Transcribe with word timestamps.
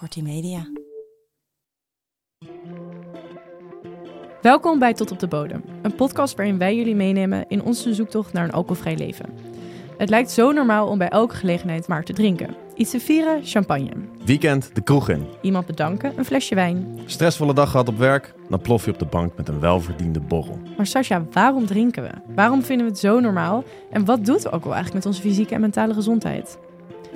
Kortie 0.00 0.22
Media. 0.22 0.66
Welkom 4.42 4.78
bij 4.78 4.94
Tot 4.94 5.10
op 5.10 5.18
de 5.18 5.26
Bodem, 5.26 5.62
een 5.82 5.94
podcast 5.94 6.36
waarin 6.36 6.58
wij 6.58 6.76
jullie 6.76 6.94
meenemen 6.94 7.44
in 7.48 7.62
onze 7.62 7.94
zoektocht 7.94 8.32
naar 8.32 8.44
een 8.44 8.52
alcoholvrij 8.52 8.96
leven. 8.96 9.26
Het 9.98 10.08
lijkt 10.08 10.30
zo 10.30 10.52
normaal 10.52 10.88
om 10.88 10.98
bij 10.98 11.08
elke 11.08 11.34
gelegenheid 11.34 11.88
maar 11.88 12.04
te 12.04 12.12
drinken. 12.12 12.56
Iets 12.74 12.90
te 12.90 13.00
vieren, 13.00 13.44
champagne. 13.44 13.90
Weekend 14.24 14.74
de 14.74 14.80
kroeg 14.80 15.08
in. 15.08 15.26
Iemand 15.40 15.66
bedanken, 15.66 16.18
een 16.18 16.24
flesje 16.24 16.54
wijn. 16.54 16.98
Stressvolle 17.06 17.54
dag 17.54 17.70
gehad 17.70 17.88
op 17.88 17.98
werk, 17.98 18.34
dan 18.48 18.60
plof 18.60 18.84
je 18.84 18.90
op 18.92 18.98
de 18.98 19.06
bank 19.06 19.36
met 19.36 19.48
een 19.48 19.60
welverdiende 19.60 20.20
borrel. 20.20 20.58
Maar 20.76 20.86
Sascha, 20.86 21.24
waarom 21.32 21.66
drinken 21.66 22.02
we? 22.02 22.10
Waarom 22.34 22.62
vinden 22.62 22.86
we 22.86 22.92
het 22.92 23.00
zo 23.00 23.20
normaal? 23.20 23.64
En 23.90 24.04
wat 24.04 24.24
doet 24.24 24.44
alcohol 24.44 24.74
eigenlijk 24.74 25.04
met 25.04 25.14
onze 25.14 25.28
fysieke 25.28 25.54
en 25.54 25.60
mentale 25.60 25.94
gezondheid? 25.94 26.58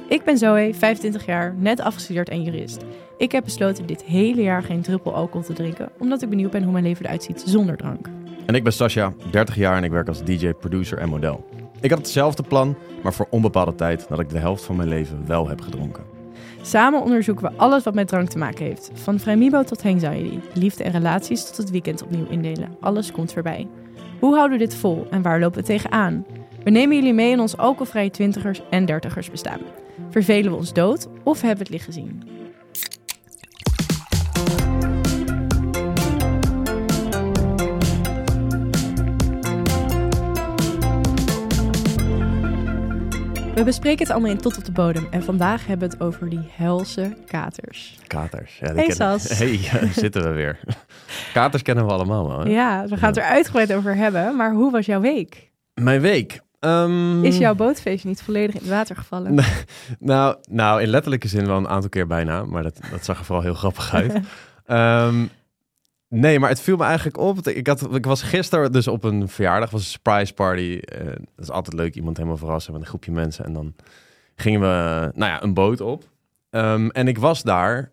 Ik 0.09 0.25
ben 0.25 0.39
Zoe, 0.39 0.75
25 0.75 1.27
jaar, 1.27 1.55
net 1.59 1.80
afgestudeerd 1.80 2.29
en 2.29 2.43
jurist. 2.43 2.85
Ik 3.17 3.32
heb 3.32 3.45
besloten 3.45 3.86
dit 3.86 4.03
hele 4.03 4.43
jaar 4.43 4.62
geen 4.62 4.82
druppel 4.82 5.14
alcohol 5.14 5.43
te 5.43 5.53
drinken, 5.53 5.89
omdat 5.99 6.22
ik 6.22 6.29
benieuwd 6.29 6.50
ben 6.50 6.62
hoe 6.62 6.72
mijn 6.72 6.85
leven 6.85 7.04
eruit 7.04 7.22
ziet 7.22 7.43
zonder 7.46 7.76
drank. 7.76 8.09
En 8.46 8.54
ik 8.54 8.62
ben 8.62 8.72
Sascha, 8.72 9.12
30 9.31 9.54
jaar 9.54 9.76
en 9.76 9.85
ik 9.85 9.90
werk 9.90 10.09
als 10.09 10.25
DJ, 10.25 10.53
producer 10.53 10.98
en 10.98 11.09
model. 11.09 11.45
Ik 11.81 11.90
had 11.90 11.98
hetzelfde 11.98 12.43
plan, 12.43 12.76
maar 13.03 13.12
voor 13.12 13.26
onbepaalde 13.31 13.75
tijd 13.75 14.09
dat 14.09 14.21
ik 14.21 14.29
de 14.29 14.39
helft 14.39 14.64
van 14.64 14.76
mijn 14.76 14.89
leven 14.89 15.26
wel 15.26 15.48
heb 15.48 15.61
gedronken. 15.61 16.04
Samen 16.62 17.03
onderzoeken 17.03 17.50
we 17.50 17.57
alles 17.57 17.82
wat 17.82 17.95
met 17.95 18.09
drank 18.09 18.29
te 18.29 18.39
maken 18.39 18.64
heeft. 18.64 18.90
Van 18.95 19.18
vrijmibo 19.18 19.62
tot 19.62 19.84
anxiety, 19.84 20.39
liefde 20.54 20.84
en 20.84 20.93
relaties 20.93 21.46
tot 21.46 21.57
het 21.57 21.71
weekend 21.71 22.03
opnieuw 22.03 22.26
indelen. 22.29 22.76
Alles 22.81 23.12
komt 23.12 23.32
voorbij. 23.32 23.67
Hoe 24.21 24.34
houden 24.34 24.59
we 24.59 24.64
dit 24.64 24.75
vol 24.75 25.07
en 25.11 25.23
waar 25.23 25.40
lopen 25.40 25.61
we 25.61 25.67
tegenaan? 25.67 26.26
We 26.64 26.71
nemen 26.71 26.96
jullie 26.96 27.14
mee 27.14 27.31
in 27.31 27.40
ons 27.40 27.57
alcoholvrije 27.57 28.11
twintigers 28.11 28.61
en 28.71 28.84
dertigers 28.84 29.31
bestaan. 29.31 29.61
Vervelen 30.11 30.50
we 30.50 30.57
ons 30.57 30.72
dood 30.72 31.08
of 31.25 31.40
hebben 31.40 31.58
we 31.58 31.62
het 31.62 31.72
licht 31.72 31.84
gezien? 31.84 32.22
We 43.55 43.62
bespreken 43.65 43.98
het 44.05 44.11
allemaal 44.11 44.31
in 44.31 44.39
Tot 44.39 44.56
op 44.56 44.65
de 44.65 44.72
Bodem. 44.72 45.06
En 45.11 45.22
vandaag 45.22 45.67
hebben 45.67 45.89
we 45.91 45.95
het 45.95 46.05
over 46.05 46.28
die 46.31 46.48
helse 46.50 47.17
katers. 47.27 47.98
Katers. 48.06 48.59
Ja, 48.59 48.67
die 48.67 48.77
Hey, 48.77 48.87
kennen- 48.87 49.20
Sas. 49.20 49.39
Hey, 49.39 49.59
ja, 49.59 49.87
zitten 49.92 50.22
we 50.22 50.28
weer. 50.33 50.59
Katers 51.33 51.62
kennen 51.62 51.87
we 51.87 51.92
allemaal 51.92 52.28
wel. 52.28 52.41
hè? 52.41 52.50
Ja, 52.50 52.87
we 52.87 52.97
gaan 52.97 53.09
het 53.09 53.17
er 53.19 53.22
uitgebreid 53.25 53.72
over 53.72 53.95
hebben. 53.97 54.37
Maar 54.37 54.53
hoe 54.53 54.70
was 54.70 54.87
jouw 54.87 55.00
week? 55.00 55.50
Mijn 55.75 56.00
week. 56.00 56.41
Ehm, 56.65 57.25
Is 57.25 57.39
jouw 57.39 57.55
bootfeestje 57.55 58.09
niet 58.09 58.23
volledig 58.23 58.55
in 58.55 58.61
het 58.61 58.70
water 58.70 58.97
gevallen? 58.97 59.39
Nou, 59.98 60.37
nou, 60.51 60.83
in 60.83 60.89
letterlijke 60.89 61.29
zin 61.29 61.47
wel 61.47 61.56
een 61.56 61.69
aantal 61.69 61.89
keer 61.89 62.06
bijna, 62.06 62.45
maar 62.45 62.62
dat, 62.62 62.81
dat 62.91 63.05
zag 63.05 63.19
er 63.19 63.25
vooral 63.25 63.45
heel 63.45 63.55
grappig 63.55 63.95
uit. 63.95 64.21
Ehm, 64.65 65.27
nee, 66.09 66.39
maar 66.39 66.48
het 66.48 66.61
viel 66.61 66.77
me 66.77 66.84
eigenlijk 66.84 67.19
op. 67.19 67.48
Ik, 67.48 67.67
had, 67.67 67.95
ik 67.95 68.06
was 68.06 68.23
gisteren 68.23 68.73
dus 68.73 68.89
op 68.89 69.05
een 69.05 69.29
verjaardag, 69.29 69.71
was 69.71 69.81
een 69.81 69.87
surprise 69.87 70.34
party. 70.34 70.79
Eh, 70.84 71.06
dat 71.06 71.45
is 71.45 71.51
altijd 71.51 71.77
leuk, 71.77 71.95
iemand 71.95 72.17
helemaal 72.17 72.39
verrassen 72.39 72.73
met 72.73 72.81
een 72.81 72.89
groepje 72.89 73.12
mensen. 73.12 73.45
En 73.45 73.53
dan 73.53 73.75
gingen 74.34 74.61
we, 74.61 75.11
nou 75.15 75.33
ja, 75.33 75.43
een 75.43 75.55
boot 75.55 75.81
op. 75.81 76.09
Ehm, 76.51 76.89
en 76.89 77.09
ik 77.09 77.19
was 77.19 77.43
daar 77.43 77.91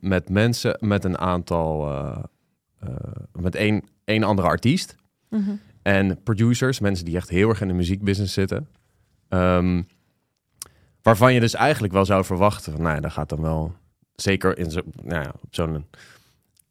met 0.00 0.28
mensen, 0.28 0.76
met 0.80 1.04
een 1.04 1.18
aantal, 1.18 1.90
eh, 1.90 2.18
met 3.32 3.54
één, 3.54 3.82
één 4.04 4.22
andere 4.22 4.48
artiest. 4.48 4.96
Mhm. 5.28 5.50
En 5.82 6.22
producers, 6.22 6.80
mensen 6.80 7.04
die 7.04 7.16
echt 7.16 7.28
heel 7.28 7.48
erg 7.48 7.60
in 7.60 7.68
de 7.68 7.74
muziekbusiness 7.74 8.34
zitten. 8.34 8.68
Ehm, 9.28 9.82
waarvan 11.02 11.34
je 11.34 11.40
dus 11.40 11.54
eigenlijk 11.54 11.92
wel 11.92 12.04
zou 12.04 12.24
verwachten 12.24 12.72
van, 12.72 12.82
nou 12.82 12.94
ja, 12.94 13.00
dat 13.00 13.12
gaat 13.12 13.28
dan 13.28 13.40
wel, 13.40 13.74
zeker 14.14 14.58
in 14.58 14.70
zo, 14.70 14.80
nou 15.02 15.22
ja, 15.22 15.32
op 15.42 15.54
zo'n 15.54 15.86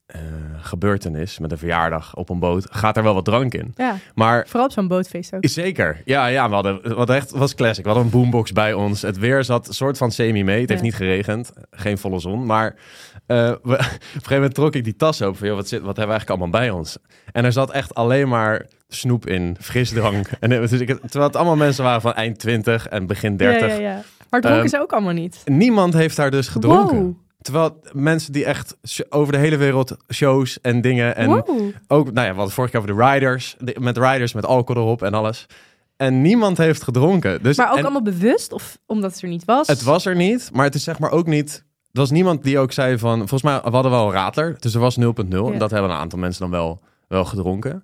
eh, 0.05 0.19
gebeurtenis 0.61 1.39
met 1.39 1.51
een 1.51 1.57
verjaardag 1.57 2.15
op 2.15 2.29
een 2.29 2.39
boot, 2.39 2.67
gaat 2.69 2.97
er 2.97 3.03
wel 3.03 3.13
wat 3.13 3.25
drank 3.25 3.53
in. 3.53 3.73
Ja, 3.75 3.95
Maar 4.16 4.47
vooral 4.47 4.66
op 4.66 4.71
zo'n 4.71 4.88
bootfeest 4.88 5.33
ook. 5.35 5.45
zeker, 5.47 6.01
ja, 6.05 6.27
ja, 6.27 6.47
we 6.50 6.53
hadden, 6.53 6.94
hadden 6.94 7.16
echt, 7.16 7.31
was 7.31 7.55
classic. 7.55 7.83
We 7.83 7.89
hadden 7.89 8.05
een 8.07 8.19
boombox 8.19 8.51
bij 8.51 8.73
ons. 8.73 9.01
Het 9.01 9.17
weer 9.17 9.44
zat 9.44 9.67
een 9.67 9.73
soort 9.73 9.97
van 9.97 10.11
semi 10.11 10.44
mee. 10.44 10.59
Het 10.59 10.69
heeft 10.69 10.81
Ja. 10.81 10.85
niet 10.88 10.95
geregend, 10.95 11.53
geen 11.71 11.97
volle 11.97 12.19
zon. 12.19 12.45
Maar 12.45 12.75
eh, 13.25 13.38
we, 13.38 13.55
op 13.63 13.69
een 13.71 13.77
gegeven 14.11 14.33
moment 14.35 14.53
trok 14.53 14.75
ik 14.75 14.83
die 14.83 14.95
tas 14.95 15.21
open 15.21 15.38
van, 15.38 15.47
joh, 15.47 15.55
wat, 15.55 15.67
zit, 15.67 15.81
wat 15.81 15.97
hebben 15.97 16.05
we 16.05 16.11
eigenlijk 16.11 16.41
allemaal 16.41 16.61
bij 16.61 16.69
ons? 16.79 16.97
En 17.31 17.45
er 17.45 17.51
zat 17.51 17.71
echt 17.71 17.94
alleen 17.94 18.29
maar 18.29 18.66
snoep 18.96 19.28
in, 19.28 19.56
frisdrank. 19.59 20.29
en 20.40 20.52
het- 20.52 20.69
dus 20.69 20.79
ik, 20.79 20.88
terwijl 21.00 21.24
het 21.25 21.35
allemaal 21.35 21.56
mensen 21.56 21.84
waren 21.84 22.02
van 22.02 22.13
eind 22.13 22.40
20 22.40 22.88
en 22.88 23.07
begin 23.07 23.38
30. 23.38 23.68
Ja, 23.68 23.74
ja, 23.74 23.79
ja. 23.79 24.02
Maar 24.29 24.41
dronken 24.41 24.62
Ehm, 24.62 24.69
ze 24.69 24.79
ook 24.81 24.91
allemaal 24.91 25.13
niet. 25.13 25.41
Niemand 25.46 25.94
heeft 25.94 26.16
daar 26.16 26.31
dus 26.31 26.47
gedronken. 26.47 26.97
Wow. 27.03 27.16
Terwijl 27.41 27.80
mensen 27.94 28.34
die 28.34 28.46
echt 28.46 28.78
over 29.09 29.34
de 29.34 29.40
hele 29.40 29.57
wereld 29.57 29.97
shows 30.13 30.62
en 30.62 30.81
dingen 30.81 31.16
en 31.16 31.28
Wow. 31.28 31.59
ook, 31.88 32.12
nou 32.12 32.25
ja, 32.28 32.31
we 32.31 32.35
hadden 32.38 32.53
vorige 32.53 32.74
keer 32.78 32.81
over 32.81 32.96
de 32.96 33.12
riders, 33.12 33.56
de- 33.59 33.75
met 33.80 33.97
riders 33.97 34.34
met 34.34 34.46
alcohol 34.46 34.81
erop 34.84 35.01
en 35.01 35.13
alles. 35.13 35.46
En 35.97 36.22
niemand 36.22 36.57
heeft 36.57 36.84
gedronken. 36.84 37.44
Dus, 37.44 37.57
Maar 37.57 37.72
ook 37.72 37.78
en 37.78 37.84
allemaal 37.84 38.01
bewust 38.01 38.51
of 38.53 38.78
omdat 38.85 39.12
het 39.12 39.22
er 39.22 39.28
niet 39.30 39.46
was? 39.46 39.68
Het 39.68 39.84
was 39.84 40.06
er 40.06 40.16
niet, 40.16 40.50
maar 40.53 40.66
het 40.66 40.75
is 40.75 40.84
zeg 40.84 41.00
maar 41.00 41.12
ook 41.12 41.28
niet. 41.28 41.63
Er 41.91 42.00
was 42.00 42.12
niemand 42.12 42.44
die 42.44 42.59
ook 42.59 42.72
zei 42.72 42.97
van, 42.97 43.18
volgens 43.18 43.41
mij 43.44 43.62
we 43.63 43.69
hadden 43.69 43.91
wel 43.91 44.06
een 44.07 44.12
radler, 44.13 44.56
dus 44.59 44.74
er 44.74 44.80
was 44.80 44.97
0.0 44.97 45.51
en 45.53 45.59
dat 45.59 45.72
hebben 45.72 45.91
een 45.91 45.97
aantal 45.97 46.19
mensen 46.19 46.41
dan 46.41 46.51
wel, 46.51 46.81
wel 47.07 47.25
gedronken. 47.25 47.84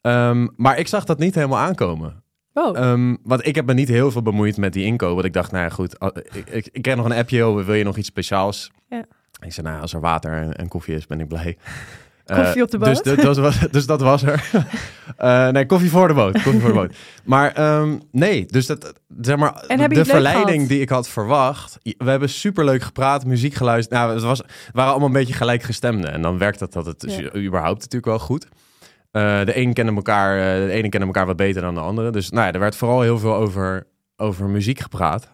Ehm, 0.00 0.46
maar 0.56 0.78
ik 0.78 0.88
zag 0.88 1.04
dat 1.04 1.18
niet 1.18 1.34
helemaal 1.34 1.58
aankomen. 1.58 2.22
Wow. 2.52 2.76
Ehm, 2.76 3.16
want 3.22 3.46
ik 3.46 3.54
heb 3.54 3.66
me 3.66 3.74
niet 3.74 3.88
heel 3.88 4.10
veel 4.10 4.22
bemoeid 4.22 4.56
met 4.56 4.72
die 4.72 4.84
inkoop. 4.84 5.14
Want 5.14 5.24
ik 5.24 5.32
dacht, 5.32 5.52
nou 5.52 5.64
ja, 5.64 5.70
goed. 5.70 5.98
al- 5.98 6.16
Ik, 6.32 6.48
ik, 6.50 6.68
ik 6.72 6.82
kreeg 6.82 6.96
nog 6.96 7.04
een 7.04 7.12
appje. 7.12 7.46
oh, 7.46 7.64
Wil 7.64 7.74
je 7.74 7.84
nog 7.84 7.96
iets 7.96 8.08
speciaals? 8.08 8.70
Ja. 8.88 9.04
Ik 9.40 9.52
zei, 9.52 9.66
nou, 9.66 9.80
als 9.80 9.92
er 9.94 10.00
water 10.00 10.32
en, 10.32 10.54
en 10.56 10.68
koffie 10.68 10.94
is, 10.94 11.06
ben 11.06 11.20
ik 11.20 11.28
blij. 11.28 11.56
Koffie 12.24 12.54
Eh, 12.56 12.62
op 12.62 12.70
de 12.70 12.78
Dus, 12.78 13.00
boot? 13.02 13.22
dat 13.22 13.36
was, 13.36 13.58
dus 13.70 13.86
dat 13.86 14.00
was 14.00 14.22
er. 14.22 14.44
Eh, 15.16 15.48
nee, 15.48 15.66
koffie 15.66 15.90
voor 15.90 16.08
de 16.08 16.14
boot. 16.14 16.32
Koffie 16.42 16.60
voor 16.60 16.68
de 16.68 16.74
boot. 16.74 16.96
Maar 17.24 17.52
ehm, 17.52 17.98
nee, 18.10 18.46
dus 18.46 18.66
dat, 18.66 18.92
zeg 19.20 19.36
maar, 19.36 19.64
de 19.88 20.04
verleiding 20.04 20.50
gehad? 20.52 20.68
die 20.68 20.80
ik 20.80 20.88
had 20.88 21.08
verwacht. 21.08 21.78
We 21.82 22.10
hebben 22.10 22.28
superleuk 22.28 22.82
gepraat, 22.82 23.24
muziek 23.24 23.54
geluisterd. 23.54 23.98
Nou, 24.00 24.14
het 24.14 24.22
was, 24.22 24.42
waren 24.72 24.90
allemaal 24.90 25.08
een 25.08 25.14
beetje 25.14 25.34
gelijkgestemden. 25.34 26.12
En 26.12 26.22
dan 26.22 26.38
werkt 26.38 26.58
dat, 26.58 26.72
dat 26.72 26.86
het 26.86 27.04
Ja. 27.08 27.34
überhaupt 27.34 27.78
natuurlijk 27.78 28.04
wel 28.04 28.18
goed. 28.18 28.46
Eh, 29.10 29.44
de 29.44 29.56
een 29.56 29.72
kende 29.72 29.92
elkaar, 29.92 30.38
eh, 30.38 30.66
de 30.66 30.72
ene 30.72 30.88
kende 30.88 31.06
elkaar 31.06 31.26
wat 31.26 31.36
beter 31.36 31.62
dan 31.62 31.74
de 31.74 31.80
andere. 31.80 32.10
Dus 32.10 32.30
nou 32.30 32.46
ja, 32.46 32.52
er 32.52 32.60
werd 32.60 32.76
vooral 32.76 33.00
heel 33.00 33.18
veel 33.18 33.34
over, 33.34 33.86
over 34.16 34.48
muziek 34.48 34.78
gepraat. 34.78 35.30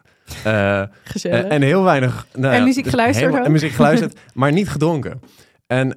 Gezellig. 1.04 1.44
en, 1.44 1.62
heel 1.62 1.84
weinig. 1.84 2.26
nou 2.32 2.54
En 2.54 2.64
muziek 2.64 2.82
dus 2.82 2.92
geluisterd 2.92 3.24
helemaal-? 3.24 3.46
En 3.46 3.52
muziek 3.52 3.72
geluisterd, 3.72 4.18
maar 4.34 4.52
niet 4.52 4.68
gedronken. 4.68 5.20
En 5.66 5.96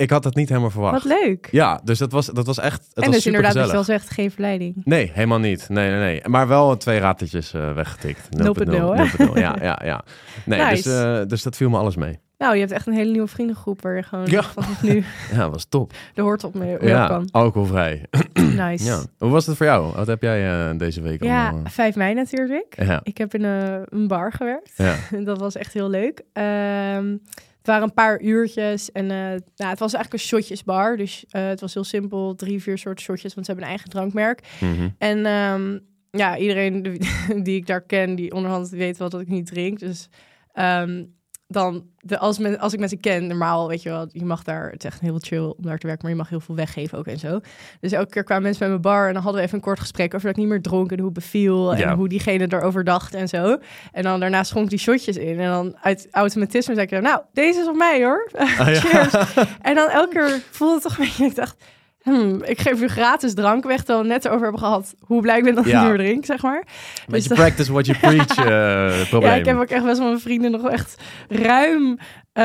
ik 0.00 0.10
had 0.10 0.22
dat 0.22 0.34
niet 0.34 0.48
helemaal 0.48 0.70
verwacht. 0.70 1.02
Wat 1.02 1.18
leuk. 1.20 1.48
Ja, 1.50 1.80
dus 1.84 1.98
dat 1.98 2.12
was, 2.12 2.26
dat 2.26 2.46
was 2.46 2.58
echt. 2.58 2.86
Het 2.86 2.96
en 2.96 3.04
was 3.04 3.14
dus 3.14 3.26
inderdaad, 3.26 3.54
wat 3.54 3.66
je 3.66 3.72
wel 3.72 3.84
zegt, 3.84 4.10
geen 4.10 4.30
verleiding. 4.30 4.74
Nee, 4.84 5.10
helemaal 5.14 5.38
niet. 5.38 5.68
Nee, 5.68 5.90
nee, 5.90 5.98
nee. 5.98 6.28
Maar 6.28 6.48
wel 6.48 6.76
twee 6.76 6.98
ratetjes 6.98 7.54
eh, 7.54 7.72
weggetikt. 7.72 8.28
0.0, 8.36 8.40
hè? 8.40 9.26
0.0, 9.26 9.32
Ja, 9.34 9.56
ja, 9.60 9.80
ja. 9.84 10.04
Nee, 10.44 10.60
Nice. 10.64 10.82
dus, 10.82 11.28
dus 11.28 11.42
dat 11.42 11.56
viel 11.56 11.70
me 11.70 11.78
alles 11.78 11.96
mee. 11.96 12.18
Nou, 12.40 12.54
je 12.54 12.60
hebt 12.60 12.72
echt 12.72 12.86
een 12.86 12.92
hele 12.92 13.10
nieuwe 13.10 13.26
vriendengroep 13.26 13.82
waar 13.82 13.96
je 13.96 14.02
gewoon 14.02 14.26
Ja. 14.26 14.42
vanaf 14.42 14.82
nu 14.82 15.04
Ja, 15.32 15.50
was 15.50 15.64
top. 15.64 15.92
de 16.14 16.22
hoort 16.22 16.44
op 16.44 16.54
mee, 16.54 16.74
op 16.74 16.82
Ja, 16.82 17.06
kan. 17.06 17.28
alcoholvrij. 17.30 18.04
Nice. 18.56 18.84
Ja. 18.84 19.00
Hoe 19.18 19.30
was 19.30 19.46
het 19.46 19.56
voor 19.56 19.66
jou? 19.66 19.94
Wat 19.94 20.06
heb 20.06 20.22
jij 20.22 20.68
eh, 20.70 20.78
deze 20.78 21.00
week 21.00 21.22
Ja, 21.24 21.48
allemaal? 21.48 21.70
5 21.70 21.96
mei 21.96 22.14
natuurlijk. 22.14 22.74
Ja, 22.82 23.00
Ik 23.02 23.18
heb 23.18 23.34
in 23.34 23.42
een, 23.44 23.86
een 23.88 24.06
bar 24.08 24.32
gewerkt. 24.32 24.72
ja. 24.76 24.96
dat 25.24 25.38
was 25.38 25.56
echt 25.56 25.72
heel 25.72 25.88
leuk. 25.90 26.22
Ehm, 26.32 27.10
het 27.58 27.66
waren 27.68 27.82
een 27.82 27.94
paar 27.94 28.20
uurtjes 28.20 28.92
en 28.92 29.10
eh, 29.10 29.16
nou, 29.56 29.70
het 29.70 29.78
was 29.78 29.92
eigenlijk 29.94 30.12
een 30.12 30.28
shotjesbar. 30.28 30.96
Dus 30.96 31.24
eh, 31.30 31.46
het 31.46 31.60
was 31.60 31.74
heel 31.74 31.84
simpel, 31.84 32.34
drie, 32.34 32.62
vier 32.62 32.78
soorten 32.78 33.04
shotjes, 33.04 33.34
want 33.34 33.46
ze 33.46 33.52
hebben 33.52 33.70
een 33.70 33.76
eigen 33.76 33.90
drankmerk. 33.90 34.40
Mhm. 34.60 34.88
En 34.98 35.26
ehm, 35.26 35.78
ja, 36.10 36.36
iedereen 36.36 36.82
die, 37.44 37.56
ik 37.56 37.66
daar 37.66 37.80
ken, 37.82 38.14
die 38.14 38.32
onderhand 38.32 38.68
weet 38.68 38.96
wel 38.96 39.08
dat 39.08 39.20
ik 39.20 39.28
niet 39.28 39.46
drink. 39.46 39.78
Dus 39.78 40.08
ehm, 40.52 41.04
dan, 41.52 41.84
de, 42.00 42.18
als, 42.18 42.38
men, 42.38 42.58
als 42.58 42.72
ik 42.72 42.78
mensen 42.78 43.00
ken, 43.00 43.26
normaal, 43.26 43.68
weet 43.68 43.82
je 43.82 43.88
wel, 43.88 44.06
je 44.12 44.24
mag 44.24 44.42
daar, 44.42 44.70
het 44.70 44.84
is 44.84 44.90
echt 44.90 45.00
heel 45.00 45.16
chill 45.20 45.38
om 45.44 45.54
daar 45.58 45.78
te 45.78 45.86
werken, 45.86 46.02
maar 46.04 46.10
je 46.12 46.16
mag 46.22 46.28
heel 46.28 46.40
veel 46.40 46.54
weggeven 46.54 46.98
ook 46.98 47.06
en 47.06 47.18
zo. 47.18 47.40
Dus 47.80 47.92
elke 47.92 48.10
keer 48.10 48.24
kwamen 48.24 48.42
mensen 48.42 48.60
bij 48.60 48.68
mijn 48.68 48.80
bar 48.80 49.06
en 49.06 49.12
dan 49.14 49.22
hadden 49.22 49.40
we 49.40 49.46
even 49.46 49.58
een 49.58 49.64
kort 49.64 49.80
gesprek 49.80 50.14
over 50.14 50.26
dat 50.26 50.30
ik 50.36 50.42
niet 50.42 50.48
meer 50.52 50.62
dronk 50.62 50.90
en 50.90 50.96
hoe 50.96 51.04
het 51.04 51.14
beviel 51.14 51.76
Ja. 51.76 51.90
en 51.90 51.96
hoe 51.96 52.08
diegene 52.08 52.46
erover 52.52 52.84
dacht 52.84 53.14
en 53.14 53.28
zo. 53.28 53.58
En 53.92 54.02
dan 54.02 54.20
daarna 54.20 54.42
schonk 54.44 54.64
ik 54.64 54.70
die 54.70 54.78
shotjes 54.78 55.16
in 55.16 55.40
en 55.40 55.50
dan 55.50 55.76
uit 55.82 56.08
automatisme 56.10 56.74
zei 56.74 56.86
ik 56.86 56.92
dan, 56.92 57.02
nou, 57.02 57.20
deze 57.32 57.60
is 57.60 57.68
op 57.68 57.76
mij 57.76 58.04
hoor. 58.04 58.30
Ah, 58.36 58.56
ja. 58.56 58.64
Cheers. 58.80 59.14
En 59.60 59.74
dan 59.74 59.88
elke 59.88 60.10
keer 60.14 60.40
voelde 60.50 60.74
het 60.74 60.82
toch 60.82 60.98
een 60.98 61.04
beetje, 61.04 61.24
ik 61.24 61.34
dacht, 61.34 61.64
hmm, 62.02 62.42
ik 62.42 62.60
geef 62.60 62.82
u 62.82 62.88
gratis 62.88 63.34
drank 63.34 63.64
weg, 63.64 63.76
terwijl 63.78 64.02
we 64.06 64.12
het 64.12 64.22
net 64.22 64.32
over 64.32 64.42
hebben 64.42 64.60
gehad 64.60 64.94
hoe 65.00 65.20
blij 65.22 65.38
ik 65.38 65.44
ben 65.44 65.54
dat 65.54 65.64
ik 65.66 65.70
Ja. 65.72 65.82
meer 65.82 65.96
drink, 65.96 66.24
zeg 66.24 66.42
maar. 66.42 66.66
Beetje 67.08 67.28
dat- 67.28 67.38
practice 67.38 67.72
what 67.72 67.86
you 67.86 67.98
preach 68.16 68.36
eh, 68.36 69.08
probleem. 69.08 69.30
Ja, 69.32 69.36
ik 69.38 69.44
heb 69.44 69.56
ook 69.56 69.68
echt 69.68 69.84
best 69.84 69.98
wel 69.98 70.06
mijn 70.08 70.20
vrienden 70.20 70.50
nog 70.50 70.68
echt 70.70 71.02
ruim, 71.28 71.98
eh, 72.32 72.44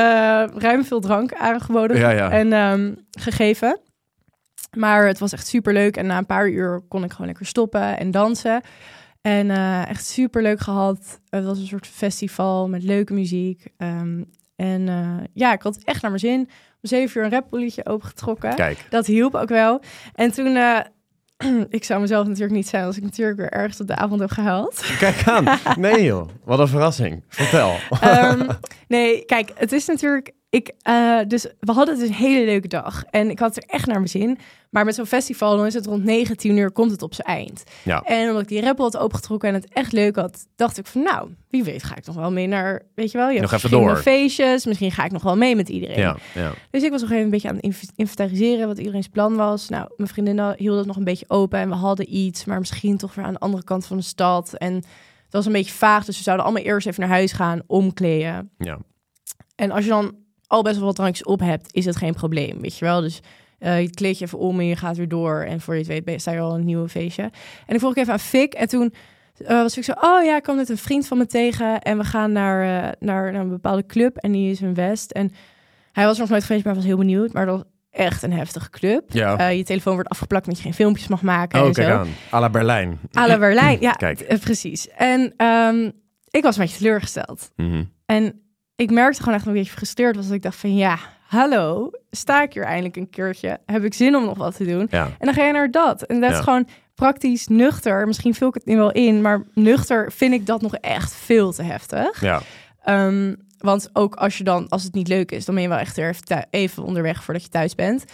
ruim 0.56 0.84
veel 0.84 1.00
drank 1.00 1.32
aangeboden 1.34 1.96
Ja, 1.98 2.10
ja. 2.10 2.30
en 2.30 2.52
ehm, 2.52 2.92
gegeven. 3.10 3.80
Maar 4.76 5.06
het 5.06 5.18
was 5.18 5.32
echt 5.32 5.46
super 5.46 5.72
leuk. 5.72 5.96
En 5.96 6.06
na 6.06 6.18
een 6.18 6.26
paar 6.26 6.48
uur 6.48 6.80
kon 6.88 7.04
ik 7.04 7.10
gewoon 7.10 7.26
lekker 7.26 7.46
stoppen 7.46 7.98
en 7.98 8.10
dansen. 8.10 8.60
En 9.20 9.50
eh, 9.50 9.88
echt 9.88 10.06
super 10.06 10.42
leuk 10.42 10.60
gehad. 10.60 11.20
Het 11.28 11.44
was 11.44 11.58
een 11.58 11.66
soort 11.66 11.86
festival 11.86 12.68
met 12.68 12.82
leuke 12.82 13.12
muziek. 13.12 13.66
Ehm, 13.76 14.22
en 14.56 14.88
eh, 14.88 15.24
ja, 15.32 15.52
ik 15.52 15.62
had 15.62 15.78
echt 15.84 16.02
naar 16.02 16.10
mijn 16.10 16.22
zin. 16.22 16.48
Zeven 16.86 17.18
uur 17.20 17.26
een 17.26 17.32
rappolietje 17.32 17.86
opengetrokken. 17.86 18.54
Kijk, 18.54 18.86
Dat 18.90 19.06
hielp 19.06 19.34
ook 19.34 19.48
wel. 19.48 19.80
En 20.14 20.32
toen, 20.32 20.56
eh, 20.56 20.78
ik 21.68 21.84
zou 21.84 22.00
mezelf 22.00 22.26
natuurlijk 22.26 22.54
niet 22.54 22.68
zijn 22.68 22.84
als 22.84 22.96
ik 22.96 23.02
natuurlijk 23.02 23.38
weer 23.38 23.50
ergens 23.50 23.80
op 23.80 23.86
de 23.86 23.96
avond 23.96 24.20
heb 24.20 24.30
gehuild. 24.30 24.84
kijk 24.98 25.28
aan. 25.28 25.58
Nee 25.78 26.04
joh, 26.04 26.28
wat 26.44 26.58
een 26.58 26.68
verrassing. 26.68 27.24
Vertel. 27.28 27.74
Ehm, 28.00 28.48
nee, 28.88 29.24
kijk, 29.24 29.50
het 29.54 29.72
is 29.72 29.86
natuurlijk. 29.86 30.32
Ik, 30.56 30.72
eh, 30.82 31.18
dus 31.28 31.46
we 31.60 31.72
hadden 31.72 31.98
dus 31.98 32.08
een 32.08 32.14
hele 32.14 32.44
leuke 32.44 32.68
dag. 32.68 33.04
En 33.10 33.30
ik 33.30 33.38
had 33.38 33.56
er 33.56 33.62
echt 33.66 33.86
naar 33.86 33.96
mijn 33.96 34.08
zin. 34.08 34.38
Maar 34.70 34.84
met 34.84 34.94
zo'n 34.94 35.06
festival, 35.06 35.56
dan 35.56 35.66
is 35.66 35.74
het 35.74 35.86
rond 35.86 36.04
19 36.04 36.56
uur, 36.56 36.70
komt 36.70 36.90
het 36.90 37.02
op 37.02 37.14
zijn 37.14 37.26
eind. 37.26 37.62
Ja. 37.84 38.02
En 38.02 38.26
omdat 38.28 38.42
ik 38.42 38.48
die 38.48 38.60
rappel 38.62 38.84
had 38.84 38.96
opengetrokken 38.96 39.48
en 39.48 39.54
het 39.54 39.68
echt 39.72 39.92
leuk 39.92 40.16
had, 40.16 40.46
dacht 40.56 40.78
ik 40.78 40.86
van 40.86 41.02
nou, 41.02 41.28
wie 41.50 41.64
weet 41.64 41.82
ga 41.84 41.96
ik 41.96 42.06
nog 42.06 42.14
wel 42.16 42.30
mee 42.32 42.46
naar, 42.46 42.82
weet 42.94 43.10
je 43.10 43.18
wel, 43.18 43.30
je 43.30 43.40
Nog 43.40 43.52
even 43.52 43.70
door. 43.70 43.96
feestjes. 43.96 44.66
Misschien 44.66 44.92
ga 44.92 45.04
ik 45.04 45.12
nog 45.12 45.22
wel 45.22 45.36
mee 45.36 45.56
met 45.56 45.68
iedereen. 45.68 45.98
Ja, 45.98 46.16
ja. 46.34 46.52
Dus 46.70 46.82
ik 46.82 46.90
was 46.90 47.00
nog 47.00 47.10
even 47.10 47.22
een 47.24 47.30
beetje 47.30 47.48
aan 47.48 47.54
het 47.54 47.64
inv- 47.64 47.82
inventariseren 47.96 48.66
wat 48.66 48.78
iedereen's 48.78 49.08
plan 49.08 49.36
was. 49.36 49.68
Nou, 49.68 49.88
mijn 49.96 50.08
vriendinnen 50.08 50.54
hielden 50.58 50.78
het 50.78 50.86
nog 50.86 50.96
een 50.96 51.04
beetje 51.04 51.28
open 51.28 51.58
en 51.58 51.68
we 51.68 51.74
hadden 51.74 52.14
iets, 52.16 52.44
maar 52.44 52.58
misschien 52.58 52.96
toch 52.96 53.14
weer 53.14 53.24
aan 53.24 53.32
de 53.32 53.38
andere 53.40 53.64
kant 53.64 53.86
van 53.86 53.96
de 53.96 54.02
stad. 54.02 54.54
En 54.54 54.74
het 54.74 54.84
was 55.30 55.46
een 55.46 55.52
beetje 55.52 55.72
vaag, 55.74 56.04
dus 56.04 56.16
we 56.16 56.22
zouden 56.22 56.44
allemaal 56.46 56.64
eerst 56.64 56.86
even 56.86 57.00
naar 57.00 57.10
huis 57.10 57.32
gaan, 57.32 57.60
omkleden. 57.66 58.50
ja. 58.58 58.78
En 59.54 59.70
als 59.70 59.84
je 59.84 59.90
dan 59.90 60.14
al 60.46 60.62
best 60.62 60.76
wel 60.76 60.84
wat 60.84 60.96
drankjes 60.96 61.26
op 61.26 61.40
hebt, 61.40 61.74
is 61.74 61.84
het 61.84 61.96
geen 61.96 62.14
probleem, 62.14 62.60
weet 62.60 62.78
je 62.78 62.84
wel. 62.84 63.00
Dus 63.00 63.20
eh, 63.58 63.80
je 63.80 63.90
kleed 63.90 64.18
je 64.18 64.24
even 64.24 64.38
om 64.38 64.60
en 64.60 64.66
je 64.66 64.76
gaat 64.76 64.96
weer 64.96 65.08
door. 65.08 65.40
En 65.40 65.60
voor 65.60 65.76
je 65.76 65.92
het 65.92 66.04
weet 66.04 66.20
sta 66.20 66.32
je 66.32 66.40
al 66.40 66.54
een 66.54 66.64
nieuwe 66.64 66.88
feestje. 66.88 67.22
En 67.66 67.74
ik 67.74 67.78
vroeg 67.78 67.90
ik 67.90 67.96
even 67.96 68.12
aan 68.12 68.18
Fik 68.18 68.54
en 68.54 68.68
toen 68.68 68.94
eh, 69.36 69.48
was 69.48 69.76
ik 69.76 69.84
zo... 69.84 69.92
Oh 70.00 70.24
ja, 70.24 70.36
ik 70.36 70.42
kwam 70.42 70.56
net 70.56 70.68
een 70.68 70.78
vriend 70.78 71.06
van 71.06 71.18
me 71.18 71.26
tegen 71.26 71.80
en 71.80 71.98
we 71.98 72.04
gaan 72.04 72.32
naar, 72.32 72.62
eh, 72.62 72.92
naar, 72.98 73.32
naar 73.32 73.40
een 73.40 73.48
bepaalde 73.48 73.86
club. 73.86 74.16
En 74.16 74.32
die 74.32 74.50
is 74.50 74.60
in 74.60 74.74
West. 74.74 75.10
En 75.10 75.32
hij 75.92 76.04
was 76.04 76.18
nog 76.18 76.28
nooit 76.28 76.44
geweest, 76.44 76.64
maar 76.64 76.74
was 76.74 76.84
heel 76.84 76.96
benieuwd. 76.96 77.32
Maar 77.32 77.46
dat 77.46 77.56
was 77.56 77.64
echt 77.90 78.22
een 78.22 78.32
heftige 78.32 78.70
club. 78.70 79.12
Ja. 79.12 79.48
Je 79.48 79.64
telefoon 79.64 79.94
wordt 79.94 80.08
afgeplakt, 80.08 80.46
met 80.46 80.56
je 80.56 80.62
geen 80.62 80.74
filmpjes 80.74 81.08
mag 81.08 81.22
maken 81.22 81.60
oh, 81.60 81.66
en 81.66 81.74
zo. 81.74 81.82
aan. 81.82 82.08
À 82.30 82.40
la 82.40 82.50
Berlijn. 82.50 82.98
À 83.18 83.26
la 83.26 83.38
Berlijn, 83.38 83.80
ja, 83.88 83.92
Kijk. 83.92 84.38
precies. 84.40 84.88
En 84.88 85.34
ehm, 85.36 85.90
ik 86.30 86.42
was 86.42 86.56
een 86.56 86.62
beetje 86.62 86.78
teleurgesteld. 86.78 87.50
Mhm. 87.56 87.84
En 88.06 88.45
ik 88.76 88.90
merkte 88.90 89.20
gewoon 89.22 89.34
echt 89.34 89.46
een 89.46 89.52
beetje 89.52 89.70
gefrustreerd. 89.70 90.16
Was 90.16 90.26
dat 90.26 90.34
ik 90.34 90.42
dacht 90.42 90.56
van 90.56 90.76
ja, 90.76 90.98
hallo, 91.26 91.90
sta 92.10 92.42
ik 92.42 92.52
hier 92.52 92.64
eindelijk 92.64 92.96
een 92.96 93.10
keertje? 93.10 93.58
Heb 93.66 93.84
ik 93.84 93.94
zin 93.94 94.16
om 94.16 94.24
nog 94.24 94.38
wat 94.38 94.56
te 94.56 94.64
doen? 94.64 94.86
Ja. 94.90 95.04
En 95.04 95.26
dan 95.26 95.34
ga 95.34 95.44
je 95.44 95.52
naar 95.52 95.70
dat. 95.70 96.02
En 96.02 96.20
dat 96.20 96.30
Ja. 96.30 96.36
is 96.36 96.42
gewoon 96.44 96.68
praktisch 96.94 97.46
nuchter. 97.48 98.06
Misschien 98.06 98.34
vul 98.34 98.48
ik 98.48 98.54
het 98.54 98.64
nu 98.66 98.76
wel 98.76 98.92
in, 98.92 99.20
maar 99.20 99.42
nuchter 99.54 100.12
vind 100.12 100.32
ik 100.34 100.46
dat 100.46 100.62
nog 100.62 100.74
echt 100.74 101.14
veel 101.14 101.52
te 101.52 101.62
heftig. 101.62 102.20
Ja. 102.20 102.40
Ehm, 102.82 103.34
want 103.58 103.90
ook 103.92 104.14
als 104.14 104.38
je 104.38 104.44
dan, 104.44 104.68
als 104.68 104.82
het 104.82 104.94
niet 104.94 105.08
leuk 105.08 105.32
is, 105.32 105.44
dan 105.44 105.54
ben 105.54 105.62
je 105.64 105.70
wel 105.70 105.78
echt 105.78 105.98
even, 105.98 106.46
even 106.50 106.82
onderweg 106.82 107.24
voordat 107.24 107.42
je 107.42 107.48
thuis 107.48 107.74
bent. 107.74 108.04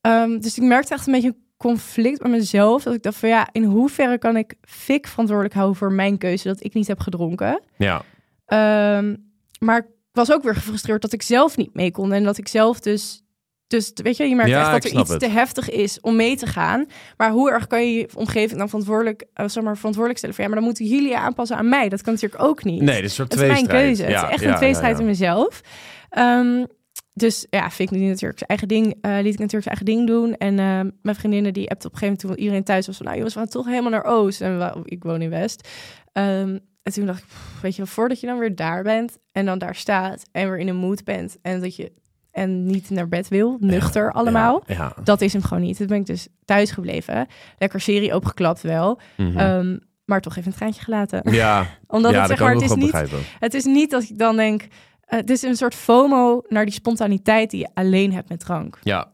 Ehm, 0.00 0.38
dus 0.38 0.56
ik 0.56 0.62
merkte 0.62 0.94
echt 0.94 1.06
een 1.06 1.12
beetje 1.12 1.28
een 1.28 1.44
conflict 1.56 2.22
met 2.22 2.30
mezelf. 2.30 2.82
Dat 2.82 2.94
ik 2.94 3.02
dacht 3.02 3.16
van 3.16 3.28
ja, 3.28 3.48
in 3.52 3.64
hoeverre 3.64 4.18
kan 4.18 4.36
ik 4.36 4.54
Fik 4.62 5.06
verantwoordelijk 5.06 5.54
houden 5.54 5.76
voor 5.76 5.92
mijn 5.92 6.18
keuze 6.18 6.48
dat 6.48 6.64
ik 6.64 6.74
niet 6.74 6.86
heb 6.86 7.00
gedronken? 7.00 7.60
Ja. 7.76 8.02
Ehm, 8.46 9.14
maar 9.58 9.86
was 10.16 10.32
ook 10.32 10.42
weer 10.42 10.54
gefrustreerd 10.54 11.02
dat 11.02 11.12
ik 11.12 11.22
zelf 11.22 11.56
niet 11.56 11.74
mee 11.74 11.90
kon. 11.90 12.12
En 12.12 12.24
dat 12.24 12.38
ik 12.38 12.48
zelf 12.48 12.80
dus... 12.80 13.20
Dus 13.68 13.92
weet 13.94 14.16
je, 14.16 14.24
je 14.28 14.34
merkt 14.34 14.50
Ja, 14.50 14.60
echt 14.72 14.82
dat 14.82 14.92
er 14.92 15.00
iets 15.00 15.10
het. 15.10 15.20
te 15.20 15.28
heftig 15.28 15.70
is 15.70 16.00
om 16.00 16.16
mee 16.16 16.36
te 16.36 16.46
gaan. 16.46 16.86
Maar 17.16 17.30
hoe 17.30 17.50
erg 17.50 17.66
kan 17.66 17.86
je 17.86 17.98
je 17.98 18.08
omgeving 18.14 18.58
dan 18.58 18.68
verantwoordelijk, 18.68 19.24
eh, 19.34 19.48
zeg 19.48 19.62
maar, 19.64 19.76
verantwoordelijk 19.76 20.18
stellen? 20.18 20.34
Van, 20.36 20.44
ja, 20.44 20.50
maar 20.50 20.58
dan 20.60 20.68
moeten 20.68 20.86
jullie 20.86 21.08
je 21.08 21.18
aanpassen 21.18 21.56
aan 21.56 21.68
mij. 21.68 21.88
Dat 21.88 22.02
kan 22.02 22.12
natuurlijk 22.12 22.42
ook 22.42 22.64
niet. 22.64 22.82
Nee, 22.82 22.94
dit 22.94 23.04
is 23.04 23.18
een 23.18 23.26
soort 23.26 23.32
het 23.32 23.40
is 23.40 23.46
mijn 23.48 23.66
keuze. 23.66 24.02
Ja, 24.02 24.08
het 24.08 24.24
is 24.26 24.30
echt 24.34 24.42
ja, 24.42 24.50
een 24.50 24.56
tweestrijd 24.56 24.98
in 24.98 25.06
mezelf. 25.06 25.60
Ehm, 26.08 26.64
dus 27.12 27.46
ja, 27.50 27.70
vind 27.70 27.90
ik 27.92 27.98
nu 27.98 28.06
natuurlijk 28.06 28.38
zijn 28.38 28.48
eigen 28.50 28.68
ding, 28.68 28.86
eh, 29.00 29.10
liet 29.22 29.32
ik 29.34 29.38
natuurlijk 29.38 29.50
zijn 29.50 29.64
eigen 29.64 29.84
ding 29.86 30.06
doen. 30.06 30.34
En 30.36 30.58
eh, 30.58 30.92
mijn 31.02 31.16
vriendinnen 31.16 31.52
die 31.52 31.70
appte 31.70 31.86
op 31.86 31.92
een 31.92 31.98
gegeven 31.98 32.18
moment 32.22 32.36
toen 32.36 32.44
iedereen 32.44 32.64
thuis 32.64 32.86
was 32.86 32.96
van, 32.96 33.04
nou 33.06 33.16
jongens, 33.16 33.34
we 33.34 33.40
gaan 33.40 33.50
toch 33.50 33.66
helemaal 33.66 33.90
naar 33.90 34.04
Oost. 34.04 34.40
En 34.40 34.58
we- 34.58 34.80
ik 34.84 35.02
woon 35.02 35.22
in 35.22 35.30
West. 35.30 35.68
Ehm, 36.12 36.58
en 36.86 36.92
toen 36.92 37.06
dacht 37.06 37.18
ik, 37.18 37.26
pff, 37.26 37.60
weet 37.60 37.72
je 37.72 37.82
wel, 37.82 37.86
voordat 37.86 38.20
je 38.20 38.26
dan 38.26 38.38
weer 38.38 38.54
daar 38.56 38.82
bent 38.82 39.18
en 39.32 39.46
dan 39.46 39.58
daar 39.58 39.74
staat 39.74 40.22
en 40.32 40.50
weer 40.50 40.58
in 40.58 40.68
een 40.68 40.76
mood 40.76 41.04
bent 41.04 41.38
en 41.42 41.60
dat 41.60 41.76
je 41.76 41.92
en 42.30 42.66
niet 42.66 42.90
naar 42.90 43.08
bed 43.08 43.28
wil, 43.28 43.56
nuchter 43.60 44.12
allemaal. 44.12 44.62
Ja. 44.66 44.74
ja. 44.74 44.92
Dat 45.04 45.20
is 45.20 45.32
hem 45.32 45.42
gewoon 45.42 45.62
niet. 45.62 45.76
Toen 45.76 45.86
ben 45.86 45.96
ik 45.96 46.06
dus 46.06 46.28
thuis 46.44 46.70
gebleven. 46.70 47.26
Lekker 47.58 47.80
serie 47.80 48.14
opgeklapt 48.14 48.60
wel. 48.60 49.00
Mhm. 49.16 49.38
Ehm, 49.38 49.78
maar 50.04 50.20
toch 50.20 50.36
even 50.36 50.50
een 50.50 50.56
traantje 50.56 50.82
gelaten. 50.82 51.32
ja. 51.32 51.66
Omdat 51.86 52.14
het, 52.14 52.26
zeg 52.26 52.40
maar, 52.40 52.52
het 52.52 52.62
is 52.62 52.74
niet 52.74 52.90
begrijpen. 52.90 53.18
het 53.38 53.54
is 53.54 53.64
niet 53.64 53.90
dat 53.90 54.02
ik 54.02 54.18
dan 54.18 54.36
denk, 54.36 54.62
eh, 55.00 55.18
het 55.18 55.30
is 55.30 55.42
een 55.42 55.56
soort 55.56 55.74
FOMO 55.74 56.42
naar 56.48 56.64
die 56.64 56.74
spontaniteit 56.74 57.50
die 57.50 57.60
je 57.60 57.68
alleen 57.74 58.12
hebt 58.12 58.28
met 58.28 58.40
drank. 58.40 58.78
Ja, 58.82 59.12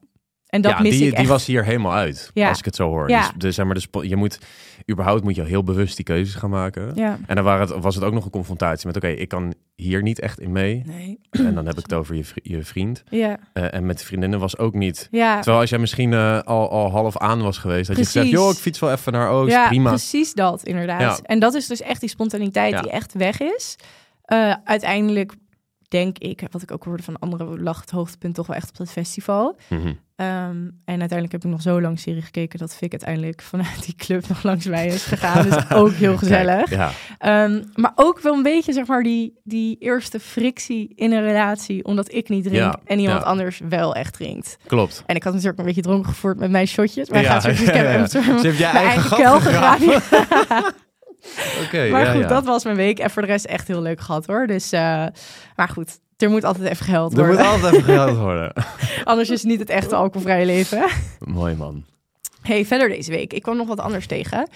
En 0.52 0.60
dat 0.60 0.72
ja 0.72 0.81
mis 0.81 0.90
die, 0.90 1.02
ik 1.04 1.08
die 1.10 1.19
echt. 1.19 1.28
was 1.28 1.46
hier 1.46 1.64
helemaal 1.64 1.93
uit, 1.93 2.31
Ja. 2.34 2.49
als 2.49 2.58
ik 2.58 2.64
het 2.64 2.75
zo 2.76 2.88
hoor. 2.88 3.08
Ja. 3.08 3.20
Dus, 3.20 3.31
dus 3.37 3.54
zeg 3.54 3.64
maar, 3.64 3.75
de 3.75 3.81
spo- 3.81 4.02
je 4.02 4.16
moet, 4.16 4.38
überhaupt 4.90 5.25
moet 5.25 5.34
je 5.34 5.43
heel 5.43 5.64
bewust 5.64 5.96
die 5.96 6.04
keuzes 6.04 6.34
gaan 6.34 6.50
maken. 6.50 6.93
Ja. 6.94 7.19
En 7.26 7.34
dan 7.34 7.44
waren 7.44 7.69
het, 7.69 7.82
was 7.82 7.94
het 7.94 8.04
ook 8.04 8.12
nog 8.12 8.25
een 8.25 8.31
confrontatie 8.31 8.87
met, 8.87 8.96
oké, 8.96 9.06
ik 9.08 9.28
kan 9.28 9.54
hier 9.76 10.02
niet 10.02 10.20
echt 10.20 10.40
in 10.40 10.52
mee. 10.52 10.82
Nee. 10.87 11.19
En 11.31 11.54
dan 11.54 11.66
heb 11.66 11.76
ik 11.78 11.82
het 11.82 11.93
over 11.94 12.14
je, 12.14 12.25
je 12.34 12.62
vriend. 12.64 13.02
Ja. 13.10 13.38
Eh, 13.52 13.75
en 13.75 13.87
met 13.87 13.99
de 13.99 14.04
vriendinnen 14.04 14.38
was 14.38 14.58
ook 14.58 14.75
niet. 14.75 15.08
Ja. 15.10 15.34
Terwijl 15.37 15.60
als 15.60 15.70
jij 15.70 15.78
misschien 15.78 16.12
eh, 16.12 16.40
al, 16.43 16.70
al 16.70 16.90
half 16.90 17.19
aan 17.19 17.43
was 17.43 17.58
geweest, 17.58 17.88
had 17.88 17.96
je 17.96 18.04
gezegd, 18.04 18.26
Precies. 18.26 18.44
joh, 18.44 18.52
ik 18.52 18.58
fiets 18.58 18.78
wel 18.78 18.90
even 18.93 19.12
naar 19.12 19.28
Oost, 19.28 19.52
ja, 19.52 19.66
prima. 19.69 19.88
precies 19.88 20.32
dat 20.32 20.62
inderdaad. 20.62 21.20
En 21.22 21.38
dat 21.38 21.54
is 21.54 21.66
dus 21.66 21.81
echt 21.81 22.00
die 22.00 22.08
spontaniteit 22.08 22.82
die 22.82 22.90
echt 22.90 23.12
weg 23.12 23.40
is. 23.40 23.76
Eh, 24.25 24.54
uiteindelijk 24.64 25.32
denk 25.92 26.18
ik, 26.18 26.42
wat 26.50 26.62
ik 26.62 26.70
ook 26.72 26.84
hoorde 26.84 27.02
van 27.02 27.18
anderen, 27.18 27.62
lag 27.62 27.80
het 27.80 27.90
hoogtepunt 27.90 28.34
toch 28.34 28.46
wel 28.46 28.56
echt 28.56 28.68
op 28.68 28.76
dat 28.76 28.90
festival. 28.90 29.56
Mhm. 29.68 29.92
Ehm, 30.16 30.56
en 30.84 31.00
uiteindelijk 31.00 31.32
heb 31.32 31.44
ik 31.44 31.50
nog 31.50 31.62
zo 31.62 31.80
lang 31.80 31.98
serie 31.98 32.22
gekeken 32.22 32.58
dat 32.58 32.74
Fik 32.74 32.90
uiteindelijk 32.90 33.42
vanuit 33.42 33.84
die 33.84 33.94
club 33.94 34.28
nog 34.28 34.42
langs 34.42 34.66
mij 34.66 34.86
is 34.86 35.04
gegaan. 35.04 35.42
Dus 35.42 35.70
ook 35.80 35.92
heel 35.92 36.16
gezellig. 36.16 36.68
Kijk, 36.68 36.80
ja, 36.80 36.90
Ehm, 37.18 37.62
maar 37.74 37.92
ook 37.94 38.20
wel 38.20 38.34
een 38.34 38.42
beetje, 38.42 38.72
zeg 38.72 38.86
maar, 38.86 39.02
die, 39.02 39.40
die 39.44 39.76
eerste 39.78 40.20
frictie 40.20 40.92
in 40.94 41.12
een 41.12 41.22
relatie. 41.22 41.84
Omdat 41.84 42.14
ik 42.14 42.28
niet 42.28 42.42
drink 42.44 42.56
Ja, 42.58 42.80
en 42.84 42.98
iemand 42.98 43.20
ja. 43.22 43.26
anders 43.28 43.60
wel 43.68 43.94
echt 43.94 44.12
drinkt. 44.12 44.56
klopt. 44.66 45.02
En 45.06 45.16
ik 45.16 45.22
had 45.22 45.32
natuurlijk 45.32 45.58
een 45.58 45.64
beetje 45.66 45.82
dronken 45.82 46.10
gevoerd 46.10 46.38
met 46.38 46.50
mijn 46.50 46.66
shotjes. 46.66 47.10
Maar 47.10 47.22
Ja, 47.22 47.30
gaat 47.32 47.42
dus 47.42 47.60
ik 47.60 47.74
heb 47.74 48.06
Ze 48.08 48.18
heeft 48.20 48.60
eigen 48.60 48.80
eigen 48.80 49.16
kuil 49.16 49.40
gegraven. 49.40 50.02
Oké, 51.64 51.88
maar 51.90 52.04
ja, 52.04 52.12
goed, 52.12 52.20
ja. 52.22 52.28
dat 52.28 52.44
was 52.44 52.64
mijn 52.64 52.76
week. 52.76 52.98
En 52.98 53.10
voor 53.10 53.22
de 53.22 53.28
rest 53.28 53.44
echt 53.44 53.69
heel 53.69 53.82
leuk 53.82 54.00
gehad 54.00 54.26
hoor. 54.26 54.46
Dus, 54.46 54.72
eh, 54.72 55.06
maar 55.56 55.69
goed, 55.69 55.98
er 56.16 56.30
moet 56.30 56.44
altijd 56.44 56.68
even 56.68 56.87
geld 56.87 57.12
Er 57.12 57.18
worden. 57.18 57.37
moet 57.37 57.44
altijd 57.47 57.73
even 57.75 57.94
geld 57.94 58.16
worden. 58.28 58.52
Anders 59.04 59.30
is 59.30 59.40
het 59.42 59.50
niet 59.50 59.61
het 59.61 59.70
echte 59.70 59.94
alcoholvrije 59.94 60.47
leven. 60.47 60.85
Mooi 61.18 61.54
man. 61.54 61.85
Hey, 62.42 62.64
verder 62.66 62.88
deze 62.88 63.11
week. 63.11 63.32
Ik 63.32 63.42
kwam 63.42 63.56
nog 63.56 63.66
wat 63.66 63.80
anders 63.80 64.06
tegen. 64.06 64.49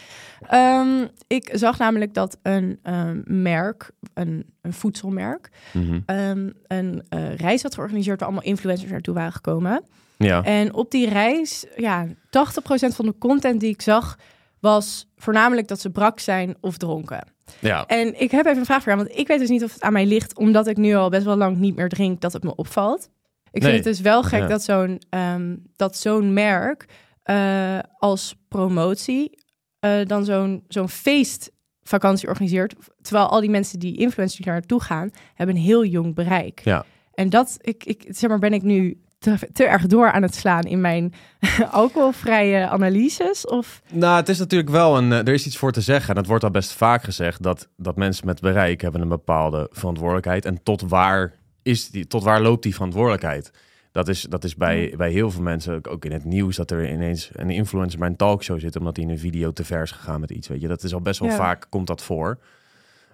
Ehm, 0.48 1.06
ik 1.26 1.50
zag 1.52 1.78
namelijk 1.78 2.14
dat 2.14 2.38
een 2.42 2.78
ehm, 2.82 3.20
merk, 3.24 3.90
een, 4.14 4.46
een 4.62 4.72
voedselmerk, 4.72 5.48
Mhm. 5.72 6.00
ehm, 6.06 6.50
een 6.66 7.02
eh, 7.08 7.34
reis 7.36 7.62
had 7.62 7.74
georganiseerd 7.74 8.18
waar 8.20 8.28
allemaal 8.28 8.46
influencers 8.48 8.90
naartoe 8.90 9.14
waren 9.14 9.32
gekomen. 9.32 9.84
Ja. 10.16 10.42
En 10.42 10.74
op 10.74 10.90
die 10.90 11.08
reis, 11.08 11.64
ja, 11.76 12.06
80% 12.30 12.94
van 12.94 13.04
de 13.06 13.14
content 13.18 13.60
die 13.60 13.70
ik 13.72 13.82
zag, 13.82 14.18
was 14.60 15.08
voornamelijk 15.16 15.68
dat 15.68 15.80
ze 15.80 15.90
brak 15.90 16.18
zijn 16.20 16.56
of 16.60 16.76
dronken. 16.76 17.28
ja. 17.60 17.86
En 17.86 18.20
ik 18.20 18.30
heb 18.30 18.46
even 18.46 18.58
een 18.58 18.64
vraag 18.64 18.82
voor 18.82 18.92
jou, 18.92 19.04
want 19.04 19.18
ik 19.18 19.26
weet 19.28 19.38
dus 19.38 19.48
niet 19.48 19.64
of 19.64 19.72
het 19.72 19.82
aan 19.82 19.92
mij 19.92 20.06
ligt, 20.06 20.36
omdat 20.36 20.66
ik 20.66 20.76
nu 20.76 20.94
al 20.94 21.08
best 21.08 21.24
wel 21.24 21.36
lang 21.36 21.56
niet 21.56 21.76
meer 21.76 21.88
drink, 21.88 22.20
dat 22.20 22.32
het 22.32 22.42
me 22.42 22.54
opvalt. 22.54 23.08
Ik 23.50 23.62
Nee. 23.62 23.72
vind 23.72 23.84
het 23.84 23.94
dus 23.94 24.02
wel 24.02 24.22
gek 24.22 24.40
Ja. 24.40 24.46
dat 24.46 24.62
zo'n 24.62 25.00
ehm, 25.10 25.56
dat 25.76 25.96
zo'n 25.96 26.32
merk 26.32 26.84
eh, 27.22 27.78
als 27.98 28.36
promotie 28.48 29.44
eh, 29.80 29.98
dan 30.04 30.24
zo'n 30.24 30.64
zo'n 30.68 30.88
feestvakantie 30.88 32.28
organiseert. 32.28 32.74
Terwijl 33.02 33.26
al 33.28 33.40
die 33.40 33.50
mensen 33.50 33.78
die 33.78 33.96
influencers 33.96 34.36
die 34.36 34.44
daar 34.44 34.54
naartoe 34.54 34.80
gaan, 34.82 35.10
hebben 35.34 35.56
een 35.56 35.62
heel 35.62 35.84
jong 35.84 36.14
bereik. 36.14 36.60
Ja. 36.64 36.84
En 37.14 37.30
dat, 37.30 37.56
ik, 37.60 37.84
ik, 37.84 38.04
zeg 38.08 38.30
maar, 38.30 38.38
ben 38.38 38.52
ik 38.52 38.62
nu 38.62 39.00
te, 39.18 39.48
te 39.52 39.64
erg 39.64 39.86
door 39.86 40.12
aan 40.12 40.22
het 40.22 40.34
slaan 40.34 40.62
in 40.62 40.80
mijn 40.80 41.12
alcoholvrije 41.70 42.68
analyses? 42.68 43.46
Of 43.46 43.82
Nou, 43.92 44.16
het 44.16 44.28
is 44.28 44.38
natuurlijk 44.38 44.70
wel 44.70 44.96
een. 44.98 45.12
eh, 45.12 45.18
er 45.18 45.28
is 45.34 45.46
iets 45.46 45.56
voor 45.58 45.72
te 45.72 45.80
zeggen. 45.80 46.08
En 46.08 46.14
dat 46.14 46.26
wordt 46.26 46.44
al 46.44 46.50
best 46.50 46.72
vaak 46.72 47.02
gezegd 47.02 47.42
dat, 47.42 47.68
dat 47.76 47.96
mensen 47.96 48.26
met 48.26 48.40
bereik 48.40 48.80
hebben 48.80 49.00
een 49.00 49.08
bepaalde 49.08 49.68
verantwoordelijkheid. 49.72 50.44
En 50.44 50.62
tot 50.62 50.82
waar, 50.88 51.32
is 51.62 51.90
die, 51.90 52.06
tot 52.06 52.22
waar 52.22 52.40
loopt 52.40 52.62
die 52.62 52.74
verantwoordelijkheid? 52.74 53.50
Dat 53.92 54.08
is, 54.08 54.22
dat 54.22 54.44
is 54.44 54.54
bij, 54.56 54.94
bij 54.96 55.10
heel 55.10 55.30
veel 55.30 55.42
mensen, 55.42 55.86
ook 55.88 56.04
in 56.04 56.12
het 56.12 56.24
nieuws, 56.24 56.56
dat 56.56 56.70
er 56.70 56.92
ineens 56.92 57.30
een 57.32 57.50
influencer 57.50 57.98
bij 57.98 58.08
een 58.08 58.16
talkshow 58.16 58.60
zit 58.60 58.76
omdat 58.76 58.96
hij 58.96 59.04
in 59.04 59.10
een 59.10 59.18
video 59.18 59.52
te 59.52 59.64
ver 59.64 59.82
is 59.82 59.90
gegaan 59.90 60.20
met 60.20 60.30
iets. 60.30 60.48
Weet 60.48 60.60
je, 60.60 60.68
dat 60.68 60.82
is 60.82 60.94
al 60.94 61.00
best 61.00 61.20
wel 61.20 61.28
Ja. 61.28 61.36
vaak, 61.36 61.66
komt 61.68 61.86
dat 61.86 62.02
voor. 62.02 62.38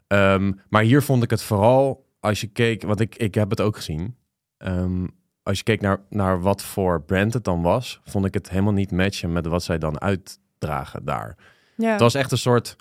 Ehm, 0.07 0.53
maar 0.69 0.83
hier 0.83 1.03
vond 1.03 1.23
ik 1.23 1.31
het 1.31 1.43
vooral, 1.43 2.07
als 2.21 2.41
je 2.41 2.47
keek, 2.47 2.83
want 2.83 3.01
ik, 3.01 3.17
ik 3.17 3.35
heb 3.35 3.51
het 3.51 3.61
ook 3.61 3.77
gezien. 3.77 4.17
Ehm, 4.57 5.07
als 5.43 5.59
je 5.59 5.65
keek 5.65 5.81
naar, 5.81 5.99
naar 6.09 6.41
wat 6.41 6.63
voor 6.63 7.03
brand 7.03 7.33
het 7.35 7.45
dan 7.45 7.63
was, 7.63 8.01
vond 8.05 8.25
ik 8.25 8.35
het 8.35 8.51
helemaal 8.51 8.73
niet 8.73 8.91
matchen 8.91 9.33
met 9.33 9.47
wat 9.47 9.63
zij 9.63 9.79
dan 9.79 10.01
uitdragen 10.01 11.05
daar. 11.05 11.37
ja, 11.77 11.91
Het 11.91 12.01
was 12.01 12.15
echt 12.15 12.33
een 12.33 12.39
soort 12.39 12.77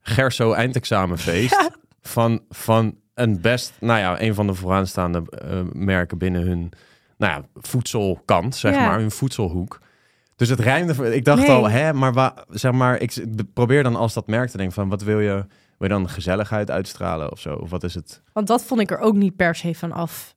Gerso 0.00 0.52
eindexamenfeest 0.52 1.70
van, 2.00 2.40
van 2.48 2.96
een 3.14 3.40
best, 3.40 3.72
nou 3.80 3.98
ja, 4.00 4.20
een 4.20 4.34
van 4.34 4.46
de 4.46 4.54
vooraanstaande 4.54 5.22
eh, 5.30 5.60
merken 5.72 6.18
binnen 6.18 6.42
hun, 6.42 6.70
nou 7.16 7.32
ja, 7.32 7.48
voedselkant, 7.54 8.56
zeg 8.56 8.74
Ja. 8.74 8.86
maar, 8.86 8.98
hun 8.98 9.10
voedselhoek. 9.10 9.80
Dus 10.36 10.48
het 10.48 10.60
rijmde, 10.60 11.14
ik 11.14 11.24
dacht 11.24 11.40
Nee. 11.40 11.50
al, 11.50 11.68
hè, 11.70 11.92
maar 11.92 12.12
wa, 12.12 12.34
zeg 12.48 12.72
maar, 12.72 13.00
ik 13.00 13.24
probeer 13.54 13.82
dan 13.82 13.96
als 13.96 14.14
dat 14.14 14.26
merk 14.26 14.48
te 14.50 14.56
denken 14.56 14.74
van, 14.74 14.88
wat 14.88 15.02
wil 15.02 15.20
je, 15.20 15.34
wil 15.78 15.88
je 15.88 15.88
dan 15.88 16.08
gezelligheid 16.08 16.70
uitstralen 16.70 17.32
of 17.32 17.40
zo? 17.40 17.54
Of 17.54 17.70
wat 17.70 17.82
is 17.84 17.94
het? 17.94 18.22
Want 18.32 18.46
dat 18.46 18.64
vond 18.64 18.80
ik 18.80 18.90
er 18.90 18.98
ook 18.98 19.14
niet 19.14 19.36
per 19.36 19.54
se 19.54 19.74
van 19.74 19.92
af. 19.92 20.36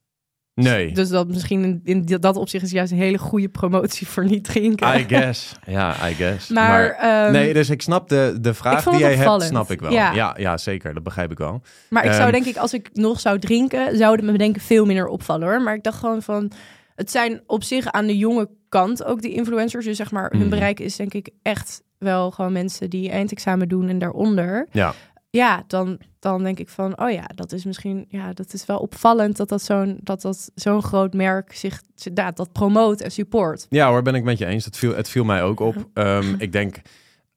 Nee, 0.53 0.91
Dus 0.93 1.09
dat 1.09 1.27
misschien 1.27 1.81
in, 1.83 2.05
dat 2.05 2.35
opzicht 2.35 2.63
is 2.65 2.71
juist 2.71 2.91
een 2.91 2.97
hele 2.97 3.17
goede 3.17 3.49
promotie 3.49 4.07
voor 4.07 4.25
niet 4.25 4.43
drinken. 4.43 4.99
I 4.99 5.05
guess. 5.15 5.55
Ja, 5.65 6.09
I 6.09 6.13
guess. 6.13 6.49
Maar, 6.49 6.89
ehm, 6.89 7.31
nee, 7.31 7.53
dus 7.53 7.69
ik 7.69 7.81
snap 7.81 8.09
de, 8.09 8.37
de 8.41 8.53
vraag 8.53 8.83
die 8.83 8.99
jij 8.99 9.07
hebt, 9.09 9.19
opvallend. 9.19 9.49
snap 9.49 9.71
ik 9.71 9.79
wel. 9.81 9.91
Ja. 9.91 10.13
Ja. 10.13 10.35
Ja, 10.39 10.57
zeker. 10.57 10.93
Dat 10.93 11.03
begrijp 11.03 11.31
ik 11.31 11.37
wel. 11.37 11.61
Maar 11.89 12.05
ik 12.05 12.11
zou 12.11 12.23
Ehm, 12.23 12.31
denk 12.31 12.45
ik, 12.45 12.57
als 12.57 12.73
ik 12.73 12.89
nog 12.93 13.19
zou 13.19 13.39
drinken, 13.39 13.97
zou 13.97 14.15
het 14.15 14.25
me 14.25 14.37
denk 14.37 14.55
ik 14.55 14.61
veel 14.61 14.85
minder 14.85 15.07
opvallen 15.07 15.47
hoor. 15.47 15.61
Maar 15.61 15.73
ik 15.75 15.83
dacht 15.83 15.99
gewoon 15.99 16.21
van, 16.21 16.51
het 16.95 17.11
zijn 17.11 17.41
op 17.47 17.63
zich 17.63 17.91
aan 17.91 18.05
de 18.07 18.17
jonge 18.17 18.49
kant 18.69 19.03
ook 19.03 19.21
die 19.21 19.33
influencers. 19.33 19.85
Dus 19.85 19.97
zeg 19.97 20.11
maar, 20.11 20.29
hun 20.31 20.39
Mhm. 20.39 20.49
bereik 20.49 20.79
is 20.79 20.95
denk 20.95 21.13
ik 21.13 21.29
echt 21.41 21.81
wel 21.97 22.31
gewoon 22.31 22.51
mensen 22.51 22.89
die 22.89 23.09
eindexamen 23.09 23.67
doen 23.69 23.89
en 23.89 23.99
daaronder. 23.99 24.67
Ja. 24.71 24.93
Ja, 25.31 25.63
dan, 25.67 25.99
dan 26.19 26.43
denk 26.43 26.59
ik 26.59 26.69
van, 26.69 26.99
oh 26.99 27.11
ja, 27.11 27.25
dat 27.35 27.51
is 27.51 27.65
misschien, 27.65 28.05
ja, 28.09 28.33
dat 28.33 28.53
is 28.53 28.65
wel 28.65 28.77
opvallend 28.77 29.37
dat 29.37 29.49
dat 29.49 29.61
zo'n, 29.61 29.99
dat 30.03 30.21
dat 30.21 30.51
zo'n 30.55 30.83
groot 30.83 31.13
merk 31.13 31.53
zich, 31.53 31.81
dat, 32.13 32.35
dat 32.35 32.51
promoot 32.51 33.01
en 33.01 33.11
support. 33.11 33.65
Ja 33.69 33.89
hoor, 33.89 34.01
ben 34.01 34.15
ik 34.15 34.23
met 34.23 34.37
je 34.37 34.45
eens. 34.45 34.65
Het 34.65 34.77
viel, 34.77 34.95
het 34.95 35.09
viel 35.09 35.23
mij 35.23 35.43
ook 35.43 35.59
op. 35.59 35.89
Ehm, 35.93 36.35
ik 36.37 36.51
denk, 36.51 36.81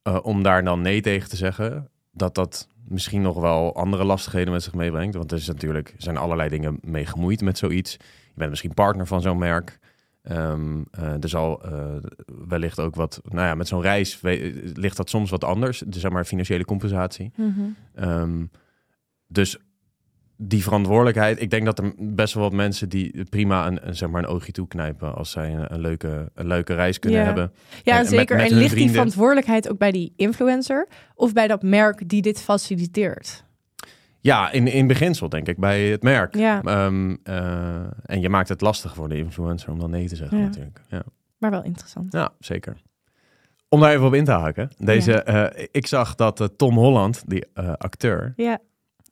eh, 0.02 0.18
om 0.22 0.42
daar 0.42 0.64
dan 0.64 0.80
nee 0.80 1.00
tegen 1.00 1.28
te 1.28 1.36
zeggen, 1.36 1.88
dat 2.12 2.34
dat 2.34 2.68
misschien 2.88 3.22
nog 3.22 3.40
wel 3.40 3.74
andere 3.74 4.04
lastigheden 4.04 4.52
met 4.52 4.62
zich 4.62 4.74
meebrengt. 4.74 5.14
Want 5.14 5.32
er 5.32 5.38
is 5.38 5.46
natuurlijk, 5.46 5.94
zijn 5.98 6.16
allerlei 6.16 6.48
dingen 6.48 6.78
mee 6.80 7.06
gemoeid 7.06 7.40
met 7.40 7.58
zoiets. 7.58 7.92
Je 7.92 8.34
bent 8.34 8.50
misschien 8.50 8.74
partner 8.74 9.06
van 9.06 9.20
zo'n 9.20 9.38
merk. 9.38 9.78
Ehm, 10.24 10.82
eh, 10.90 11.22
er 11.22 11.28
zal 11.28 11.62
eh, 11.64 11.94
wellicht 12.48 12.80
ook 12.80 12.94
wat, 12.94 13.20
nou 13.24 13.46
ja, 13.46 13.54
met 13.54 13.68
zo'n 13.68 13.80
reis 13.82 14.20
we- 14.20 14.70
ligt 14.74 14.96
dat 14.96 15.10
soms 15.10 15.30
wat 15.30 15.44
anders. 15.44 15.82
Dus 15.86 16.00
zeg 16.00 16.10
maar 16.10 16.24
financiële 16.24 16.64
compensatie. 16.64 17.32
Ehm, 17.94 18.44
dus 19.26 19.56
die 20.36 20.62
verantwoordelijkheid, 20.62 21.40
ik 21.40 21.50
denk 21.50 21.64
dat 21.64 21.78
er 21.78 21.92
best 21.98 22.34
wel 22.34 22.42
wat 22.42 22.52
mensen 22.52 22.88
die 22.88 23.24
prima 23.24 23.66
een, 23.66 23.88
een, 23.88 23.96
zeg 23.96 24.08
maar 24.08 24.22
een 24.22 24.28
oogje 24.28 24.52
toeknijpen 24.52 25.14
als 25.14 25.30
zij 25.30 25.54
een, 25.54 25.72
een 25.74 25.80
leuke, 25.80 26.30
een 26.34 26.46
leuke 26.46 26.74
reis 26.74 26.98
kunnen 26.98 27.20
Ja. 27.20 27.24
hebben. 27.26 27.52
Ja, 27.82 27.92
En 27.92 27.92
en 27.98 27.98
met- 28.04 28.08
zeker. 28.08 28.36
met 28.36 28.50
en 28.50 28.56
ligt 28.58 28.74
die 28.74 28.90
verantwoordelijkheid 28.90 29.68
ook 29.70 29.78
bij 29.78 29.90
die 29.92 30.12
influencer 30.16 30.88
of 31.14 31.32
bij 31.32 31.46
dat 31.48 31.62
merk 31.62 32.08
die 32.08 32.22
dit 32.22 32.40
faciliteert? 32.40 33.44
Ja, 34.24 34.50
in, 34.50 34.66
in 34.66 34.86
beginsel 34.86 35.28
denk 35.28 35.48
ik 35.48 35.58
bij 35.58 35.82
het 35.84 36.02
merk. 36.02 36.34
Ja, 36.36 36.62
Ehm, 36.62 37.16
eh, 37.22 37.74
en 38.04 38.20
je 38.20 38.28
maakt 38.28 38.48
het 38.48 38.60
lastig 38.60 38.94
voor 38.94 39.08
de 39.08 39.16
influencer 39.16 39.70
om 39.72 39.78
dan 39.78 39.90
nee 39.90 40.08
te 40.08 40.16
zeggen 40.16 40.38
Ja. 40.38 40.44
natuurlijk. 40.44 40.80
Ja. 40.88 41.02
maar 41.38 41.50
wel 41.50 41.62
interessant. 41.62 42.12
ja, 42.12 42.32
zeker. 42.38 42.82
Om 43.68 43.80
daar 43.80 43.92
even 43.92 44.06
op 44.06 44.14
in 44.14 44.24
te 44.24 44.30
haken. 44.30 44.70
Deze, 44.78 45.22
eh, 45.22 45.66
ik 45.70 45.86
zag 45.86 46.14
dat 46.14 46.40
eh, 46.40 46.46
Tom 46.56 46.74
Holland, 46.76 47.22
die 47.26 47.46
acteur, 47.78 48.32
Ja, 48.36 48.58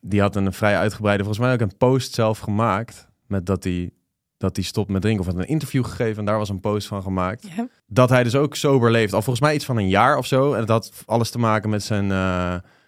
die 0.00 0.20
had 0.20 0.36
een 0.36 0.52
vrij 0.52 0.76
uitgebreide, 0.76 1.24
volgens 1.24 1.44
mij 1.44 1.54
ook 1.54 1.60
een 1.60 1.76
post 1.76 2.14
zelf 2.14 2.38
gemaakt. 2.38 3.08
Met 3.26 3.46
dat 3.46 3.64
hij, 3.64 3.90
dat 4.36 4.56
hij 4.56 4.64
stopt 4.64 4.90
met 4.90 5.02
drinken. 5.02 5.20
Of 5.26 5.32
had 5.32 5.38
een 5.42 5.48
interview 5.48 5.84
gegeven 5.84 6.18
en 6.18 6.24
daar 6.24 6.38
was 6.38 6.48
een 6.48 6.60
post 6.60 6.86
van 6.86 7.02
gemaakt. 7.02 7.48
ja. 7.56 7.66
Dat 7.86 8.08
hij 8.08 8.22
dus 8.22 8.34
ook 8.34 8.54
sober 8.56 8.90
leeft. 8.90 9.12
Al 9.12 9.22
volgens 9.22 9.44
mij 9.44 9.54
iets 9.54 9.64
van 9.64 9.76
een 9.76 9.88
jaar 9.88 10.16
of 10.16 10.26
zo. 10.26 10.52
En 10.52 10.58
dat 10.66 10.68
had 10.68 11.02
alles 11.06 11.30
te 11.30 11.38
maken 11.38 11.70
met 11.70 11.82
zijn, 11.82 12.06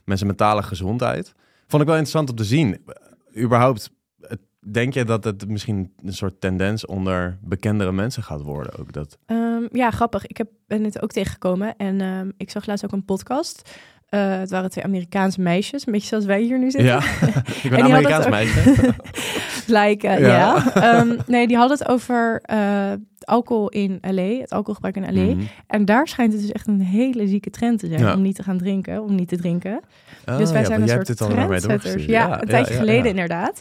met 0.04 0.18
zijn 0.18 0.26
mentale 0.26 0.62
gezondheid. 0.62 1.34
Vond 1.74 1.86
ik 1.86 1.92
wel 1.92 2.02
interessant 2.02 2.30
om 2.30 2.44
te 2.44 2.54
zien. 2.54 2.84
Überhaupt, 3.36 3.90
denk 4.72 4.94
je 4.94 5.04
dat 5.04 5.24
het 5.24 5.48
misschien 5.48 5.92
een 6.02 6.12
soort 6.12 6.40
tendens 6.40 6.86
onder 6.86 7.38
bekendere 7.42 7.92
mensen 7.92 8.22
gaat 8.22 8.42
worden? 8.42 8.78
Ook 8.78 8.92
dat. 8.92 9.18
Ehm, 9.26 9.62
ja, 9.72 9.90
grappig. 9.90 10.26
Ik 10.26 10.36
heb, 10.36 10.48
ben 10.66 10.84
het 10.84 11.02
ook 11.02 11.10
tegengekomen 11.10 11.76
en 11.76 12.00
ehm, 12.00 12.30
ik 12.36 12.50
zag 12.50 12.66
laatst 12.66 12.84
ook 12.84 12.92
een 12.92 13.04
podcast. 13.04 13.70
Eh, 14.14 14.38
het 14.38 14.50
waren 14.50 14.70
twee 14.70 14.84
Amerikaanse 14.84 15.40
meisjes, 15.40 15.86
een 15.86 15.92
beetje 15.92 16.08
zoals 16.08 16.24
wij 16.24 16.40
hier 16.40 16.58
nu 16.58 16.70
zitten. 16.70 16.90
Ja, 16.90 16.98
ik 17.62 17.70
ben 17.70 17.72
En 17.72 17.84
een 17.84 17.92
Amerikaans 17.92 18.28
meisje. 18.28 18.60
Like, 19.66 20.08
eh, 20.08 20.20
Ja. 20.20 20.26
ja. 20.26 20.74
Ehm, 20.74 21.16
nee, 21.26 21.46
die 21.46 21.56
hadden 21.56 21.78
het 21.78 21.88
over 21.88 22.40
eh, 22.42 22.92
alcohol 23.20 23.68
in 23.68 23.98
LA, 24.00 24.22
het 24.22 24.50
alcoholgebruik 24.50 24.96
in 24.96 25.14
LA. 25.14 25.34
Mhm. 25.34 25.44
En 25.66 25.84
daar 25.84 26.08
schijnt 26.08 26.32
het 26.32 26.42
dus 26.42 26.52
echt 26.52 26.66
een 26.66 26.80
hele 26.80 27.26
zieke 27.26 27.50
trend 27.50 27.78
te 27.78 27.86
zijn 27.86 28.00
Ja. 28.00 28.14
om 28.14 28.22
niet 28.22 28.34
te 28.36 28.42
gaan 28.42 28.58
drinken, 28.58 29.02
om 29.02 29.14
niet 29.14 29.28
te 29.28 29.36
drinken. 29.36 29.80
Oh, 30.28 30.38
dus 30.38 30.50
wij 30.50 30.60
ja, 30.60 30.66
zijn 30.66 30.82
een 30.82 30.88
soort 30.88 31.16
trendsetters. 31.16 32.04
Ja, 32.04 32.42
een 32.42 32.48
tijdje 32.48 32.74
geleden 32.74 33.10
inderdaad. 33.10 33.60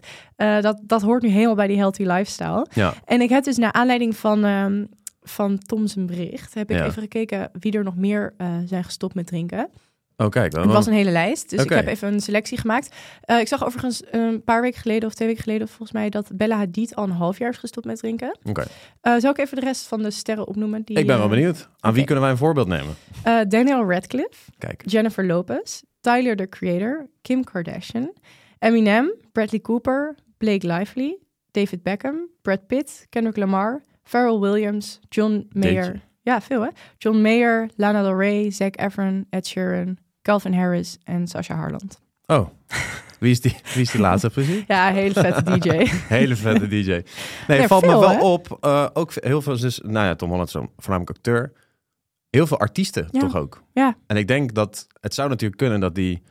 Dat, 0.62 0.80
dat 0.84 1.02
hoort 1.02 1.22
nu 1.22 1.30
helemaal 1.30 1.56
bij 1.56 1.68
die 1.68 1.78
healthy 1.78 2.04
lifestyle. 2.04 2.68
Ja. 2.74 2.94
En 3.06 3.22
ik 3.22 3.30
heb 3.30 3.44
dus 3.44 3.58
naar 3.58 3.72
aanleiding 3.72 4.16
van, 4.16 4.46
ehm 4.46 4.84
van 5.26 5.58
Tom 5.58 5.88
zijn 5.88 6.06
bericht, 6.06 6.54
heb 6.54 6.72
ik 6.72 6.82
even 6.82 7.02
gekeken 7.02 7.50
wie 7.60 7.72
er 7.72 7.84
nog 7.84 7.96
meer 7.96 8.34
zijn 8.66 8.84
gestopt 8.84 9.16
met 9.16 9.28
drinken. 9.28 9.70
Oh, 10.18 10.30
kijk. 10.30 10.52
Dan, 10.52 10.62
Het 10.62 10.72
was 10.72 10.86
een 10.88 10.94
hele 10.94 11.12
lijst, 11.12 11.50
dus 11.50 11.64
ik 11.64 11.70
heb 11.70 11.88
even 11.88 12.14
een 12.14 12.20
selectie 12.22 12.58
gemaakt. 12.60 12.96
Eh, 13.22 13.40
ik 13.40 13.48
zag 13.48 13.66
overigens 13.66 14.04
een 14.12 14.44
paar 14.44 14.62
weken 14.62 14.82
geleden 14.82 15.08
of 15.10 15.14
twee 15.14 15.28
weken 15.28 15.44
geleden 15.44 15.68
volgens 15.68 15.92
mij 15.92 16.10
dat 16.10 16.30
Bella 16.34 16.56
Hadid 16.58 16.96
al 16.96 17.04
een 17.04 17.10
half 17.12 17.38
jaar 17.38 17.50
is 17.50 17.58
gestopt 17.58 17.86
met 17.86 17.98
drinken. 17.98 18.38
Oké. 18.44 18.64
Eh 19.02 19.16
zal 19.18 19.30
ik 19.32 19.38
even 19.38 19.60
de 19.60 19.66
rest 19.66 19.88
van 19.88 20.02
de 20.04 20.12
sterren 20.12 20.48
opnoemen? 20.48 20.82
Die, 20.84 20.98
Ik 20.98 21.08
ben 21.08 21.16
wel 21.18 21.26
eh, 21.26 21.32
benieuwd. 21.32 21.70
Aan 21.80 21.94
wie 21.94 22.04
kunnen 22.04 22.24
wij 22.24 22.32
een 22.32 22.38
voorbeeld 22.38 22.68
nemen? 22.68 22.96
eh, 23.24 23.40
Daniel 23.48 23.90
Radcliffe, 23.92 24.52
Kijk. 24.58 24.82
Jennifer 24.86 25.26
Lopez, 25.26 25.82
Tyler 26.02 26.36
the 26.36 26.50
Creator, 26.50 27.08
Kim 27.22 27.44
Kardashian, 27.44 28.14
Eminem, 28.60 29.14
Bradley 29.32 29.60
Cooper, 29.62 30.16
Blake 30.38 30.68
Lively, 30.68 31.18
David 31.52 31.84
Beckham, 31.84 32.16
Brad 32.42 32.68
Pitt, 32.68 33.06
Kendrick 33.10 33.38
Lamar, 33.38 33.82
Pharrell 34.04 34.40
Williams, 34.40 35.00
John 35.10 35.48
Mayer. 35.52 36.02
Ja, 36.24 36.42
veel 36.42 36.62
hè? 36.62 36.70
John 36.98 37.18
Mayer, 37.22 37.70
Lana 37.76 38.02
Del 38.02 38.16
Rey, 38.18 38.52
Zac 38.52 38.76
Efron, 38.80 39.26
Ed 39.30 39.48
Sheeran, 39.48 39.98
Calvin 40.22 40.54
Harris 40.54 40.98
en 41.04 41.28
Sasha 41.28 41.56
Harland. 41.56 42.02
Oh, 42.26 42.48
wie 43.20 43.32
is 43.32 43.42
die, 43.42 43.56
wie 43.74 43.82
is 43.82 43.92
die 43.92 44.02
laatste 44.02 44.30
precies? 44.30 44.64
Ja, 44.68 44.88
een 44.90 44.94
hele 44.96 45.14
vette 45.14 45.44
DJ. 45.60 45.70
Hele 46.08 46.36
vette 46.36 46.68
DJ. 46.68 47.02
Nee, 47.48 47.60
Ja, 47.60 47.68
valt 47.68 47.82
me 47.86 47.88
wel 48.00 48.10
hè? 48.10 48.20
op. 48.22 48.58
eh, 48.62 48.88
ook 48.94 49.12
heel 49.16 49.42
veel, 49.42 49.58
dus, 49.60 49.80
nou 49.84 50.06
ja, 50.06 50.16
Tom 50.16 50.30
Holland 50.30 50.48
is 50.48 50.56
voornamelijk 50.78 51.10
acteur. 51.18 51.52
Heel 52.30 52.48
veel 52.48 52.60
artiesten 52.60 53.08
Ja. 53.12 53.20
toch 53.20 53.36
ook. 53.36 53.64
Ja. 53.74 53.96
En 54.08 54.18
ik 54.18 54.28
denk 54.28 54.54
dat 54.54 54.88
het 55.02 55.14
zou 55.14 55.30
natuurlijk 55.30 55.58
kunnen 55.60 55.80
dat 55.80 55.96
die 55.96 56.22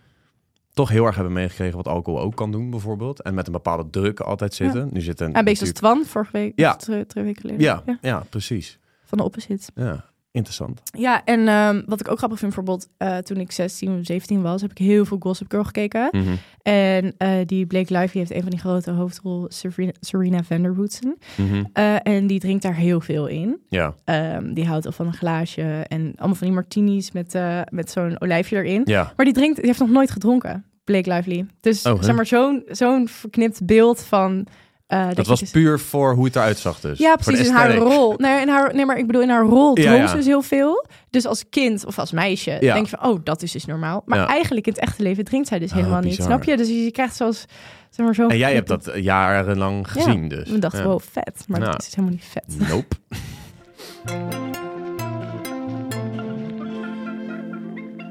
toch 0.73 0.89
heel 0.89 1.05
erg 1.07 1.15
hebben 1.15 1.33
meegekregen 1.33 1.77
wat 1.77 1.89
alcohol 1.89 2.21
ook 2.21 2.35
kan 2.37 2.53
doen, 2.53 2.71
bijvoorbeeld. 2.71 3.23
En 3.23 3.35
met 3.35 3.47
een 3.47 3.53
bepaalde 3.53 3.91
druk 3.91 4.21
altijd 4.21 4.55
zitten. 4.55 4.89
Nu 4.93 5.01
zit 5.01 5.21
een. 5.21 5.31
Ja, 5.31 5.39
een 5.39 5.45
beetje 5.45 5.61
als 5.65 5.73
Twan, 5.75 6.05
vorige 6.05 6.33
week, 6.33 6.53
Ja. 6.57 6.77
twee, 6.77 7.05
weken 7.15 7.41
geleden. 7.41 7.61
Ja, 7.63 7.83
ja, 8.01 8.25
precies. 8.31 8.79
Van 9.13 9.19
de 9.21 9.25
opposite. 9.25 9.71
Ja, 9.75 10.05
interessant. 10.31 10.81
Ja, 10.99 11.25
en 11.25 11.49
ehm, 11.49 11.83
wat 11.87 12.01
ik 12.01 12.11
ook 12.11 12.19
grappig 12.19 12.39
vind, 12.39 12.55
bijvoorbeeld 12.55 12.89
eh, 12.97 13.17
toen 13.19 13.37
ik 13.37 13.53
16 13.53 13.99
of 13.99 14.07
17 14.07 14.43
was, 14.43 14.61
heb 14.63 14.71
ik 14.71 14.79
heel 14.79 15.05
veel 15.05 15.17
Gossip 15.21 15.51
Girl 15.51 15.65
gekeken. 15.65 16.09
Mhm. 16.13 16.35
En 16.63 17.15
eh, 17.19 17.31
die 17.47 17.67
Blake 17.67 17.93
Lively 17.99 18.19
heeft 18.21 18.31
een 18.31 18.41
van 18.43 18.51
die 18.51 18.59
grote 18.59 18.91
hoofdrol, 18.91 19.45
Serena, 19.49 19.93
Serena 20.01 20.43
Vanderwoodsen. 20.43 21.17
Mhm. 21.37 21.65
Eh, 21.73 21.97
en 22.03 22.27
die 22.27 22.41
drinkt 22.41 22.63
daar 22.63 22.75
heel 22.77 23.01
veel 23.01 23.27
in. 23.27 23.59
Ja, 23.69 23.95
Ehm, 24.05 24.53
die 24.55 24.67
houdt 24.67 24.87
al 24.87 24.93
van 24.93 25.07
een 25.07 25.15
glaasje 25.15 25.63
en 25.89 26.13
allemaal 26.17 26.37
van 26.37 26.47
die 26.47 26.57
martinis 26.57 27.13
met, 27.13 27.39
met 27.71 27.91
zo'n 27.91 28.21
olijfje 28.21 28.57
erin. 28.57 28.83
ja. 28.85 29.13
Maar 29.17 29.25
die 29.25 29.35
drinkt, 29.35 29.57
die 29.57 29.67
heeft 29.67 29.79
nog 29.81 29.91
nooit 29.91 30.11
gedronken, 30.11 30.65
Blake 30.85 31.13
Lively. 31.13 31.47
Dus 31.61 31.87
Oh, 31.87 32.03
zeg 32.03 32.15
maar 32.17 32.27
zo'n 32.27 32.63
zo'n 32.69 33.09
verknipt 33.09 33.67
beeld 33.67 34.01
van... 34.03 34.47
eh, 34.93 35.09
Dat 35.15 35.27
was 35.27 35.41
dus- 35.41 35.51
puur 35.51 35.81
voor 35.81 36.15
hoe 36.15 36.25
het 36.25 36.37
eruit 36.37 36.59
zag 36.59 36.81
dus. 36.81 36.99
Ja, 36.99 37.17
precies. 37.17 37.47
In 37.47 37.53
haar 37.55 37.67
aesthetic. 37.69 37.93
rol. 37.93 38.15
Nee, 38.17 38.41
in 38.41 38.49
haar, 38.49 38.75
nee, 38.75 38.87
maar 38.87 38.99
ik 38.99 39.07
bedoel, 39.07 39.23
in 39.23 39.29
haar 39.29 39.45
rol 39.45 39.79
Ja, 39.79 39.85
dronk 39.85 39.99
ja. 40.01 40.07
ze 40.07 40.17
dus 40.17 40.27
heel 40.27 40.43
veel. 40.43 40.87
Dus 41.11 41.27
als 41.27 41.45
kind 41.51 41.87
of 41.87 41.99
als 41.99 42.13
meisje 42.13 42.57
Ja. 42.61 42.75
denk 42.75 42.87
je 42.89 42.97
van, 42.97 43.09
oh, 43.11 43.21
dat 43.25 43.43
is 43.43 43.53
dus 43.53 43.65
normaal. 43.65 44.03
Maar 44.07 44.27
eigenlijk 44.27 44.67
in 44.67 44.73
het 44.73 44.83
echte 44.83 45.03
leven 45.03 45.25
drinkt 45.25 45.49
zij 45.49 45.59
dus 45.59 45.71
Oh, 45.71 45.77
helemaal 45.77 46.01
niet. 46.01 46.15
Snap 46.23 46.45
je? 46.45 46.57
Dus 46.57 46.69
je 46.69 46.91
krijgt 46.91 47.17
zoals, 47.17 47.45
zeg 47.91 48.07
maar, 48.07 48.15
zo'n... 48.15 48.31
En 48.31 48.37
jij 48.39 48.55
hebt 48.55 48.69
dat 48.69 48.91
jarenlang 48.95 49.91
gezien 49.91 50.29
dus. 50.29 50.49
Ik 50.49 50.61
dacht, 50.61 50.77
Ja. 50.77 50.83
wow, 50.85 51.01
vet. 51.13 51.45
Maar 51.47 51.61
dat 51.61 51.79
is 51.79 51.85
dus 51.85 51.95
helemaal 51.95 52.17
niet 52.17 52.25
vet. 52.33 52.69
Nope. 52.69 52.97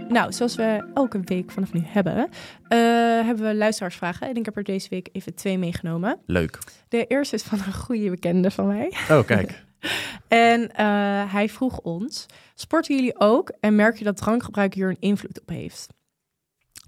Nou, 0.10 0.32
zoals 0.34 0.56
we 0.56 0.84
elke 0.94 1.20
week 1.26 1.52
vanaf 1.52 1.74
nu 1.74 1.82
hebben, 1.86 2.30
eh, 2.68 2.78
hebben 3.26 3.46
we 3.48 3.56
luisteraarsvragen. 3.56 4.28
En 4.28 4.36
ik 4.36 4.46
heb 4.46 4.58
er 4.58 4.64
deze 4.64 4.90
week 4.90 5.10
even 5.12 5.36
twee 5.36 5.58
meegenomen. 5.58 6.20
Leuk. 6.26 6.60
De 6.88 7.06
eerste 7.06 7.36
is 7.36 7.44
van 7.44 7.60
een 7.66 7.74
goede 7.74 8.10
bekende 8.10 8.52
van 8.52 8.68
mij. 8.68 8.94
Oh, 9.10 9.26
kijk. 9.26 9.64
En 10.28 10.72
eh, 10.72 10.86
hij 11.34 11.50
vroeg 11.50 11.80
ons: 11.80 12.26
sporten 12.56 12.96
jullie 12.96 13.20
ook 13.20 13.52
en 13.60 13.76
merk 13.76 13.98
je 13.98 14.04
dat 14.04 14.18
drankgebruik 14.18 14.74
hier 14.74 14.90
een 14.90 14.98
invloed 15.00 15.42
op 15.42 15.50
heeft? 15.50 15.88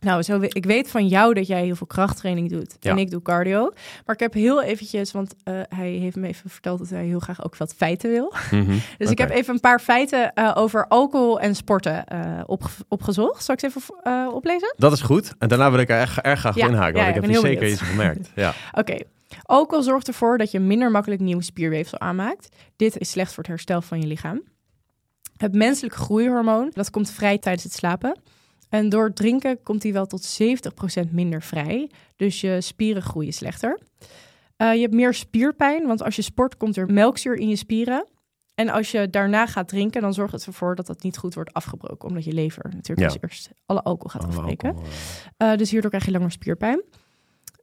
Nou, 0.03 0.21
zo, 0.23 0.41
ik 0.41 0.65
weet 0.65 0.89
van 0.89 1.07
jou 1.07 1.33
dat 1.33 1.47
jij 1.47 1.63
heel 1.65 1.75
veel 1.75 1.87
krachttraining 1.87 2.49
doet. 2.49 2.75
Ja. 2.79 2.91
En 2.91 2.97
ik 2.97 3.11
doe 3.11 3.21
cardio. 3.21 3.71
Maar 4.05 4.15
ik 4.15 4.19
heb 4.19 4.33
heel 4.33 4.63
eventjes, 4.63 5.11
want 5.11 5.35
eh, 5.43 5.59
hij 5.69 5.89
heeft 5.89 6.15
me 6.15 6.27
even 6.27 6.49
verteld 6.49 6.79
dat 6.79 6.89
hij 6.89 7.05
heel 7.05 7.19
graag 7.19 7.45
ook 7.45 7.57
wat 7.57 7.73
feiten 7.77 8.09
wil. 8.09 8.33
Mhm. 8.51 8.77
Dus 8.97 9.09
ik 9.09 9.17
heb 9.17 9.29
even 9.29 9.53
een 9.53 9.59
paar 9.59 9.79
feiten 9.79 10.33
eh, 10.33 10.51
over 10.55 10.87
alcohol 10.87 11.39
en 11.39 11.55
sporten 11.55 12.05
eh, 12.05 12.41
opge- 12.45 12.83
opgezocht. 12.87 13.43
Zal 13.43 13.55
ik 13.55 13.59
ze 13.61 13.67
even 13.67 14.33
oplezen? 14.33 14.73
Dat 14.77 14.91
is 14.91 15.01
goed. 15.01 15.33
En 15.39 15.47
daarna 15.47 15.71
wil 15.71 15.79
ik 15.79 15.89
er 15.89 15.99
erg, 15.99 16.19
erg 16.19 16.39
graag 16.39 16.55
Ja, 16.55 16.65
op 16.65 16.71
inhaken, 16.71 16.93
want 16.95 17.07
ik 17.09 17.15
ik 17.15 17.21
heb 17.21 17.31
hier 17.31 17.39
zeker 17.39 17.59
benieuwd. 17.59 17.79
iets 17.81 17.89
gemerkt. 17.89 18.31
Ja. 18.35 18.53
Oké. 18.71 18.97
Alcohol 19.43 19.83
zorgt 19.83 20.07
ervoor 20.07 20.37
dat 20.37 20.51
je 20.51 20.59
minder 20.59 20.91
makkelijk 20.91 21.21
nieuw 21.21 21.39
spierweefsel 21.41 21.99
aanmaakt. 21.99 22.49
Dit 22.75 22.97
is 22.97 23.09
slecht 23.09 23.29
voor 23.33 23.43
het 23.43 23.47
herstel 23.51 23.81
van 23.81 23.99
je 24.01 24.07
lichaam. 24.07 24.41
Het 25.37 25.53
menselijk 25.55 25.95
groeihormoon, 25.95 26.69
dat 26.73 26.89
komt 26.89 27.11
vrij 27.11 27.37
tijdens 27.37 27.63
het 27.63 27.73
slapen. 27.73 28.17
En 28.73 28.89
door 28.89 29.05
het 29.05 29.15
drinken 29.15 29.63
komt 29.63 29.81
die 29.81 29.93
wel 29.93 30.05
tot 30.05 30.39
70% 31.07 31.11
minder 31.11 31.41
vrij. 31.41 31.89
Dus 32.15 32.41
je 32.41 32.61
spieren 32.61 33.01
groeien 33.01 33.33
slechter. 33.33 33.79
Eh, 34.57 34.73
je 34.73 34.81
hebt 34.81 34.93
meer 34.93 35.13
spierpijn, 35.13 35.87
want 35.87 36.03
als 36.03 36.15
je 36.15 36.21
sport 36.21 36.57
komt 36.57 36.77
er 36.77 36.93
melkzuur 36.93 37.35
in 37.35 37.49
je 37.49 37.55
spieren. 37.55 38.07
En 38.55 38.69
als 38.69 38.91
je 38.91 39.09
daarna 39.09 39.45
gaat 39.45 39.67
drinken, 39.67 40.01
dan 40.01 40.13
zorgt 40.13 40.33
het 40.33 40.45
ervoor 40.45 40.75
dat 40.75 40.85
dat 40.85 41.03
niet 41.03 41.17
goed 41.17 41.33
wordt 41.33 41.53
afgebroken. 41.53 42.07
Omdat 42.09 42.23
je 42.23 42.33
lever 42.33 42.63
natuurlijk 42.63 42.99
Ja. 42.99 43.05
als 43.05 43.17
eerst 43.21 43.49
alle 43.65 43.81
alcohol 43.83 44.09
gaat 44.19 44.25
afbreken. 44.37 44.69
alcohol, 44.69 44.89
eh. 45.37 45.57
Dus 45.57 45.71
hierdoor 45.71 45.89
krijg 45.89 46.05
je 46.05 46.11
langer 46.11 46.31
spierpijn. 46.31 46.83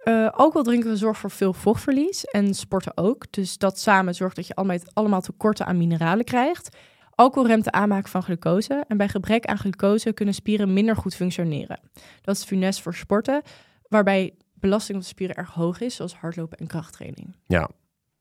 Eh 0.03 0.29
alcohol 0.31 0.63
drinken 0.63 0.97
zorgt 0.97 1.21
voor 1.21 1.31
veel 1.31 1.53
vochtverlies 1.53 2.25
en 2.25 2.55
sporten 2.55 2.97
ook. 2.97 3.25
Dus 3.33 3.59
dat 3.59 3.79
samen 3.79 4.15
zorgt 4.15 4.37
dat 4.37 4.47
je 4.47 4.55
allemaal, 4.55 4.79
allemaal 4.93 5.21
tekorten 5.21 5.67
aan 5.67 5.77
mineralen 5.77 6.25
krijgt. 6.25 6.77
Alcohol 7.21 7.49
remt 7.49 7.65
de 7.65 7.73
aanmaak 7.73 8.09
van 8.09 8.23
glucose. 8.23 8.85
En 8.89 8.97
bij 8.97 9.09
gebrek 9.09 9.45
aan 9.45 9.59
glucose 9.59 10.13
kunnen 10.13 10.35
spieren 10.35 10.73
minder 10.73 10.97
goed 10.97 11.15
functioneren. 11.15 11.81
Dat 12.21 12.37
is 12.37 12.45
funest 12.45 12.81
voor 12.83 12.95
sporten, 12.95 13.43
waarbij 13.89 14.35
belasting 14.55 14.97
op 14.99 15.03
de 15.03 15.09
spieren 15.09 15.37
erg 15.37 15.51
hoog 15.55 15.81
is, 15.81 15.95
zoals 15.97 16.15
hardlopen 16.15 16.59
en 16.59 16.67
krachttraining. 16.67 17.37
Ja. 17.47 17.69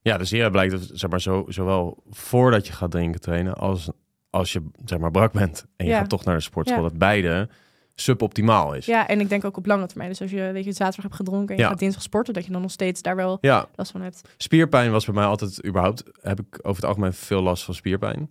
ja, 0.02 0.18
dus 0.18 0.30
hieruit 0.32 0.52
blijkt 0.52 0.72
dat 0.72 0.90
zeg 0.94 1.10
maar, 1.10 1.22
zo, 1.22 1.46
zowel 1.48 2.04
voordat 2.10 2.68
je 2.68 2.74
gaat 2.74 2.92
drinken 2.92 3.22
trainen 3.22 3.54
als 3.54 3.90
als 4.30 4.54
je 4.54 4.64
zeg 4.86 5.00
maar 5.00 5.12
brak 5.12 5.32
bent 5.32 5.66
en 5.76 5.86
je 5.86 5.92
Ja. 5.92 5.98
gaat 6.00 6.10
toch 6.10 6.24
naar 6.26 6.36
de 6.36 6.42
sportschool, 6.42 6.84
Ja. 6.84 6.90
dat 6.90 6.98
beide 6.98 7.50
suboptimaal 7.96 8.74
is. 8.74 8.86
Ja, 8.86 9.08
en 9.08 9.20
ik 9.20 9.30
denk 9.30 9.46
ook 9.46 9.58
op 9.58 9.66
lange 9.66 9.86
termijn. 9.86 10.10
Dus 10.10 10.22
als 10.22 10.32
je 10.32 10.50
weet 10.54 10.64
je, 10.66 10.72
zaterdag 10.72 11.04
hebt 11.04 11.16
gedronken 11.16 11.50
en 11.50 11.56
je 11.56 11.62
Ja. 11.62 11.70
gaat 11.70 11.80
dinsdag 11.80 12.02
sporten, 12.04 12.34
dat 12.34 12.46
je 12.46 12.52
dan 12.52 12.62
nog 12.62 12.72
steeds 12.72 13.02
daar 13.02 13.16
wel 13.16 13.38
Ja, 13.42 13.68
last 13.76 13.92
van 13.92 14.02
hebt. 14.02 14.22
spierpijn 14.38 14.92
was 14.92 15.06
bij 15.06 15.14
mij 15.16 15.26
altijd 15.26 15.66
überhaupt, 15.66 16.04
heb 16.22 16.40
ik 16.40 16.60
over 16.62 16.76
het 16.82 16.86
algemeen 16.86 17.14
veel 17.14 17.42
last 17.42 17.64
van 17.64 17.74
spierpijn. 17.74 18.30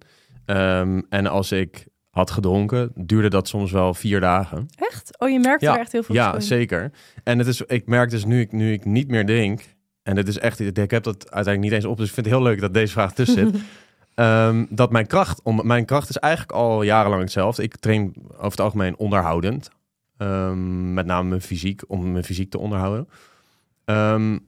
Ehm, 0.49 1.00
en 1.09 1.26
als 1.26 1.52
ik 1.52 1.87
had 2.11 2.31
gedronken, 2.31 2.93
duurde 2.95 3.28
dat 3.28 3.49
soms 3.49 3.73
wel 3.73 3.95
vier 3.95 4.21
dagen. 4.21 4.67
Echt? 4.75 5.19
Oh, 5.19 5.28
je 5.28 5.38
merkt 5.38 5.61
Ja, 5.61 5.75
er 5.75 5.81
echt 5.81 5.93
heel 5.93 6.02
veel 6.02 6.14
Ja, 6.14 6.40
zeker. 6.40 6.90
En 7.25 7.38
het 7.38 7.47
is, 7.47 7.61
ik 7.61 7.87
merk 7.87 8.11
dus 8.11 8.25
nu 8.25 8.40
ik, 8.40 8.52
nu 8.52 8.73
ik 8.73 8.85
niet 8.85 9.09
meer 9.09 9.26
drink, 9.26 9.62
en 10.02 10.17
het 10.17 10.28
is 10.28 10.38
echt, 10.38 10.61
ik 10.61 10.90
heb 10.90 11.02
dat 11.02 11.31
uiteindelijk 11.31 11.61
niet 11.61 11.73
eens 11.73 11.85
op, 11.85 11.97
dus 11.97 12.09
ik 12.09 12.14
vind 12.14 12.26
het 12.26 12.35
heel 12.35 12.45
leuk 12.45 12.61
dat 12.61 12.75
deze 12.75 12.93
vraag 12.93 13.12
tussen 13.12 13.37
zit. 13.37 13.62
Ehm, 14.14 14.64
dat 14.71 14.90
mijn 14.90 15.07
kracht, 15.07 15.43
om, 15.43 15.67
mijn 15.67 15.85
kracht 15.85 16.09
is 16.09 16.17
eigenlijk 16.17 16.52
al 16.52 16.83
jarenlang 16.83 17.23
hetzelfde. 17.23 17.62
Ik 17.62 17.76
train 17.76 18.14
over 18.31 18.50
het 18.50 18.61
algemeen 18.61 18.99
onderhoudend. 18.99 19.71
Ehm, 20.17 20.95
met 20.95 21.07
name 21.07 21.28
mijn 21.28 21.40
fysiek, 21.40 21.83
om 21.87 22.12
mijn 22.12 22.25
fysiek 22.25 22.50
te 22.50 22.59
onderhouden. 22.59 23.09
Ehm, 23.85 24.38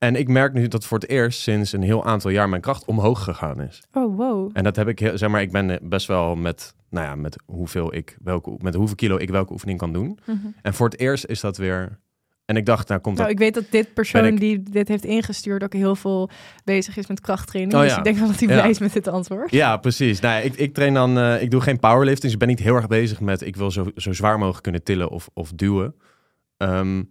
en 0.00 0.16
ik 0.16 0.28
merk 0.28 0.52
nu 0.52 0.68
dat 0.68 0.84
voor 0.86 0.98
het 0.98 1.08
eerst 1.08 1.40
sinds 1.40 1.72
een 1.72 1.82
heel 1.82 2.04
aantal 2.04 2.30
jaar 2.30 2.48
mijn 2.48 2.62
kracht 2.62 2.84
omhoog 2.84 3.24
gegaan 3.24 3.60
is. 3.60 3.82
Oh, 3.92 4.16
wow. 4.16 4.50
En 4.52 4.64
dat 4.64 4.76
heb 4.76 4.88
ik, 4.88 4.98
heel, 4.98 5.18
zeg 5.18 5.28
maar, 5.28 5.42
ik 5.42 5.52
ben 5.52 5.70
eh, 5.70 5.76
best 5.82 6.06
wel 6.06 6.36
met, 6.36 6.74
nou 6.90 7.06
ja, 7.06 7.14
met 7.14 7.36
hoeveel 7.46 7.94
ik 7.94 8.16
welke, 8.22 8.56
met 8.58 8.74
hoeveel 8.74 8.96
kilo 8.96 9.16
ik 9.16 9.30
welke 9.30 9.52
oefening 9.52 9.78
kan 9.78 9.92
doen. 9.92 10.18
Mhm. 10.26 10.36
En 10.62 10.74
voor 10.74 10.88
het 10.88 10.98
eerst 11.00 11.24
is 11.26 11.40
dat 11.40 11.56
weer. 11.56 11.98
En 12.44 12.56
ik 12.56 12.66
dacht, 12.66 12.88
nou 12.88 13.00
komt 13.00 13.16
dat. 13.16 13.26
Nou, 13.26 13.38
ik 13.38 13.44
weet 13.44 13.54
dat 13.54 13.70
dit 13.70 13.94
persoon 13.94 14.24
ik- 14.26 14.40
die 14.40 14.62
dit 14.62 14.88
heeft 14.88 15.04
ingestuurd 15.04 15.62
ook 15.64 15.72
heel 15.72 15.96
veel 15.96 16.30
bezig 16.64 16.96
is 16.96 17.06
met 17.06 17.20
krachttraining. 17.20 17.74
Oh 17.76 17.82
dus 17.82 17.96
ik 17.96 18.04
denk 18.04 18.16
wel 18.18 18.26
dat 18.26 18.38
hij 18.38 18.48
blij 18.48 18.70
is 18.70 18.78
met 18.78 18.92
dit 18.92 19.08
antwoord. 19.08 19.50
Ja, 19.50 19.76
precies. 19.76 20.20
Nou, 20.20 20.42
ik, 20.42 20.54
ik 20.54 20.74
train 20.74 20.94
dan, 20.94 21.18
eh, 21.18 21.42
ik 21.42 21.50
doe 21.50 21.60
geen 21.60 21.78
powerlifting, 21.78 22.22
dus 22.22 22.32
ik 22.32 22.38
ben 22.38 22.48
niet 22.48 22.58
heel 22.58 22.74
erg 22.74 22.86
bezig 22.86 23.20
met, 23.20 23.40
ik 23.42 23.56
wil 23.56 23.70
zo, 23.70 23.86
zo 23.96 24.12
zwaar 24.12 24.38
mogelijk 24.38 24.62
kunnen 24.62 24.82
tillen 24.82 25.08
of, 25.08 25.28
of 25.34 25.52
duwen. 25.52 25.94
Ehm, 26.56 27.02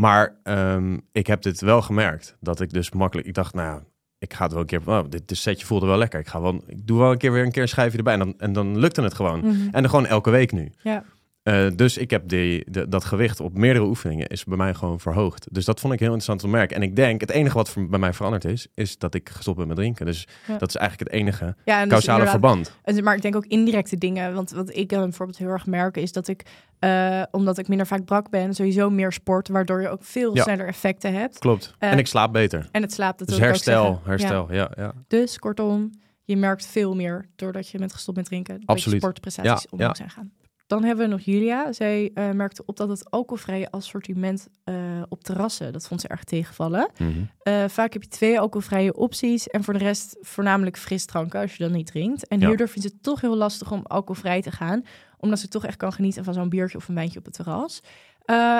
maar 0.00 0.36
ehm, 0.42 0.98
ik 1.12 1.26
heb 1.26 1.42
dit 1.42 1.60
wel 1.60 1.82
gemerkt, 1.82 2.36
dat 2.40 2.60
ik 2.60 2.72
dus 2.72 2.90
makkelijk, 2.90 3.28
ik 3.28 3.34
dacht, 3.34 3.54
nou 3.54 3.82
ik 4.18 4.34
ga 4.34 4.42
het 4.42 4.52
wel 4.52 4.60
een 4.60 4.66
keer, 4.66 4.80
oh, 4.84 5.04
dit, 5.08 5.28
dit 5.28 5.38
setje 5.38 5.66
voelde 5.66 5.86
wel 5.86 5.98
lekker. 5.98 6.20
Ik 6.20 6.28
ga 6.28 6.40
wel, 6.40 6.62
ik 6.66 6.86
doe 6.86 6.98
wel 6.98 7.10
een 7.10 7.18
keer 7.18 7.32
weer 7.32 7.44
een 7.44 7.52
keer 7.52 7.62
een 7.62 7.68
schijfje 7.68 7.98
erbij 7.98 8.12
en 8.12 8.18
dan, 8.18 8.34
en 8.38 8.52
dan 8.52 8.78
lukte 8.78 9.02
het 9.02 9.14
gewoon. 9.14 9.38
Mhm. 9.38 9.50
En 9.50 9.82
dan 9.82 9.88
gewoon 9.88 10.06
elke 10.06 10.30
week 10.30 10.52
nu. 10.52 10.72
Ja. 10.82 11.04
Eh, 11.48 11.66
dus 11.76 11.96
ik 11.96 12.10
heb 12.10 12.28
die, 12.28 12.64
de- 12.70 12.88
dat 12.88 13.04
gewicht 13.04 13.40
op 13.40 13.54
meerdere 13.58 13.84
oefeningen 13.84 14.26
is 14.26 14.44
bij 14.44 14.56
mij 14.56 14.74
gewoon 14.74 15.00
verhoogd. 15.00 15.46
Dus 15.50 15.64
dat 15.64 15.80
vond 15.80 15.92
ik 15.92 15.98
heel 15.98 16.12
interessant 16.12 16.44
om 16.44 16.50
te 16.50 16.56
merken. 16.56 16.76
En 16.76 16.82
ik 16.82 16.96
denk, 16.96 17.20
het 17.20 17.30
enige 17.30 17.54
wat 17.56 17.70
voor- 17.70 17.88
bij 17.88 17.98
mij 17.98 18.12
veranderd 18.12 18.44
is, 18.44 18.66
is 18.74 18.98
dat 18.98 19.14
ik 19.14 19.28
gestopt 19.28 19.58
ben 19.58 19.66
met 19.66 19.76
drinken. 19.76 20.06
Dus 20.06 20.26
Ja. 20.46 20.58
dat 20.58 20.68
is 20.68 20.76
eigenlijk 20.76 21.10
het 21.10 21.20
enige 21.20 21.54
Ja, 21.64 21.80
en 21.80 21.88
causale 21.88 22.26
verband. 22.26 22.76
Maar 23.02 23.14
ik 23.14 23.22
denk 23.22 23.36
ook 23.36 23.46
indirecte 23.46 23.98
dingen. 23.98 24.34
Want 24.34 24.50
wat 24.50 24.76
ik 24.76 24.88
dan 24.88 25.00
bijvoorbeeld 25.02 25.38
heel 25.38 25.48
erg 25.48 25.66
merk 25.66 25.96
is 25.96 26.12
dat 26.12 26.28
ik, 26.28 26.42
eh, 26.78 27.22
omdat 27.30 27.58
ik 27.58 27.68
minder 27.68 27.86
vaak 27.86 28.04
brak 28.04 28.30
ben, 28.30 28.54
sowieso 28.54 28.90
meer 28.90 29.12
sport, 29.12 29.48
waardoor 29.48 29.80
je 29.80 29.88
ook 29.88 30.04
veel 30.04 30.36
Ja. 30.36 30.42
sneller 30.42 30.66
effecten 30.66 31.14
hebt. 31.14 31.38
Klopt. 31.38 31.74
Eh, 31.78 31.90
en 31.92 31.98
ik 31.98 32.06
slaap 32.06 32.32
beter. 32.32 32.68
En 32.72 32.82
het 32.82 32.92
slaapt, 32.92 33.18
dat 33.18 33.28
Dus 33.28 33.36
ook 33.36 33.42
herstel. 33.42 33.84
Ja. 34.04 34.10
herstel. 34.10 34.52
Ja, 34.52 34.70
ja. 34.76 34.92
Dus 35.08 35.38
kortom, 35.38 35.90
je 36.24 36.36
merkt 36.36 36.66
veel 36.66 36.94
meer 36.96 37.28
doordat 37.36 37.68
je 37.68 37.78
bent 37.78 37.92
gestopt 37.92 38.16
met 38.16 38.26
drinken. 38.26 38.52
Dat 38.54 38.62
je 38.62 38.68
Absoluut. 38.68 38.98
sportprestaties 39.00 39.66
ja. 39.76 39.94
zijn 39.94 40.10
gaan. 40.10 40.30
Dan 40.68 40.84
hebben 40.84 41.04
we 41.04 41.10
nog 41.10 41.20
Julia. 41.20 41.72
Zij 41.72 42.10
eh, 42.14 42.30
merkte 42.30 42.62
op 42.66 42.76
dat 42.76 42.88
het 42.88 43.10
alcoholvrije 43.10 43.70
assortiment 43.70 44.48
eh, 44.64 44.74
op 45.08 45.24
terrassen, 45.24 45.72
dat 45.72 45.86
vond 45.88 46.00
ze 46.00 46.08
erg 46.08 46.24
tegenvallen. 46.24 46.90
Mhm. 46.98 47.10
Eh, 47.42 47.64
vaak 47.68 47.92
heb 47.92 48.02
je 48.02 48.08
twee 48.08 48.40
alcoholvrije 48.40 48.94
opties 48.94 49.46
en 49.48 49.64
voor 49.64 49.72
de 49.74 49.78
rest 49.78 50.16
voornamelijk 50.20 50.76
frisdranken 50.78 51.40
als 51.40 51.54
je 51.56 51.62
dan 51.64 51.72
niet 51.72 51.86
drinkt. 51.86 52.26
En 52.26 52.40
Ja. 52.40 52.46
hierdoor 52.46 52.68
vindt 52.68 52.88
ze 52.88 52.94
het 52.94 53.02
toch 53.02 53.20
heel 53.20 53.36
lastig 53.36 53.72
om 53.72 53.80
alcoholvrij 53.84 54.42
te 54.42 54.50
gaan, 54.50 54.84
omdat 55.18 55.38
ze 55.38 55.48
toch 55.48 55.64
echt 55.64 55.76
kan 55.76 55.92
genieten 55.92 56.24
van 56.24 56.34
zo'n 56.34 56.48
biertje 56.48 56.78
of 56.78 56.88
een 56.88 56.94
wijntje 56.94 57.18
op 57.18 57.24
het 57.24 57.34
terras. 57.34 57.80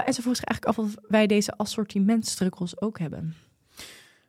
En 0.04 0.12
ze 0.14 0.22
vroeg 0.22 0.36
zich 0.36 0.44
eigenlijk 0.44 0.64
af 0.64 0.78
of 0.78 0.94
wij 1.08 1.26
deze 1.26 1.56
assortimentstruggles 1.56 2.80
ook 2.80 2.98
hebben. 2.98 3.34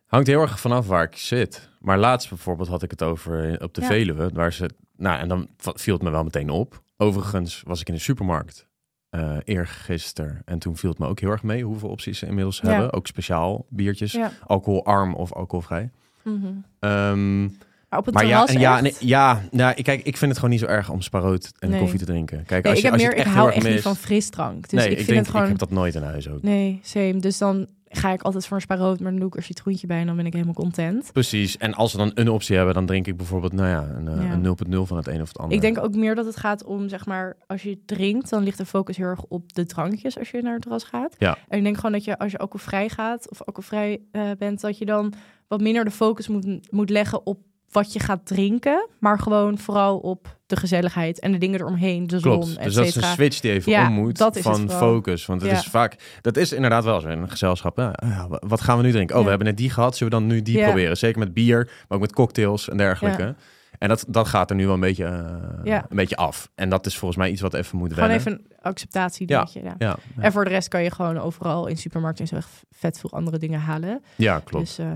Hangt 0.05 0.27
heel 0.27 0.41
erg 0.41 0.59
vanaf 0.59 0.87
waar 0.87 1.03
ik 1.03 1.15
zit. 1.17 1.69
Maar 1.79 1.97
laatst 1.97 2.29
bijvoorbeeld 2.29 2.67
had 2.69 2.83
ik 2.83 2.91
het 2.91 3.03
over 3.03 3.61
op 3.63 3.73
de 3.73 3.81
Ja. 3.81 3.87
Veluwe. 3.87 4.29
Waar 4.33 4.53
ze, 4.53 4.69
nou, 4.97 5.19
en 5.19 5.27
dan 5.27 5.47
viel 5.57 5.93
het 5.93 6.03
me 6.03 6.09
wel 6.09 6.23
meteen 6.23 6.49
op. 6.49 6.81
Overigens 7.01 7.61
was 7.65 7.81
ik 7.81 7.87
in 7.87 7.93
de 7.93 7.99
supermarkt 7.99 8.67
eh 9.09 9.37
eergisteren. 9.43 10.41
En 10.45 10.59
toen 10.59 10.77
viel 10.77 10.89
het 10.89 10.99
me 10.99 11.07
ook 11.07 11.19
heel 11.19 11.29
erg 11.31 11.43
mee 11.43 11.63
hoeveel 11.63 11.89
opties 11.89 12.19
ze 12.19 12.25
inmiddels 12.25 12.59
Ja. 12.63 12.69
hebben. 12.69 12.93
Ook 12.93 13.07
speciaal 13.07 13.65
biertjes. 13.69 14.11
Ja. 14.11 14.31
Alcoholarm 14.47 15.13
of 15.13 15.33
alcoholvrij. 15.33 15.89
Mhm. 16.23 16.45
Ehm, 16.79 17.41
Maar 17.89 17.99
op 17.99 18.05
het 18.05 18.13
maar 18.13 18.25
ja, 18.25 18.47
en 18.47 18.59
ja, 18.59 18.81
nee, 18.81 18.95
ja, 18.99 19.41
nou, 19.51 19.73
ik- 19.75 19.83
kijk, 19.83 19.99
ik 20.03 20.17
vind 20.17 20.31
het 20.31 20.35
gewoon 20.39 20.49
niet 20.49 20.59
zo 20.59 20.65
erg 20.65 20.89
om 20.89 21.01
sparoot 21.01 21.51
en 21.59 21.69
Nee. 21.69 21.79
koffie 21.79 21.99
te 21.99 22.05
drinken. 22.05 22.43
Kijk, 22.45 22.63
Nee, 22.63 22.73
als 22.73 22.73
ik 22.73 22.77
je, 22.77 22.83
heb 22.83 22.93
als 22.93 23.01
je 23.01 23.07
meer, 23.07 23.17
ik 23.17 23.23
echt 23.25 23.35
hou 23.35 23.47
heel 23.47 23.55
erg 23.55 23.65
echt 23.65 23.73
niet 23.73 23.83
van 23.83 23.95
frisdrank. 23.95 24.69
Dus 24.69 24.79
nee, 24.79 24.85
ik 24.85 24.91
ik, 24.91 24.97
vind 24.97 25.07
denk, 25.07 25.19
het 25.19 25.27
gewoon... 25.29 25.43
ik 25.43 25.49
heb 25.49 25.59
dat 25.59 25.71
nooit 25.71 25.95
in 25.95 26.01
huis 26.03 26.29
ook. 26.29 26.41
Nee, 26.43 26.79
same. 26.83 27.19
Dus 27.19 27.37
dan 27.37 27.67
ga 27.89 28.11
ik 28.11 28.21
altijd 28.21 28.45
voor 28.47 28.55
een 28.55 28.61
sparoot, 28.61 28.99
maar 28.99 29.11
dan 29.11 29.19
doe 29.19 29.29
ik 29.29 29.35
er 29.35 29.43
citroentje 29.43 29.87
bij 29.87 29.99
en 29.99 30.05
dan 30.07 30.15
ben 30.15 30.25
ik 30.25 30.33
helemaal 30.33 30.53
content. 30.53 31.09
Precies. 31.13 31.57
En 31.57 31.73
als 31.73 31.91
we 31.91 31.97
dan 31.97 32.11
een 32.13 32.29
optie 32.29 32.55
hebben, 32.55 32.73
dan 32.73 32.85
drink 32.85 33.07
ik 33.07 33.17
bijvoorbeeld, 33.17 33.53
nou 33.53 33.67
ja, 33.67 33.95
een, 33.97 34.07
eh, 34.07 34.23
Ja. 34.25 34.31
een 34.31 34.41
0.0 34.41 34.85
van 34.85 34.97
het 34.97 35.07
een 35.07 35.21
of 35.21 35.27
het 35.27 35.37
ander. 35.37 35.55
Ik 35.55 35.61
denk 35.61 35.77
ook 35.83 35.95
meer 35.95 36.15
dat 36.15 36.25
het 36.25 36.35
gaat 36.37 36.63
om, 36.63 36.89
zeg 36.89 37.05
maar, 37.05 37.37
als 37.47 37.61
je 37.63 37.79
drinkt, 37.85 38.29
dan 38.29 38.43
ligt 38.43 38.57
de 38.57 38.65
focus 38.65 38.97
heel 38.97 39.05
erg 39.05 39.23
op 39.27 39.53
de 39.53 39.65
drankjes 39.65 40.17
als 40.19 40.29
je 40.31 40.41
naar 40.41 40.53
het 40.53 40.61
terras 40.61 40.83
gaat. 40.83 41.15
Ja. 41.17 41.37
En 41.47 41.57
ik 41.57 41.63
denk 41.63 41.75
gewoon 41.75 41.91
dat 41.91 42.03
je, 42.03 42.17
als 42.17 42.31
je 42.31 42.37
alcoholvrij 42.37 42.89
gaat 42.89 43.29
of 43.29 43.39
alcoholvrij 43.43 43.99
eh 44.11 44.29
bent, 44.37 44.61
dat 44.61 44.77
je 44.77 44.85
dan 44.85 45.13
wat 45.47 45.61
minder 45.61 45.85
de 45.85 45.91
focus 45.91 46.27
moet, 46.27 46.71
moet 46.71 46.89
leggen 46.89 47.25
op 47.25 47.39
wat 47.71 47.93
je 47.93 47.99
gaat 47.99 48.25
drinken, 48.25 48.87
maar 48.99 49.19
gewoon 49.19 49.57
vooral 49.57 49.97
op 49.97 50.37
de 50.45 50.55
gezelligheid 50.55 51.19
en 51.19 51.31
de 51.31 51.37
dingen 51.37 51.59
eromheen, 51.59 52.07
de 52.07 52.19
zon, 52.19 52.31
Klopt. 52.39 52.57
et 52.57 52.63
Dus 52.63 52.73
dat 52.73 52.85
is 52.85 52.95
een 52.95 53.03
switch 53.03 53.39
die 53.39 53.51
even 53.51 53.71
Ja, 53.71 53.87
om 53.87 53.93
moet 53.93 54.17
dat 54.17 54.35
is 54.35 54.43
het 54.43 54.55
van 54.55 54.69
focus. 54.69 55.25
Want 55.25 55.41
het 55.41 55.51
Ja. 55.51 55.57
is 55.57 55.65
vaak, 55.65 56.19
dat 56.21 56.37
is 56.37 56.51
inderdaad 56.53 56.83
wel 56.83 56.99
zo 56.99 57.07
in 57.07 57.19
een 57.21 57.29
gezelschap. 57.29 57.77
Ja, 57.77 57.93
ja, 58.05 58.27
wa- 58.27 58.41
wat 58.47 58.61
gaan 58.61 58.77
we 58.77 58.83
nu 58.83 58.91
drinken? 58.91 59.15
Oh, 59.17 59.23
we 59.23 59.29
hebben 59.29 59.47
net 59.47 59.57
die 59.57 59.69
gehad. 59.69 59.97
Zullen 59.97 60.13
we 60.13 60.19
dan 60.19 60.29
nu 60.29 60.41
die 60.41 60.63
proberen? 60.63 60.97
Zeker 60.97 61.19
met 61.19 61.33
bier, 61.33 61.65
maar 61.65 61.97
ook 61.97 61.99
met 62.03 62.13
cocktails 62.13 62.69
en 62.69 62.77
dergelijke. 62.77 63.35
En 63.77 63.87
dat, 63.89 64.05
dat 64.07 64.27
gaat 64.27 64.49
er 64.49 64.55
nu 64.55 64.65
wel 64.65 64.73
een 64.73 64.79
beetje, 64.79 65.05
eh, 65.05 65.59
Ja. 65.63 65.85
een 65.89 65.95
beetje 65.95 66.15
af. 66.15 66.49
En 66.55 66.69
dat 66.69 66.85
is 66.85 66.97
volgens 66.97 67.19
mij 67.19 67.29
iets 67.31 67.41
wat 67.41 67.53
even 67.53 67.77
moet 67.77 67.93
Gewoon 67.93 68.09
wennen. 68.09 68.27
even 68.27 68.41
een 68.49 68.55
acceptatie. 68.61 69.27
Ja. 69.29 69.35
dingetje, 69.37 69.63
ja. 69.63 69.75
Ja. 69.77 69.97
En 70.23 70.31
voor 70.31 70.43
de 70.43 70.49
rest 70.49 70.67
kan 70.67 70.83
je 70.83 70.91
gewoon 70.91 71.17
overal 71.19 71.67
in 71.67 71.77
supermarkten 71.77 72.25
en 72.29 72.41
zo 72.41 72.47
vet 72.71 72.99
veel 72.99 73.11
andere 73.11 73.37
dingen 73.37 73.59
halen. 73.59 74.03
ja, 74.15 74.39
klopt. 74.43 74.65
Dus, 74.65 74.77
eh, 74.77 74.87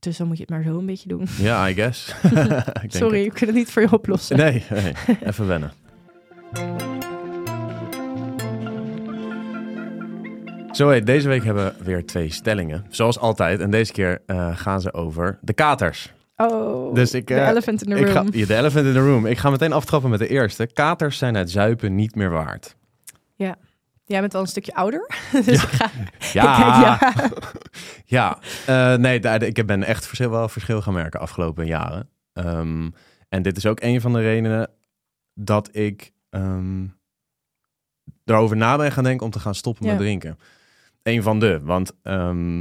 dus 0.00 0.16
dan 0.16 0.26
moet 0.26 0.36
je 0.36 0.42
het 0.42 0.50
maar 0.52 0.62
zo 0.62 0.78
een 0.78 0.86
beetje 0.86 1.08
doen. 1.08 1.26
Ja, 1.38 1.68
I 1.68 1.74
guess. 1.74 2.14
Ik 2.82 2.92
Sorry, 2.92 3.24
ik 3.24 3.32
kan 3.32 3.46
het 3.46 3.56
niet 3.56 3.70
voor 3.70 3.82
je 3.82 3.92
oplossen. 3.92 4.36
Nee, 4.36 4.64
nee, 4.70 4.92
even 5.24 5.46
wennen. 5.46 5.72
Zo 10.72 10.88
heet, 10.88 11.06
deze 11.06 11.28
week 11.28 11.44
hebben 11.44 11.64
we 11.78 11.84
weer 11.84 12.06
twee 12.06 12.30
stellingen. 12.32 12.84
Zoals 12.88 13.18
altijd. 13.18 13.60
En 13.60 13.70
deze 13.70 13.92
keer 13.92 14.22
eh, 14.26 14.56
gaan 14.56 14.80
ze 14.80 14.92
over 14.92 15.38
de 15.40 15.52
katers. 15.52 16.12
Oh, 16.36 16.94
Dus 16.94 17.14
ik, 17.14 17.26
de 17.26 17.34
eh, 17.34 17.48
elephant 17.48 17.82
in 17.82 17.94
the 17.94 18.00
Ik 18.00 18.08
ga, 18.08 18.18
room. 18.20 18.30
de 18.30 18.54
elephant 18.56 18.86
in 18.86 18.92
the 18.92 18.98
room. 18.98 19.26
Ik 19.26 19.38
ga 19.38 19.50
meteen 19.50 19.72
aftrappen 19.72 20.10
met 20.10 20.18
de 20.18 20.28
eerste. 20.28 20.66
Katers 20.66 21.18
zijn 21.18 21.34
het 21.34 21.50
zuipen 21.50 21.94
niet 21.94 22.14
meer 22.14 22.30
waard. 22.30 22.76
Ja, 23.34 23.56
Jij 24.10 24.20
bent 24.20 24.34
al 24.34 24.40
een 24.40 24.46
stukje 24.46 24.74
ouder. 24.74 25.06
dus 25.44 25.62
ik 25.62 25.68
ga... 25.68 25.90
Ja, 26.32 26.80
ja. 26.80 27.12
ja. 28.16 28.38
Eh, 28.66 28.98
nee, 28.98 29.20
daar- 29.20 29.42
ik 29.42 29.66
ben 29.66 29.82
echt 29.82 30.06
verschil, 30.06 30.30
wel 30.30 30.48
verschil 30.48 30.82
gaan 30.82 30.92
merken 30.94 31.20
afgelopen 31.20 31.66
jaren. 31.66 32.08
Ehm, 32.32 32.90
en 33.28 33.42
dit 33.42 33.56
is 33.56 33.66
ook 33.66 33.80
een 33.82 34.00
van 34.00 34.12
de 34.12 34.20
redenen 34.20 34.70
dat 35.34 35.76
ik 35.76 36.12
ehm, 36.30 36.86
erover 38.24 38.56
na 38.56 38.76
ben 38.76 38.92
gaan 38.92 39.04
denken 39.04 39.26
om 39.26 39.32
te 39.32 39.40
gaan 39.40 39.54
stoppen 39.54 39.84
Ja. 39.86 39.92
met 39.92 40.00
drinken. 40.00 40.38
Een 41.02 41.22
van 41.22 41.38
de, 41.38 41.60
want 41.62 41.92
ehm, 42.02 42.56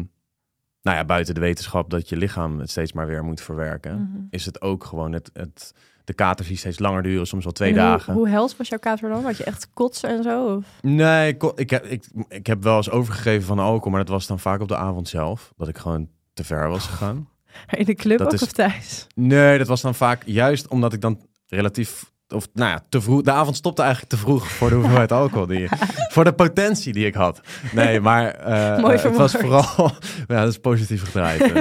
nou 0.81 0.97
ja, 0.97 1.05
buiten 1.05 1.33
de 1.33 1.39
wetenschap 1.41 1.89
dat 1.89 2.09
je 2.09 2.17
lichaam 2.17 2.59
het 2.59 2.69
steeds 2.69 2.93
maar 2.93 3.07
weer 3.07 3.23
moet 3.23 3.41
verwerken, 3.41 4.01
Mhm. 4.01 4.21
is 4.29 4.45
het 4.45 4.62
ook 4.62 4.83
gewoon 4.83 5.12
het, 5.13 5.29
het 5.33 5.73
de 6.09 6.15
katers 6.15 6.47
die 6.47 6.57
steeds 6.57 6.79
langer 6.79 7.03
duren, 7.03 7.27
soms 7.27 7.43
wel 7.43 7.53
twee 7.53 7.69
hoe- 7.71 7.79
dagen. 7.79 8.13
Hoe, 8.13 8.29
hels 8.29 8.57
was 8.57 8.67
jouw 8.67 8.79
kater 8.79 9.09
dan? 9.09 9.23
Had 9.23 9.37
je 9.37 9.43
echt 9.43 9.69
kotsen 9.73 10.09
en 10.09 10.23
zo? 10.23 10.55
Of? 10.55 10.65
Nee, 10.81 11.27
ik, 11.33 11.43
ik, 11.55 11.69
heb, 11.69 11.85
ik, 11.85 12.03
ik 12.29 12.47
heb 12.47 12.63
wel 12.63 12.75
eens 12.77 12.89
overgegeven 12.89 13.47
van 13.47 13.59
alcohol, 13.59 13.89
maar 13.91 13.99
dat 13.99 14.09
was 14.09 14.27
dan 14.27 14.39
vaak 14.39 14.61
op 14.61 14.67
de 14.67 14.75
avond 14.77 15.07
zelf. 15.07 15.53
Dat 15.57 15.67
ik 15.67 15.77
gewoon 15.77 16.09
te 16.33 16.43
ver 16.43 16.69
was 16.69 16.85
gegaan. 16.85 17.27
In 17.77 17.85
de 17.85 17.95
club 17.95 18.17
Dat 18.17 18.27
ook 18.27 18.33
is- 18.33 18.41
of 18.43 18.51
thuis? 18.51 19.07
Nee, 19.15 19.57
dat 19.57 19.67
was 19.67 19.81
dan 19.81 19.95
vaak 19.95 20.21
juist 20.25 20.67
omdat 20.67 20.93
ik 20.93 21.01
dan 21.01 21.19
relatief... 21.47 22.11
Of 22.35 22.47
nou 22.53 22.69
ja, 22.69 22.83
te 22.89 23.01
vroeg. 23.01 23.21
De 23.21 23.31
avond 23.31 23.55
stopte 23.55 23.81
eigenlijk 23.81 24.11
te 24.11 24.17
vroeg 24.17 24.47
voor 24.51 24.69
de 24.69 24.75
hoeveelheid 24.75 25.11
alcohol 25.11 25.45
die 25.45 25.67
voor 26.13 26.23
de 26.23 26.33
potentie 26.33 26.93
die 26.93 27.05
ik 27.05 27.13
had. 27.13 27.41
Nee, 27.73 27.99
maar 27.99 28.31
eh, 28.31 28.77
Mooi 28.83 28.95
eh, 28.95 29.03
het 29.03 29.15
was 29.15 29.31
vooral. 29.31 29.91
ja, 30.27 30.39
dat 30.39 30.47
is 30.47 30.57
positief 30.59 31.03
gedraaid. 31.03 31.51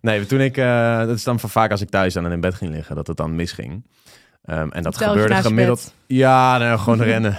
Nee, 0.00 0.26
toen 0.26 0.40
ik. 0.40 0.56
eh, 0.56 0.98
dat 0.98 1.16
is 1.16 1.24
dan 1.24 1.40
vaak 1.40 1.70
als 1.70 1.80
ik 1.80 1.90
thuis 1.90 2.14
dan 2.14 2.32
in 2.32 2.40
bed 2.40 2.54
ging 2.54 2.72
liggen, 2.72 2.96
dat 2.96 3.06
het 3.06 3.16
dan 3.16 3.34
misging. 3.34 3.86
Ehm, 4.44 4.68
en 4.68 4.82
dat 4.82 4.96
gebeurde 4.96 5.34
gemiddeld. 5.34 5.82
bed. 5.84 6.16
Ja, 6.16 6.58
nou, 6.58 6.78
gewoon 6.78 7.02
rennen. 7.12 7.36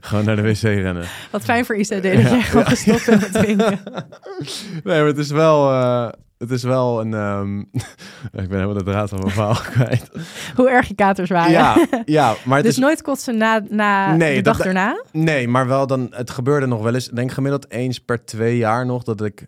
gewoon 0.00 0.24
naar 0.24 0.36
de 0.36 0.42
wc 0.42 0.60
rennen. 0.62 1.04
Wat 1.30 1.42
fijn 1.44 1.64
voor 1.64 1.76
ICD 1.76 1.88
dat 1.90 2.02
jij 2.02 2.40
gewoon 2.42 2.66
gestopt 2.66 3.06
bent 3.06 3.20
met 3.20 3.32
drinken. 3.32 3.78
Nee, 4.84 4.98
maar 4.98 5.06
het 5.06 5.18
is 5.18 5.30
wel. 5.30 5.70
eh, 5.70 6.08
het 6.38 6.50
is 6.50 6.62
wel 6.62 7.00
een. 7.00 7.14
ehm, 7.14 7.58
ik 8.42 8.48
ben 8.48 8.50
helemaal 8.50 8.74
de 8.74 8.82
draad 8.82 9.08
van 9.08 9.18
mijn 9.18 9.30
verhaal 9.30 9.54
kwijt. 9.72 10.10
Hoe 10.54 10.70
erg 10.70 10.88
je 10.88 10.94
katers 10.94 11.30
waren. 11.30 11.50
Ja, 11.50 11.86
ja, 12.04 12.34
maar 12.44 12.56
het 12.56 12.64
dus 12.66 12.74
is 12.74 12.80
nooit 12.82 13.02
kotsen 13.02 13.36
na, 13.36 13.62
na 13.68 14.14
Nee, 14.16 14.36
de 14.36 14.42
dat- 14.42 14.56
dag 14.56 14.66
erna? 14.66 15.02
Nee, 15.12 15.48
maar 15.48 15.66
wel 15.66 15.86
dan, 15.86 16.06
het 16.10 16.30
gebeurde 16.30 16.66
nog 16.66 16.82
wel 16.82 16.94
eens, 16.94 17.08
ik 17.08 17.16
denk 17.16 17.32
gemiddeld 17.32 17.70
eens 17.70 17.98
per 18.00 18.24
twee 18.24 18.56
jaar 18.56 18.86
nog, 18.86 19.02
dat 19.02 19.22
ik, 19.24 19.46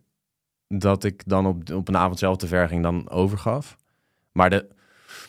dat 0.78 1.04
ik 1.04 1.22
dan 1.26 1.46
op, 1.46 1.70
op 1.72 1.88
een 1.88 1.96
avond 1.96 2.18
zelf 2.18 2.36
de 2.36 2.46
verging 2.46 2.82
dan 2.82 3.10
overgaf. 3.10 3.76
Maar 4.32 4.50
de, 4.50 4.66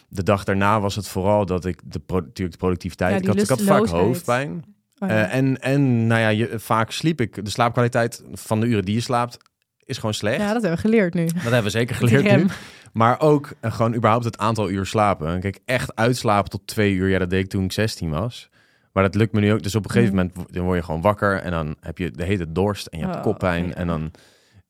de 0.07 0.23
dag 0.23 0.43
daarna 0.43 0.79
was 0.79 0.95
het 0.95 1.07
vooral 1.07 1.45
dat 1.45 1.65
ik 1.65 1.79
de, 1.83 2.01
natuurlijk 2.07 2.51
de 2.51 2.57
productiviteit, 2.57 3.11
Ja, 3.11 3.17
ik, 3.19 3.25
had, 3.25 3.37
ik 3.41 3.47
had 3.47 3.61
vaak 3.61 3.85
hoofdpijn. 3.87 4.63
Oh, 4.99 5.09
ja. 5.09 5.15
Eh, 5.25 5.35
en, 5.35 5.61
en 5.61 6.07
nou 6.07 6.21
ja, 6.21 6.27
je, 6.27 6.59
vaak 6.59 6.91
sliep 6.91 7.21
ik, 7.21 7.45
de 7.45 7.49
slaapkwaliteit 7.51 8.23
van 8.33 8.59
de 8.59 8.65
uren 8.65 8.85
die 8.85 8.95
je 8.95 9.01
slaapt, 9.01 9.37
is 9.85 9.95
gewoon 9.97 10.13
slecht. 10.13 10.37
ja, 10.39 10.53
dat 10.53 10.61
hebben 10.61 10.81
we 10.81 10.87
geleerd 10.87 11.13
nu. 11.13 11.25
Dat 11.25 11.41
hebben 11.41 11.63
we 11.63 11.69
zeker 11.69 11.95
geleerd 12.05 12.37
nu. 12.37 12.45
Maar 12.93 13.19
ook 13.19 13.53
eh, 13.59 13.71
gewoon 13.73 13.95
überhaupt 13.95 14.25
het 14.25 14.37
aantal 14.37 14.69
uur 14.69 14.85
slapen. 14.85 15.39
Kijk, 15.39 15.59
echt 15.65 15.95
uitslapen 15.95 16.49
tot 16.49 16.67
twee 16.67 16.93
uur. 16.93 17.09
Ja, 17.09 17.19
dat 17.19 17.29
deed 17.29 17.43
ik 17.43 17.49
toen 17.49 17.63
ik 17.63 17.71
16 17.71 18.09
was. 18.09 18.49
Maar 18.93 19.03
dat 19.03 19.15
lukt 19.15 19.33
me 19.33 19.39
nu 19.39 19.53
ook. 19.53 19.63
Dus 19.63 19.75
op 19.75 19.85
een 19.85 19.91
gegeven 19.91 20.15
Mm. 20.15 20.31
moment 20.35 20.53
dan 20.53 20.63
word 20.63 20.77
je 20.77 20.83
gewoon 20.85 21.01
wakker. 21.01 21.37
En 21.41 21.51
dan 21.51 21.75
heb 21.79 21.97
je 21.97 22.11
de 22.11 22.23
hele 22.23 22.51
dorst 22.51 22.85
en 22.87 22.99
je 22.99 23.05
hebt 23.05 23.17
Oh, 23.17 23.23
koppijn. 23.23 23.67
ja. 23.67 23.73
En 23.73 23.87
dan 23.87 24.11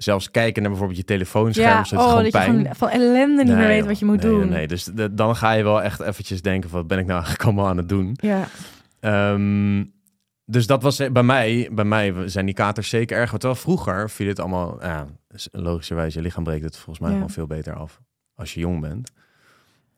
zelfs 0.03 0.31
kijken 0.31 0.61
naar 0.61 0.71
bijvoorbeeld 0.71 0.99
je 0.99 1.05
telefoonscherm. 1.05 1.67
Ja, 1.69 1.79
oh, 1.79 1.85
gewoon 2.07 2.15
dat 2.15 2.25
je 2.25 2.31
pijn. 2.31 2.45
gewoon 2.59 2.75
van 2.75 2.89
ellende 2.89 3.43
niet 3.43 3.55
meer 3.55 3.67
weet 3.67 3.85
wat 3.85 3.99
je 3.99 4.05
moet 4.05 4.23
Nee, 4.23 4.31
doen. 4.31 4.49
Nee. 4.49 4.67
Dus 4.67 4.83
de- 4.83 5.13
dan 5.13 5.35
ga 5.35 5.51
je 5.51 5.63
wel 5.63 5.81
echt 5.81 5.99
eventjes 5.99 6.41
denken 6.41 6.69
van... 6.69 6.79
wat 6.79 6.87
ben 6.87 6.99
ik 6.99 7.05
nou 7.05 7.17
eigenlijk 7.23 7.45
allemaal 7.45 7.67
aan 7.67 7.77
het 7.77 7.89
doen? 7.89 8.17
Ja. 8.21 8.47
Ehm, 8.99 9.83
dus 10.45 10.67
dat 10.67 10.83
was 10.83 10.97
bij 11.11 11.23
mij, 11.23 11.69
bij 11.71 11.85
mij 11.85 12.13
zijn 12.25 12.45
die 12.45 12.55
katers 12.55 12.89
zeker 12.89 13.17
erg. 13.17 13.29
Terwijl 13.29 13.55
vroeger 13.55 14.09
viel 14.09 14.27
het 14.27 14.39
allemaal, 14.39 14.77
ja, 14.81 15.07
logischerwijs, 15.51 16.13
je 16.13 16.21
lichaam 16.21 16.43
breekt 16.43 16.63
het 16.63 16.75
volgens 16.75 16.99
mij 16.99 17.09
Ja. 17.09 17.15
gewoon 17.15 17.29
veel 17.29 17.47
beter 17.47 17.73
af 17.75 17.99
als 18.35 18.53
je 18.53 18.59
jong 18.59 18.81
bent. 18.81 19.11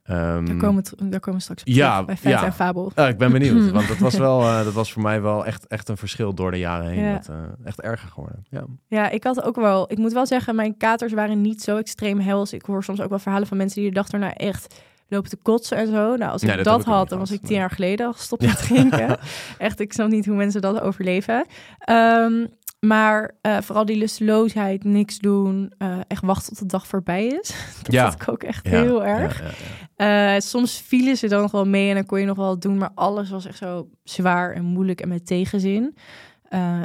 Ehm, 0.04 0.46
Daar 0.46 0.56
komen, 0.56 0.84
we, 0.84 1.10
daar 1.10 1.20
komen 1.20 1.40
we 1.40 1.44
straks 1.44 1.62
op 1.62 1.68
Ja, 1.68 2.04
bij 2.04 2.18
Feit 2.18 2.40
ja. 2.40 2.46
en 2.46 2.54
Fabel. 2.54 2.92
ik 2.96 3.18
ben 3.18 3.32
benieuwd, 3.32 3.72
want 3.78 3.88
dat 3.88 3.98
was 3.98 4.18
wel, 4.18 4.42
eh, 4.42 4.64
dat 4.64 4.74
was 4.74 4.94
voor 4.94 5.02
mij 5.02 5.22
wel 5.22 5.46
echt, 5.46 5.68
echt 5.68 5.90
een 5.90 5.98
verschil 5.98 6.34
door 6.34 6.52
de 6.52 6.58
jaren 6.58 6.90
heen. 6.90 7.04
Ja. 7.04 7.14
Dat, 7.14 7.30
eh, 7.30 7.36
echt 7.64 7.82
erger 7.82 8.10
geworden. 8.10 8.46
Ja. 8.50 8.64
Ja, 8.88 9.10
ik 9.10 9.24
had 9.24 9.44
ook 9.44 9.56
wel... 9.56 9.92
Ik 9.92 9.98
moet 9.98 10.14
wel 10.14 10.26
zeggen, 10.26 10.56
mijn 10.56 10.78
katers 10.78 11.14
waren 11.14 11.42
niet 11.42 11.62
zo 11.62 11.78
extreem 11.78 12.20
hels. 12.20 12.54
Ik 12.54 12.66
hoor 12.66 12.84
soms 12.84 13.02
ook 13.02 13.10
wel 13.10 13.20
verhalen 13.20 13.48
van 13.48 13.58
mensen 13.58 13.82
die 13.82 13.90
de 13.90 13.96
dag 13.96 14.10
erna 14.10 14.34
echt 14.34 14.76
lopen 15.08 15.30
te 15.30 15.38
kotsen 15.42 15.78
en 15.78 15.88
zo. 15.88 16.16
Nou, 16.16 16.32
als 16.32 16.44
ik 16.44 16.64
dat 16.64 16.80
ik 16.80 16.86
had, 16.86 17.10
dan 17.10 17.20
was 17.20 17.32
ik 17.32 17.40
tien 17.40 17.50
nee. 17.50 17.58
jaar 17.58 17.70
geleden 17.70 18.06
al 18.06 18.14
gestopt 18.14 18.42
met 18.48 18.58
drinken. 18.58 19.18
echt, 19.58 19.80
ik 19.80 19.94
snap 19.94 20.10
niet 20.10 20.26
hoe 20.26 20.36
mensen 20.36 20.62
dat 20.62 20.80
overleven. 20.82 21.46
Ehm, 21.78 22.46
maar 22.88 23.36
eh, 23.42 23.58
vooral 23.62 23.86
die 23.86 23.98
lusteloosheid, 23.98 24.84
niks 24.84 25.20
doen, 25.20 25.74
eh, 25.78 25.98
echt 26.08 26.24
wachten 26.26 26.50
tot 26.50 26.60
de 26.60 26.66
dag 26.66 26.88
voorbij 26.88 27.26
is. 27.28 27.54
dat 27.84 27.92
Ja. 27.94 28.04
had 28.04 28.14
ik 28.14 28.28
ook 28.30 28.44
echt 28.44 28.66
Ja, 28.66 28.72
heel 28.72 29.06
erg. 29.06 29.40
ja, 29.40 29.46
ja, 29.46 29.52
ja. 29.98 30.34
Eh, 30.36 30.42
soms 30.42 30.82
vielen 30.88 31.18
ze 31.18 31.28
dan 31.28 31.42
nog 31.42 31.52
wel 31.52 31.66
mee 31.66 31.90
en 31.90 31.96
dan 31.96 32.06
kon 32.06 32.20
je 32.20 32.26
nog 32.26 32.38
wel 32.38 32.60
doen, 32.60 32.78
maar 32.78 32.92
alles 32.96 33.30
was 33.30 33.46
echt 33.46 33.58
zo 33.58 33.90
zwaar 34.04 34.52
en 34.54 34.64
moeilijk 34.64 35.02
en 35.02 35.08
met 35.08 35.26
tegenzin 35.26 35.96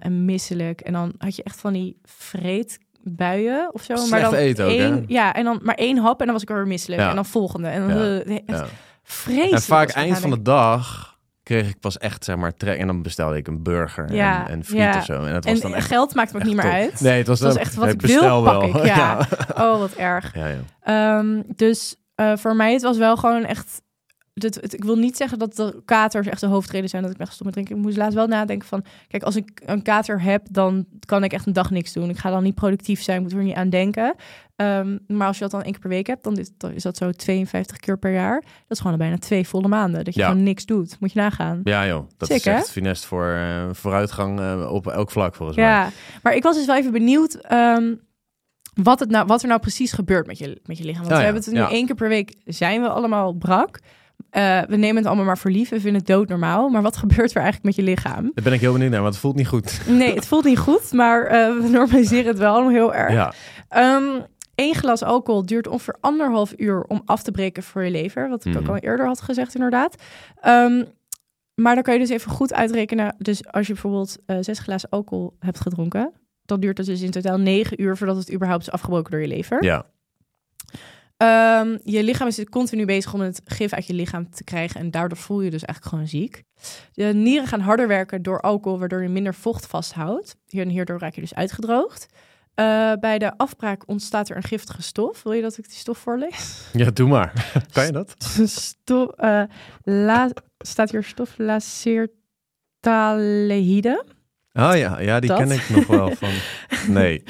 en 0.00 0.24
misselijk. 0.24 0.80
En 0.80 0.92
dan 0.92 1.12
had 1.18 1.36
je 1.36 1.42
echt 1.42 1.60
van 1.60 1.72
die 1.72 1.96
vreedbuien 2.04 3.70
of 3.74 3.82
zo. 3.82 3.94
maar 3.94 4.02
Slecht 4.06 4.22
dan 4.22 4.34
eten 4.34 4.64
ook, 4.64 4.70
één, 4.70 5.04
Ja, 5.06 5.34
en 5.34 5.44
dan 5.44 5.60
maar 5.62 5.74
één 5.74 5.98
hap 5.98 6.18
en 6.20 6.24
dan 6.24 6.34
was 6.34 6.42
ik 6.42 6.48
weer 6.48 6.66
misselijk. 6.66 7.00
En 7.02 7.14
dan 7.14 7.26
volgende. 7.26 7.68
En 7.68 7.88
dan 7.88 7.98
Ja, 7.98 8.18
echt 8.24 8.42
Ja. 8.46 8.66
vreselijk. 9.02 9.52
En 9.52 9.62
vaak 9.62 9.90
eind 9.90 10.18
van 10.18 10.30
de 10.30 10.42
dag 10.42 11.16
kreeg 11.48 11.68
ik 11.68 11.80
pas 11.80 11.98
echt, 11.98 12.24
zeg 12.24 12.36
maar, 12.36 12.54
trek. 12.54 12.78
En 12.78 12.86
dan 12.86 13.02
bestelde 13.02 13.36
ik 13.36 13.46
een 13.46 13.62
burger 13.62 14.12
Ja, 14.12 14.46
en, 14.46 14.52
en 14.52 14.64
friet 14.64 14.78
ja. 14.78 14.98
of 14.98 15.04
zo. 15.04 15.24
En 15.24 15.32
dat 15.32 15.44
was 15.44 15.54
En 15.54 15.60
dan 15.60 15.74
echt, 15.74 15.86
geld 15.86 16.14
maakt 16.14 16.32
me 16.32 16.38
ook 16.38 16.44
niet 16.44 16.54
meer 16.54 16.64
top. 16.64 16.72
uit. 16.72 17.00
Nee, 17.00 17.18
het 17.18 17.26
was, 17.26 17.38
Dat 17.38 17.52
was 17.52 17.62
echt 17.62 17.74
wat 17.74 17.88
ik 17.88 18.00
wil, 18.00 18.10
bestel 18.20 18.42
pak 18.42 18.72
wel. 18.72 18.82
ik, 18.82 18.86
ja. 18.96 19.28
Oh, 19.56 19.78
wat 19.78 19.92
erg. 19.92 20.34
ja, 20.34 20.46
ja. 20.46 20.58
Ehm, 20.82 21.42
dus 21.56 21.96
eh, 22.14 22.32
voor 22.36 22.56
mij 22.56 22.72
het 22.72 22.82
was 22.82 22.96
wel 22.98 23.16
gewoon 23.16 23.44
echt. 23.44 23.82
Het- 24.42 24.74
ik 24.74 24.84
wil 24.84 24.96
niet 24.96 25.16
zeggen 25.16 25.38
dat 25.38 25.56
de 25.56 25.82
katers 25.84 26.26
echt 26.26 26.40
de 26.40 26.46
hoofdreden 26.46 26.88
zijn 26.88 27.02
dat 27.02 27.10
ik 27.10 27.16
ben 27.16 27.26
gestopt 27.26 27.44
met 27.44 27.54
drinken. 27.54 27.76
Ik 27.76 27.82
moest 27.82 27.96
laatst 27.96 28.14
wel 28.14 28.26
nadenken 28.26 28.68
van, 28.68 28.84
kijk, 29.08 29.22
als 29.22 29.36
ik 29.36 29.62
een 29.66 29.82
kater 29.82 30.22
heb, 30.22 30.46
dan 30.50 30.86
kan 31.06 31.24
ik 31.24 31.32
echt 31.32 31.46
een 31.46 31.52
dag 31.52 31.70
niks 31.70 31.92
doen. 31.92 32.08
Ik 32.08 32.18
ga 32.18 32.30
dan 32.30 32.42
niet 32.42 32.54
productief 32.54 33.02
zijn, 33.02 33.22
moet 33.22 33.32
er 33.32 33.42
niet 33.42 33.54
aan 33.54 33.70
denken. 33.70 34.14
Ehm, 34.56 34.98
maar 35.06 35.26
als 35.26 35.36
je 35.36 35.42
dat 35.42 35.50
dan 35.50 35.62
één 35.62 35.70
keer 35.72 35.80
per 35.80 35.90
week 35.90 36.06
hebt, 36.06 36.24
dan 36.24 36.36
is, 36.38 36.50
dan 36.56 36.72
is 36.72 36.82
dat 36.82 36.96
zo 36.96 37.10
52 37.12 37.76
keer 37.76 37.98
per 37.98 38.12
jaar. 38.12 38.40
Dat 38.40 38.50
is 38.68 38.80
gewoon 38.80 38.98
bijna 38.98 39.18
twee 39.18 39.48
volle 39.48 39.68
maanden 39.68 40.04
dat 40.04 40.14
je 40.14 40.20
Ja. 40.20 40.28
gewoon 40.28 40.42
niks 40.42 40.66
doet. 40.66 40.96
Moet 41.00 41.12
je 41.12 41.18
nagaan. 41.20 41.60
Ja, 41.64 41.86
joh. 41.86 42.08
Dat 42.16 42.28
Sick, 42.28 42.36
is 42.36 42.44
hè? 42.44 42.52
echt 42.52 42.70
finest 42.70 43.04
voor 43.04 43.32
eh, 43.32 43.64
vooruitgang 43.72 44.40
eh, 44.40 44.68
op 44.72 44.86
elk 44.86 45.10
vlak, 45.10 45.34
volgens 45.34 45.58
mij. 45.58 45.66
Ja, 45.66 45.90
maar 46.22 46.34
ik 46.34 46.42
was 46.42 46.56
dus 46.56 46.66
wel 46.66 46.76
even 46.76 46.92
benieuwd 46.92 47.34
ehm, 47.34 47.94
wat, 48.82 49.00
het 49.00 49.10
nou, 49.10 49.26
wat 49.26 49.42
er 49.42 49.48
nou 49.48 49.60
precies 49.60 49.92
gebeurt 49.92 50.26
met 50.26 50.38
je, 50.38 50.60
met 50.64 50.78
je 50.78 50.84
lichaam. 50.84 51.00
Want 51.02 51.12
Oh 51.12 51.18
we 51.18 51.24
ja, 51.26 51.32
hebben 51.32 51.42
het 51.42 51.52
nu 51.52 51.58
ja. 51.60 51.70
één 51.70 51.86
keer 51.86 51.94
per 51.94 52.08
week, 52.08 52.34
zijn 52.44 52.80
we 52.82 52.88
allemaal 52.88 53.32
brak. 53.32 53.78
Eh, 54.30 54.60
we 54.68 54.76
nemen 54.76 54.96
het 54.96 55.06
allemaal 55.06 55.24
maar 55.24 55.38
voor 55.38 55.50
lief, 55.50 55.68
we 55.68 55.80
vinden 55.80 55.98
het 56.00 56.06
doodnormaal. 56.06 56.68
Maar 56.68 56.82
wat 56.82 56.96
gebeurt 56.96 57.30
er 57.30 57.42
eigenlijk 57.42 57.64
met 57.64 57.74
je 57.76 57.82
lichaam? 57.82 58.22
Daar 58.34 58.44
ben 58.44 58.52
ik 58.52 58.60
heel 58.60 58.72
benieuwd 58.72 58.90
naar, 58.90 59.00
want 59.00 59.12
het 59.12 59.22
voelt 59.22 59.36
niet 59.36 59.46
goed. 59.48 59.80
Nee, 59.88 60.14
het 60.14 60.26
voelt 60.26 60.44
niet 60.44 60.58
goed, 60.58 60.92
maar 60.92 61.24
eh, 61.26 61.56
we 61.60 61.68
normaliseren 61.78 62.26
het 62.26 62.38
wel 62.38 62.52
allemaal 62.54 62.70
heel 62.72 62.94
erg. 62.94 63.12
Ja, 63.12 63.32
Eén 64.54 64.74
glas 64.74 65.02
alcohol 65.02 65.46
duurt 65.46 65.68
ongeveer 65.68 65.96
anderhalf 66.00 66.52
uur 66.56 66.82
om 66.82 67.02
af 67.04 67.22
te 67.22 67.30
breken 67.30 67.62
voor 67.62 67.84
je 67.84 67.90
lever. 67.90 68.28
Wat 68.28 68.44
ik 68.44 68.56
ook 68.56 68.62
Mhm. 68.62 68.70
al 68.70 68.76
eerder 68.76 69.06
had 69.06 69.20
gezegd, 69.20 69.54
inderdaad. 69.54 69.94
Ehm, 70.40 70.84
maar 71.54 71.74
dan 71.74 71.82
kan 71.82 71.94
je 71.94 72.00
dus 72.00 72.08
even 72.08 72.30
goed 72.30 72.54
uitrekenen. 72.54 73.14
Dus 73.18 73.46
als 73.46 73.66
je 73.66 73.72
bijvoorbeeld 73.72 74.16
eh, 74.26 74.36
zes 74.40 74.58
glazen 74.58 74.88
alcohol 74.88 75.36
hebt 75.38 75.60
gedronken, 75.60 76.12
dan 76.44 76.60
duurt 76.60 76.78
het 76.78 76.86
dus 76.86 77.00
in 77.02 77.10
totaal 77.10 77.38
negen 77.38 77.82
uur 77.82 77.96
voordat 77.96 78.16
het 78.16 78.32
überhaupt 78.32 78.62
is 78.62 78.70
afgebroken 78.70 79.10
door 79.10 79.20
je 79.20 79.26
lever. 79.28 79.64
ja. 79.64 79.86
Ehm, 81.18 81.78
je 81.84 82.02
lichaam 82.02 82.28
is 82.28 82.36
dus 82.36 82.44
continu 82.44 82.84
bezig 82.84 83.14
om 83.14 83.20
het 83.20 83.40
gif 83.44 83.72
uit 83.72 83.86
je 83.86 83.94
lichaam 83.94 84.30
te 84.30 84.44
krijgen. 84.44 84.80
En 84.80 84.90
daardoor 84.90 85.18
voel 85.18 85.40
je 85.40 85.50
dus 85.50 85.64
eigenlijk 85.64 85.94
gewoon 85.94 86.08
ziek. 86.08 86.42
De 86.92 87.04
nieren 87.04 87.48
gaan 87.48 87.60
harder 87.60 87.88
werken 87.88 88.22
door 88.22 88.40
alcohol, 88.40 88.78
waardoor 88.78 89.02
je 89.02 89.08
minder 89.08 89.34
vocht 89.34 89.66
vasthoudt. 89.66 90.36
Hier 90.46 90.62
en 90.62 90.68
hierdoor 90.68 90.98
raak 90.98 91.14
je 91.14 91.20
dus 91.20 91.34
uitgedroogd. 91.34 92.06
Eh, 92.54 92.92
bij 93.00 93.18
de 93.18 93.36
afbraak 93.36 93.82
ontstaat 93.86 94.28
er 94.28 94.36
een 94.36 94.42
giftige 94.42 94.82
stof. 94.82 95.22
Wil 95.22 95.32
je 95.32 95.42
dat 95.42 95.58
ik 95.58 95.68
die 95.68 95.76
stof 95.76 95.98
voorlees? 95.98 96.68
ja, 96.72 96.90
doe 96.90 97.08
maar. 97.08 97.50
kan 97.72 97.86
je 97.86 97.92
dat? 97.92 98.14
Stof, 98.44 99.10
eh, 99.10 99.42
la, 99.82 100.30
staat 100.58 100.90
hier 100.90 101.04
stof 101.04 101.34
lacertaldehyde. 101.36 104.04
Oh 104.58 104.76
ja, 104.76 105.00
ja 105.00 105.20
die 105.20 105.30
Dat? 105.30 105.38
ken 105.38 105.50
ik 105.50 105.68
nog 105.68 105.86
wel 105.86 106.14
van. 106.14 106.30
Nee. 106.88 107.22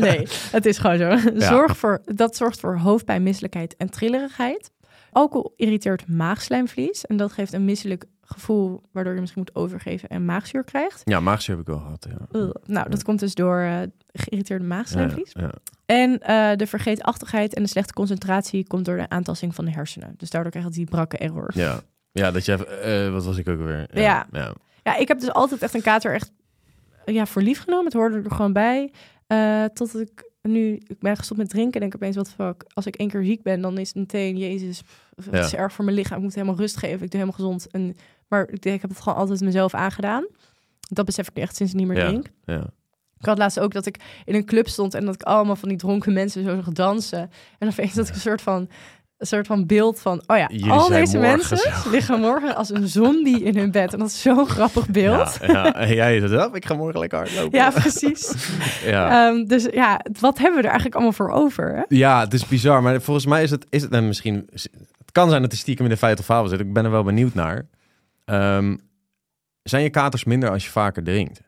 Nee, 0.00 0.28
het 0.50 0.66
is 0.66 0.78
gewoon 0.78 0.98
zo. 0.98 1.16
Zorg 1.54 1.76
voor, 1.76 2.02
dat 2.04 2.36
zorgt 2.36 2.60
voor 2.60 2.76
hoofdpijn, 2.78 3.22
misselijkheid 3.22 3.76
en 3.76 3.90
trillerigheid. 3.90 4.70
Alcohol 5.10 5.52
irriteert 5.56 6.08
maagslijmvlies 6.08 7.06
en 7.06 7.16
dat 7.16 7.32
geeft 7.32 7.52
een 7.52 7.64
misselijk 7.64 8.04
gevoel, 8.20 8.82
waardoor 8.92 9.14
je 9.14 9.20
misschien 9.20 9.42
moet 9.46 9.62
overgeven 9.62 10.08
en 10.08 10.24
maagzuur 10.24 10.64
krijgt. 10.64 11.00
Ja, 11.04 11.20
maagzuur 11.20 11.56
heb 11.56 11.66
ik 11.66 11.72
wel 11.72 11.82
gehad. 11.82 12.06
Ja. 12.10 12.52
Nou, 12.66 12.90
dat 12.90 13.02
komt 13.02 13.20
dus 13.20 13.34
door 13.34 13.58
eh, 13.60 13.78
geïrriteerde 14.12 14.64
maagslijmvlies. 14.64 15.32
ja. 15.32 15.50
En 15.86 16.20
eh, 16.20 16.56
de 16.56 16.66
vergeetachtigheid 16.66 17.54
en 17.54 17.62
de 17.62 17.68
slechte 17.68 17.92
concentratie 17.92 18.66
komt 18.66 18.84
door 18.84 18.96
de 18.96 19.08
aantasting 19.08 19.54
van 19.54 19.64
de 19.64 19.70
hersenen. 19.70 20.14
Dus 20.16 20.30
daardoor 20.30 20.50
krijg 20.50 20.66
je 20.66 20.72
die 20.72 20.84
brakke 20.84 21.16
error. 21.16 21.50
Ja. 21.54 21.80
ja, 22.12 22.30
dat 22.30 22.44
je 22.44 22.66
eh, 22.66 23.12
wat 23.12 23.24
was 23.24 23.36
ik 23.36 23.48
ook 23.48 23.60
weer? 23.60 23.86
Ja. 23.92 24.26
ja. 24.32 24.52
Ja, 24.82 24.96
ik 24.96 25.08
heb 25.08 25.20
dus 25.20 25.32
altijd 25.32 25.62
echt 25.62 25.74
een 25.74 25.82
kater 25.82 26.14
echt 26.14 26.32
ja, 27.12 27.26
voor 27.26 27.42
lief 27.42 27.60
genomen. 27.60 27.84
Het 27.84 27.94
hoorde 27.94 28.22
er 28.22 28.30
gewoon 28.30 28.52
bij. 28.52 28.92
Uh, 29.28 29.64
tot 29.64 30.00
ik 30.00 30.30
nu, 30.42 30.72
ik 30.86 30.98
ben 30.98 31.16
gestopt 31.16 31.40
met 31.40 31.48
drinken. 31.48 31.74
En 31.74 31.80
denk 31.80 31.94
opeens, 31.94 32.16
wat 32.16 32.30
fuck. 32.30 32.64
Als 32.74 32.86
ik 32.86 32.96
één 32.96 33.08
keer 33.08 33.24
ziek 33.24 33.42
ben, 33.42 33.60
dan 33.60 33.78
is 33.78 33.88
het 33.88 33.96
meteen, 33.96 34.36
jezus, 34.36 34.82
het 35.24 35.44
is 35.44 35.54
erg 35.54 35.72
voor 35.72 35.84
mijn 35.84 35.96
lichaam. 35.96 36.16
Ik 36.16 36.22
moet 36.22 36.34
helemaal 36.34 36.56
rust 36.56 36.76
geven. 36.76 37.04
Ik 37.04 37.10
doe 37.10 37.20
helemaal 37.20 37.32
gezond. 37.32 37.70
En, 37.70 37.96
maar 38.28 38.48
ik, 38.48 38.64
ik 38.64 38.80
heb 38.80 38.90
het 38.90 39.00
gewoon 39.00 39.18
altijd 39.18 39.40
mezelf 39.40 39.74
aangedaan. 39.74 40.26
Dat 40.88 41.04
besef 41.04 41.28
ik 41.28 41.36
echt 41.36 41.56
sinds 41.56 41.72
ik 41.72 41.78
niet 41.78 41.88
meer 41.88 42.04
drink. 42.04 42.26
Ja. 42.44 42.70
Ik 43.18 43.26
had 43.26 43.38
laatst 43.38 43.60
ook 43.60 43.72
dat 43.72 43.86
ik 43.86 44.22
in 44.24 44.34
een 44.34 44.44
club 44.44 44.68
stond 44.68 44.94
en 44.94 45.04
dat 45.04 45.14
ik 45.14 45.22
allemaal 45.22 45.56
van 45.56 45.68
die 45.68 45.78
dronken 45.78 46.12
mensen 46.12 46.44
zo 46.44 46.54
zag 46.54 46.72
dansen. 46.72 47.20
En 47.20 47.30
dan 47.58 47.68
opeens 47.68 47.94
dat 47.94 48.08
ik 48.08 48.14
een 48.14 48.20
soort 48.20 48.42
van 48.42 48.68
een 49.18 49.26
soort 49.26 49.46
van 49.46 49.66
beeld 49.66 50.00
van, 50.00 50.22
oh 50.26 50.36
ja, 50.36 50.50
al 50.68 50.88
deze 50.88 51.18
mensen 51.18 51.72
liggen 51.92 52.20
morgen 52.20 52.56
als 52.56 52.70
een 52.70 52.88
zombie 52.88 53.42
in 53.42 53.56
hun 53.56 53.70
bed. 53.70 53.92
En 53.92 53.98
dat 53.98 54.08
is 54.08 54.22
zo'n 54.22 54.48
grappig 54.48 54.88
beeld. 54.88 55.38
Ja, 55.40 55.52
ja. 55.52 55.74
En 55.74 55.94
jij 55.94 56.16
is 56.16 56.30
het, 56.30 56.54
ik 56.54 56.66
ga 56.66 56.74
morgen 56.74 57.00
lekker 57.00 57.18
hardlopen. 57.18 57.58
Ja, 57.58 57.70
precies. 57.70 58.50
ja. 58.84 59.28
Um, 59.28 59.46
dus 59.46 59.68
ja, 59.72 60.00
wat 60.20 60.38
hebben 60.38 60.56
we 60.56 60.62
er 60.62 60.72
eigenlijk 60.72 60.94
allemaal 60.94 61.12
voor 61.12 61.30
over? 61.30 61.74
Hè? 61.76 61.82
Ja, 61.88 62.20
het 62.20 62.34
is 62.34 62.46
bizar. 62.46 62.82
Maar 62.82 63.00
volgens 63.00 63.26
mij 63.26 63.42
is 63.42 63.50
het, 63.50 63.66
is 63.68 63.82
het 63.82 63.92
en 63.92 64.06
misschien, 64.06 64.46
het 64.52 65.12
kan 65.12 65.28
zijn 65.28 65.42
dat 65.42 65.50
de 65.50 65.56
stiekem 65.56 65.84
in 65.84 65.90
de 65.90 65.96
feit 65.96 66.18
of 66.18 66.24
fabel 66.24 66.48
zit. 66.48 66.60
Ik 66.60 66.72
ben 66.72 66.84
er 66.84 66.90
wel 66.90 67.04
benieuwd 67.04 67.34
naar. 67.34 67.66
Um, 68.24 68.80
zijn 69.62 69.82
je 69.82 69.90
katers 69.90 70.24
minder 70.24 70.50
als 70.50 70.64
je 70.64 70.70
vaker 70.70 71.04
drinkt? 71.04 71.40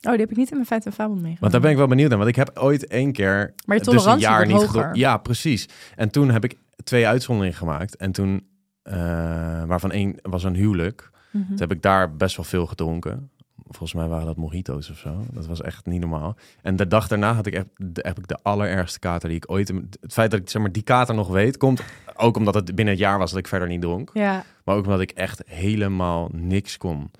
Oh, 0.00 0.12
die 0.12 0.20
heb 0.20 0.30
ik 0.30 0.36
niet 0.36 0.48
in 0.50 0.54
mijn 0.54 0.66
feit 0.66 0.86
en 0.86 0.92
fabel 0.92 1.14
meegemaakt. 1.14 1.40
Want 1.40 1.52
daar 1.52 1.60
ben 1.60 1.70
ik 1.70 1.76
wel 1.76 1.86
benieuwd 1.86 2.08
naar. 2.08 2.18
Want 2.18 2.30
ik 2.30 2.36
heb 2.36 2.50
ooit 2.58 2.86
één 2.86 3.12
keer... 3.12 3.54
Maar 3.64 3.76
je 3.76 3.82
tolerantie 3.82 4.14
dus 4.14 4.28
een 4.28 4.32
jaar 4.32 4.46
niet 4.46 4.56
hoger. 4.56 4.96
Ja, 4.96 5.16
precies. 5.16 5.68
En 5.96 6.10
toen 6.10 6.30
heb 6.30 6.44
ik 6.44 6.56
twee 6.84 7.06
uitzonderingen 7.06 7.58
gemaakt. 7.58 7.96
En 7.96 8.12
toen, 8.12 8.46
uh, 8.84 8.94
waarvan 9.64 9.92
één 9.92 10.18
was 10.22 10.44
een 10.44 10.54
huwelijk. 10.54 11.10
Mm 11.30 11.46
Toen 11.46 11.58
heb 11.58 11.72
ik 11.72 11.82
daar 11.82 12.16
best 12.16 12.36
wel 12.36 12.44
veel 12.44 12.66
gedronken. 12.66 13.30
Volgens 13.68 13.94
mij 13.94 14.08
waren 14.08 14.26
dat 14.26 14.36
mojito's 14.36 14.90
of 14.90 14.98
zo. 14.98 15.24
Dat 15.32 15.46
was 15.46 15.62
echt 15.62 15.86
niet 15.86 16.00
normaal. 16.00 16.36
En 16.62 16.76
de 16.76 16.86
dag 16.86 17.08
daarna 17.08 17.34
had 17.34 17.46
ik 17.46 17.54
echt, 17.54 17.66
heb 17.94 18.18
ik 18.18 18.26
de 18.26 18.38
allerergste 18.42 18.98
kater 18.98 19.28
die 19.28 19.36
ik 19.36 19.50
ooit... 19.50 19.68
Het 20.00 20.12
feit 20.12 20.30
dat 20.30 20.40
ik 20.40 20.50
zeg 20.50 20.62
maar, 20.62 20.72
die 20.72 20.82
kater 20.82 21.14
nog 21.14 21.28
weet, 21.28 21.56
komt 21.56 21.82
ook 22.16 22.36
omdat 22.36 22.54
het 22.54 22.64
binnen 22.64 22.94
het 22.94 22.98
jaar 23.02 23.18
was 23.18 23.30
dat 23.30 23.38
ik 23.38 23.48
verder 23.48 23.68
niet 23.68 23.80
dronk. 23.80 24.10
Ja. 24.12 24.44
Maar 24.64 24.76
ook 24.76 24.84
omdat 24.84 25.00
ik 25.00 25.10
echt 25.10 25.42
helemaal 25.46 26.28
niks 26.32 26.76
kon. 26.76 27.10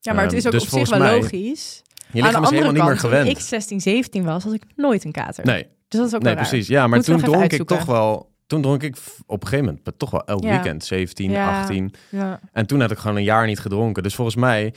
Ja, 0.00 0.12
maar 0.12 0.24
het 0.24 0.32
is 0.32 0.46
ook 0.46 0.52
dus 0.52 0.62
op 0.62 0.68
zich 0.68 0.90
wel 0.90 0.98
mij, 0.98 1.20
logisch. 1.20 1.82
Je 2.12 2.22
lichaam 2.22 2.42
is 2.42 2.50
helemaal 2.50 2.72
niet 2.72 2.84
meer 2.84 2.98
gewend. 2.98 3.26
Toen 3.26 3.34
ik 3.34 3.40
16, 3.40 3.80
17 3.80 4.24
was, 4.24 4.44
had 4.44 4.52
ik 4.52 4.64
nooit 4.76 5.04
een 5.04 5.12
kater. 5.12 5.44
Nee. 5.44 5.66
Dus 5.88 6.00
dat 6.00 6.08
is 6.08 6.14
ook 6.14 6.22
Nee, 6.22 6.34
precies. 6.34 6.66
Ja, 6.66 6.86
maar 6.86 7.02
toen 7.02 7.18
dronk 7.18 7.52
ik 7.52 7.66
toch 7.66 7.84
wel... 7.84 8.31
Toen 8.52 8.62
dronk 8.62 8.82
ik 8.82 8.96
op 9.26 9.42
een 9.42 9.48
gegeven 9.48 9.74
moment 9.74 9.98
toch 9.98 10.10
wel 10.10 10.24
elk 10.24 10.42
weekend. 10.42 10.84
17, 10.84 11.30
ja. 11.30 11.60
18. 11.60 11.94
Ja. 12.08 12.40
En 12.52 12.66
toen 12.66 12.80
had 12.80 12.90
ik 12.90 12.98
gewoon 12.98 13.16
een 13.16 13.22
jaar 13.22 13.46
niet 13.46 13.58
gedronken. 13.58 14.02
Dus 14.02 14.14
volgens 14.14 14.36
mij... 14.36 14.74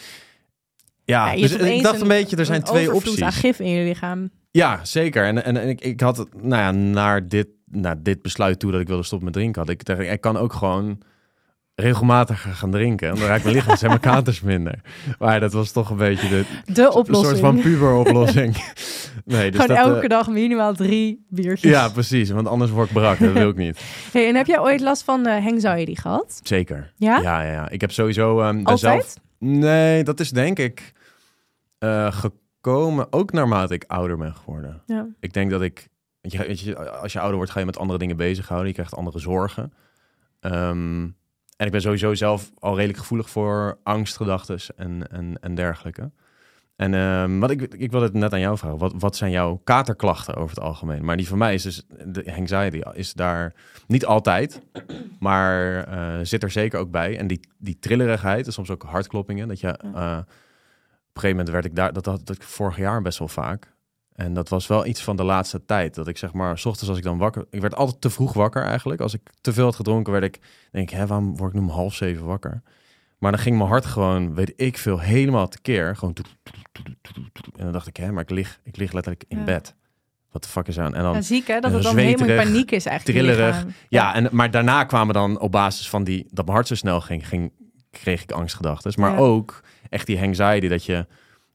Ja, 1.04 1.36
dus 1.36 1.56
ik 1.56 1.84
dacht 1.84 2.02
een, 2.02 2.08
beetje, 2.08 2.36
er 2.36 2.46
zijn 2.46 2.64
twee 2.64 2.94
opties. 2.94 3.22
aan 3.22 3.32
gif 3.32 3.60
in 3.60 3.70
je 3.70 3.84
lichaam. 3.84 4.30
Ja, 4.52 4.86
zeker. 4.86 5.26
En, 5.26 5.44
en, 5.44 5.58
en 5.58 5.70
ik, 5.70 5.82
ik 5.82 6.00
had, 6.00 6.28
nou 6.42 6.62
ja, 6.62 6.72
naar 6.72 7.28
dit, 7.28 7.48
naar 7.66 8.04
dit 8.04 8.22
besluit 8.22 8.60
toe 8.60 8.72
dat 8.72 8.82
ik 8.82 8.88
wilde 8.88 9.04
stoppen 9.04 9.26
met 9.26 9.38
drinken, 9.38 9.62
had 9.62 9.70
ik, 9.70 9.90
ik 9.90 10.22
kan 10.22 10.38
ook 10.38 10.54
gewoon 10.54 11.02
regelmatiger 11.76 12.54
gaan 12.54 12.72
drinken. 12.72 13.10
En 13.10 13.16
dan 13.16 13.28
raakt 13.28 13.44
mijn 13.44 13.56
lichaam 13.56 13.78
zijn 13.78 13.90
mijn 13.90 14.02
katers 14.02 14.42
minder. 14.42 14.80
Maar 15.20 15.40
dat 15.40 15.54
was 15.54 15.72
toch 15.72 15.90
een 15.90 15.98
beetje 15.98 16.30
de, 16.30 16.46
de 16.74 16.94
oplossing. 16.94 17.18
Een 17.18 17.24
soort 17.26 17.40
van 17.40 17.62
puber-oplossing. 17.62 18.56
nee, 19.26 19.52
dus 19.52 19.62
Gewoon 19.62 19.78
elke 19.78 20.04
uh, 20.04 20.10
dag 20.10 20.28
minimaal 20.28 20.74
drie 20.74 21.26
biertjes. 21.30 21.72
Ja, 21.72 21.90
precies. 21.90 22.30
Want 22.30 22.48
anders 22.48 22.72
word 22.72 22.88
ik 22.88 22.94
brak. 22.94 23.20
Dat 23.20 23.34
wil 23.34 23.50
ik 23.50 23.56
niet. 23.56 23.80
Hey, 24.12 24.28
en 24.28 24.36
heb 24.36 24.46
jij 24.46 24.60
ooit 24.60 24.82
last 24.82 25.04
van 25.04 25.28
uh, 25.28 25.46
anxiety 25.46 25.96
gehad? 25.96 26.40
Zeker. 26.44 26.94
Ja? 26.96 27.20
Ja, 27.20 27.42
ja, 27.42 27.52
ja. 27.52 27.70
Ik 27.70 27.82
heb 27.82 27.92
sowieso... 27.92 28.42
Um, 28.42 28.66
Altijd? 28.66 28.80
Zelf... 28.80 29.16
Nee, 29.38 30.04
dat 30.04 30.20
is 30.20 30.32
denk 30.32 30.60
ik 30.60 30.94
uh, 31.80 32.12
gekomen 32.12 33.08
ook 33.14 33.32
naarmate 33.32 33.74
ik 33.74 33.84
ouder 33.88 34.18
ben 34.18 34.36
geworden. 34.36 34.82
Ja. 34.86 35.08
Ik 35.20 35.34
denk 35.34 35.52
dat 35.52 35.62
ik... 35.62 35.88
Weet 36.22 36.62
je, 36.62 36.78
als 36.78 37.14
je 37.14 37.20
ouder 37.20 37.38
wordt, 37.38 37.52
ga 37.52 37.60
je 37.60 37.66
met 37.66 37.78
andere 37.78 38.00
dingen 38.00 38.18
bezighouden. 38.18 38.68
Je 38.68 38.74
krijgt 38.74 38.96
andere 38.96 39.20
zorgen. 39.20 39.74
Um, 40.42 41.16
en 41.56 41.66
ik 41.66 41.72
ben 41.72 41.82
sowieso 41.82 42.14
zelf 42.14 42.52
al 42.60 42.76
redelijk 42.76 43.00
gevoelig 43.00 43.30
voor 43.30 43.78
angstgedachten 43.84 44.60
en, 44.76 45.08
en, 45.12 45.38
en 45.42 45.56
dergelijke. 45.56 46.12
En 46.76 46.94
um, 46.94 47.40
wat 47.40 47.52
ik, 47.52 47.62
ik 47.62 47.92
wilde 47.92 48.06
het 48.06 48.16
net 48.16 48.34
aan 48.34 48.40
jou 48.40 48.58
vragen. 48.58 48.78
Wat, 48.78 48.94
wat 48.98 49.16
zijn 49.16 49.32
jouw 49.32 49.62
katerklachten 49.64 50.36
over 50.36 50.56
het 50.56 50.66
algemeen? 50.66 51.06
Maar 51.06 51.18
die 51.18 51.28
van 51.28 51.38
mij 51.38 51.54
is 51.54 51.64
dus, 51.64 51.84
de 52.06 52.36
anxiety 52.36 52.82
is 52.94 53.14
daar 53.14 53.54
niet 53.88 54.06
altijd, 54.06 54.62
maar 55.20 55.88
uh, 55.90 56.20
zit 56.26 56.44
er 56.44 56.52
zeker 56.52 56.80
ook 56.80 56.92
bij. 56.92 57.18
En 57.18 57.28
die, 57.28 57.40
die 57.58 57.80
trillerigheid, 57.80 58.54
soms 58.54 58.70
ook 58.70 58.84
hartkloppingen. 58.84 59.48
Dat 59.48 59.60
je, 59.60 59.68
uh, 59.68 59.92
op 59.92 59.94
een 59.94 60.26
gegeven 61.14 61.30
moment 61.30 61.50
werd 61.50 61.66
ik 61.66 61.76
daar, 61.76 61.94
dat 61.94 62.06
had 62.06 62.30
ik 62.30 62.44
vorig 62.44 62.78
jaar 62.78 63.02
best 63.02 63.20
wel 63.20 63.28
vaak. 63.28 63.74
En 64.16 64.34
dat 64.34 64.50
was 64.50 64.68
wel 64.68 64.86
iets 64.86 65.02
van 65.02 65.16
de 65.16 65.24
laatste 65.24 65.66
tijd. 65.66 65.96
Dat 65.96 66.08
ik 66.08 66.18
zeg 66.18 66.34
maar, 66.34 66.58
s 66.58 66.66
ochtends 66.66 66.90
als 66.90 66.98
ik 66.98 67.04
dan 67.04 67.18
wakker... 67.18 67.46
Ik 67.50 67.62
werd 67.62 67.76
altijd 67.76 68.02
te 68.02 68.10
vroeg 68.10 68.34
wakker 68.34 68.64
eigenlijk. 68.64 69.02
Als 69.02 69.14
ik 69.14 69.22
te 69.42 69.54
veel 69.54 69.66
had 69.66 69.76
gedronken, 69.76 70.12
werd 70.12 70.24
ik... 70.24 70.40
Denk 70.72 70.92
ik, 70.92 70.98
hè, 70.98 71.08
waarom 71.08 71.38
word 71.38 71.54
ik 71.54 71.60
nu 71.60 71.66
om 71.66 71.74
half 71.74 71.94
zeven 71.94 72.26
wakker? 72.26 72.62
Maar 73.18 73.32
dan 73.32 73.40
ging 73.40 73.58
mijn 73.58 73.70
hart 73.70 73.86
gewoon, 73.86 74.36
weet 74.36 74.54
ik 74.56 74.78
veel, 74.78 75.00
helemaal 75.00 75.48
tekeer. 75.48 75.96
Gewoon... 75.96 76.16
En 77.56 77.64
dan 77.64 77.72
dacht 77.72 77.88
ik, 77.88 77.98
hè, 77.98 78.12
maar 78.12 78.24
ik 78.24 78.30
lig, 78.30 78.60
ik 78.64 78.78
lig 78.78 78.92
letterlijk 78.92 79.24
in 79.28 79.46
bed. 79.46 79.76
Wat 80.32 80.44
de 80.44 80.50
fuck 80.50 80.68
is 80.68 80.80
aan? 80.80 80.96
En 80.96 81.04
dan, 81.04 81.14
ja, 81.14 81.22
ziek 81.22 81.48
hè, 81.48 81.60
dat 81.60 81.72
het 81.72 81.84
dan 81.84 81.98
helemaal 81.98 82.28
in 82.28 82.36
paniek 82.36 82.72
is 82.72 82.86
eigenlijk. 82.86 83.20
Trillerig. 83.20 83.56
Ja, 83.56 83.74
ja, 83.90 84.16
en, 84.16 84.28
maar 84.32 84.52
daarna 84.52 84.84
kwamen 84.84 85.14
dan 85.14 85.40
op 85.40 85.52
basis 85.52 85.90
van 85.90 86.04
die, 86.04 86.28
dat 86.30 86.46
mijn 86.46 86.58
hart 86.58 86.68
zo 86.68 86.76
snel 86.76 87.02
ging, 87.02 87.28
ging 87.28 87.52
kreeg 87.92 88.24
ik 88.24 88.32
angstgedachten. 88.32 88.94
Maar 88.96 89.18
ook 89.18 89.62
echt 89.90 90.08
die 90.08 90.22
anxiety 90.22 90.68
dat 90.68 90.86
je 90.86 91.06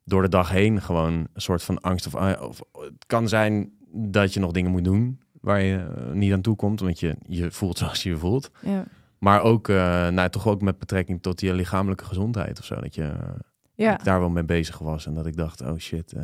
door 0.04 0.22
de 0.22 0.28
dag 0.28 0.50
heen 0.50 0.82
gewoon 0.82 1.12
een 1.12 1.28
soort 1.34 1.62
van 1.62 1.80
angst. 1.80 2.06
Of, 2.06 2.14
eh, 2.14 2.42
of 2.42 2.60
het 2.72 3.06
kan 3.06 3.28
zijn 3.28 3.72
dat 3.92 4.34
je 4.34 4.40
nog 4.40 4.52
dingen 4.52 4.70
moet 4.70 4.84
doen 4.84 5.20
waar 5.40 5.62
je 5.62 5.76
eh, 5.76 6.12
niet 6.12 6.32
aan 6.32 6.40
toe 6.40 6.56
komt, 6.56 6.80
omdat 6.80 7.00
je 7.00 7.16
je 7.26 7.50
voelt 7.50 7.78
zoals 7.78 8.02
je 8.02 8.08
je 8.08 8.18
voelt. 8.18 8.50
Ja. 8.60 8.84
Maar 9.18 9.42
ook, 9.42 9.68
uh, 9.68 10.08
nou, 10.08 10.30
toch 10.30 10.46
ook 10.46 10.62
met 10.62 10.78
betrekking 10.78 11.22
tot 11.22 11.40
je 11.40 11.54
lichamelijke 11.54 12.04
gezondheid 12.04 12.58
of 12.58 12.64
zo. 12.64 12.74
Dat 12.74 12.94
je 12.94 13.12
ja. 13.74 13.96
daar 13.96 14.20
wel 14.20 14.30
mee 14.30 14.44
bezig 14.44 14.78
was 14.78 15.06
en 15.06 15.14
dat 15.14 15.26
ik 15.26 15.36
dacht, 15.36 15.60
oh 15.60 15.76
shit, 15.76 16.14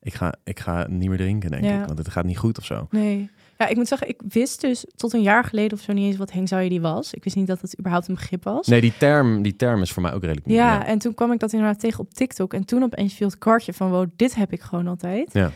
ik, 0.00 0.14
ga, 0.14 0.34
ik 0.44 0.60
ga 0.60 0.86
niet 0.88 1.08
meer 1.08 1.18
drinken, 1.18 1.50
denk 1.50 1.64
ik, 1.64 1.86
want 1.86 1.98
het 1.98 2.08
gaat 2.08 2.24
niet 2.24 2.38
goed 2.38 2.58
of 2.58 2.64
zo. 2.64 2.86
Nee. 2.90 3.30
Ja, 3.62 3.68
ik 3.68 3.76
moet 3.76 3.88
zeggen, 3.88 4.08
ik 4.08 4.20
wist 4.28 4.60
dus 4.60 4.86
tot 4.96 5.12
een 5.12 5.22
jaar 5.22 5.44
geleden 5.44 5.78
of 5.78 5.84
zo 5.84 5.92
niet 5.92 6.06
eens 6.06 6.16
wat 6.16 6.32
anxiety 6.32 6.80
was. 6.80 7.14
Ik 7.14 7.24
wist 7.24 7.36
niet 7.36 7.46
dat 7.46 7.60
het 7.60 7.78
überhaupt 7.78 8.08
een 8.08 8.14
begrip 8.14 8.44
was. 8.44 8.66
Nee, 8.66 8.80
die 8.80 8.92
term, 8.98 9.42
die 9.42 9.56
term 9.56 9.82
is 9.82 9.92
voor 9.92 10.02
mij 10.02 10.12
ook 10.12 10.20
redelijk 10.22 10.46
nieuw. 10.46 10.56
Ja, 10.56 10.86
en 10.86 10.98
toen 10.98 11.14
kwam 11.14 11.32
ik 11.32 11.38
dat 11.38 11.52
inderdaad 11.52 11.80
tegen 11.80 12.00
op 12.00 12.14
TikTok. 12.14 12.54
En 12.54 12.64
toen 12.64 12.82
opeens 12.82 13.14
viel 13.14 13.26
het 13.26 13.38
kwartje 13.38 13.72
van, 13.72 13.90
wow, 13.90 14.08
dit 14.16 14.34
heb 14.34 14.52
ik 14.52 14.60
gewoon 14.60 14.86
altijd. 14.86 15.32
Ja. 15.32 15.50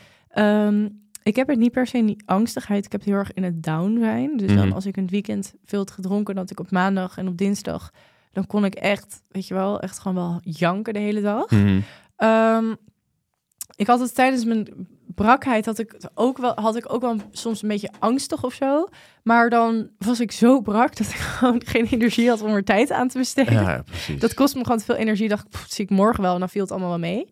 Um, 0.66 1.04
ik 1.22 1.36
heb 1.36 1.48
het 1.48 1.58
niet 1.58 1.72
per 1.72 1.86
se 1.86 1.98
in 1.98 2.06
die 2.06 2.22
angstigheid. 2.24 2.84
Ik 2.84 2.92
heb 2.92 3.00
het 3.00 3.10
heel 3.10 3.18
erg 3.18 3.32
in 3.32 3.42
het 3.42 3.62
down 3.62 3.98
zijn. 3.98 4.36
Dus 4.36 4.54
dan 4.54 4.66
mhm. 4.66 4.74
als 4.74 4.86
ik 4.86 4.96
een 4.96 5.08
weekend 5.08 5.54
veel 5.64 5.78
had 5.78 5.90
gedronken, 5.90 6.34
dat 6.34 6.50
ik 6.50 6.60
op 6.60 6.70
maandag 6.70 7.18
en 7.18 7.28
op 7.28 7.36
dinsdag, 7.36 7.92
dan 8.32 8.46
kon 8.46 8.64
ik 8.64 8.74
echt, 8.74 9.22
weet 9.30 9.46
je 9.46 9.54
wel, 9.54 9.80
echt 9.80 9.98
gewoon 9.98 10.16
wel 10.16 10.40
janken 10.42 10.94
de 10.94 11.00
hele 11.00 11.20
dag. 11.20 11.50
Mm 11.50 11.84
ik 13.76 13.86
had 13.86 14.00
het 14.00 14.14
tijdens 14.14 14.44
mijn 14.44 14.88
brakheid 15.14 15.66
had 15.66 15.78
ik 15.78 15.96
ook 16.14 16.38
wel 16.38 16.52
had 16.54 16.76
ik 16.76 16.92
ook 16.92 17.00
wel 17.00 17.16
soms 17.30 17.62
een 17.62 17.68
beetje 17.68 17.90
angstig 17.98 18.44
of 18.44 18.54
zo. 18.54 18.88
Maar 19.22 19.50
dan 19.50 19.88
was 19.98 20.20
ik 20.20 20.32
zo 20.32 20.60
brak 20.60 20.96
dat 20.96 21.06
ik 21.06 21.14
gewoon 21.38 21.62
geen 21.64 21.86
energie 21.86 22.28
had 22.28 22.42
om 22.42 22.54
er 22.54 22.64
tijd 22.64 22.90
aan 22.90 23.08
te 23.08 23.18
besteden. 23.18 23.52
Ja, 23.52 23.84
dat 24.18 24.34
kost 24.34 24.54
me 24.54 24.62
gewoon 24.62 24.78
te 24.78 24.84
veel 24.84 24.94
energie. 24.94 25.28
Dacht 25.28 25.46
ik, 25.46 25.56
zie 25.68 25.84
ik 25.84 25.90
morgen 25.90 26.22
wel. 26.22 26.34
En 26.34 26.38
dan 26.38 26.48
viel 26.48 26.62
het 26.62 26.70
allemaal 26.70 26.88
wel 26.88 26.98
mee. 26.98 27.28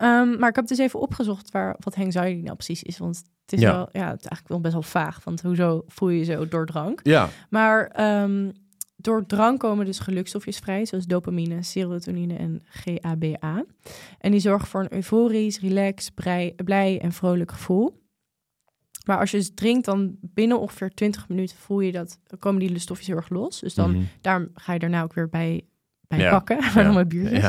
Um, 0.00 0.38
maar 0.38 0.48
ik 0.48 0.56
heb 0.56 0.66
dus 0.66 0.78
even 0.78 1.00
opgezocht 1.00 1.50
waar 1.50 1.76
wat 1.78 1.94
anxiety 1.94 2.42
nou 2.42 2.56
precies 2.56 2.82
is. 2.82 2.98
Want 2.98 3.22
het 3.42 3.52
is 3.52 3.60
ja. 3.60 3.72
wel, 3.72 3.88
ja, 3.92 4.10
het 4.10 4.20
is 4.20 4.26
eigenlijk 4.26 4.48
wel 4.48 4.60
best 4.60 4.72
wel 4.72 4.82
vaag. 4.82 5.20
Want 5.24 5.42
hoezo 5.42 5.82
voel 5.86 6.08
je 6.08 6.18
je 6.18 6.24
zo 6.24 6.48
door 6.48 6.66
drank? 6.66 7.00
Ja. 7.02 7.28
Maar 7.50 8.00
um, 8.22 8.52
door 9.00 9.26
drank 9.26 9.60
komen 9.60 9.86
dus 9.86 9.98
gelukstofjes 9.98 10.58
vrij, 10.58 10.86
zoals 10.86 11.06
dopamine, 11.06 11.62
serotonine 11.62 12.36
en 12.36 12.62
GABA. 12.64 13.64
En 14.18 14.30
die 14.30 14.40
zorgen 14.40 14.68
voor 14.68 14.80
een 14.80 14.94
euforisch, 14.94 15.60
relaxed, 15.60 16.14
blij, 16.14 16.54
blij 16.64 17.00
en 17.00 17.12
vrolijk 17.12 17.52
gevoel. 17.52 18.06
Maar 19.04 19.18
als 19.18 19.30
je 19.30 19.36
dus 19.36 19.54
drinkt, 19.54 19.84
dan 19.84 20.16
binnen 20.20 20.60
ongeveer 20.60 20.90
20 20.90 21.28
minuten 21.28 21.56
voel 21.56 21.80
je 21.80 21.92
dat, 21.92 22.20
komen 22.38 22.60
die 22.60 22.78
stofjes 22.78 23.06
heel 23.06 23.16
erg 23.16 23.28
los. 23.28 23.60
Dus 23.60 23.74
dan 23.74 23.90
mm 23.90 24.08
daar 24.20 24.48
ga 24.54 24.72
je 24.72 24.78
daarna 24.78 25.02
ook 25.02 25.14
weer 25.14 25.28
bij, 25.28 25.66
bij 26.08 26.18
ja. 26.18 26.30
pakken, 26.30 26.56
ja. 26.64 26.82
dan 26.82 26.94
mijn 26.94 27.08
biertjes. 27.08 27.40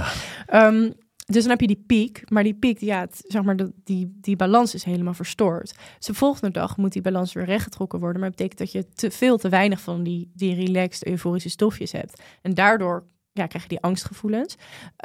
Ja. 0.48 0.68
Um, 0.68 0.94
dus 1.30 1.42
dan 1.42 1.52
heb 1.52 1.62
je 1.62 1.68
die 1.68 1.84
piek, 1.88 2.22
maar 2.30 2.44
die 2.44 2.54
piek, 2.54 2.80
ja, 2.80 3.00
het, 3.00 3.24
zeg 3.28 3.44
maar, 3.44 3.56
die, 3.84 4.18
die 4.22 4.36
balans 4.36 4.74
is 4.74 4.84
helemaal 4.84 5.14
verstoord. 5.14 5.74
Dus 5.98 6.06
de 6.06 6.14
volgende 6.14 6.52
dag 6.52 6.78
moet 6.78 6.94
die 6.94 7.02
balans 7.02 7.34
weer 7.34 7.46
rechtgetrokken 7.46 8.00
worden, 8.00 8.20
maar 8.22 8.30
dat 8.30 8.38
betekent 8.38 8.60
dat 8.60 8.72
je 8.72 8.94
te 8.94 9.12
veel 9.12 9.38
te 9.38 9.50
weinig 9.50 9.82
van 9.82 10.04
die, 10.04 10.32
die 10.36 10.56
relaxed 10.56 11.08
euforische 11.08 11.50
stofjes 11.50 11.92
hebt. 11.92 12.22
En 12.42 12.54
daardoor 12.54 13.04
ja, 13.32 13.48
krijg 13.48 13.64
je 13.64 13.70
die 13.70 13.82
angstgevoelens. 13.82 14.56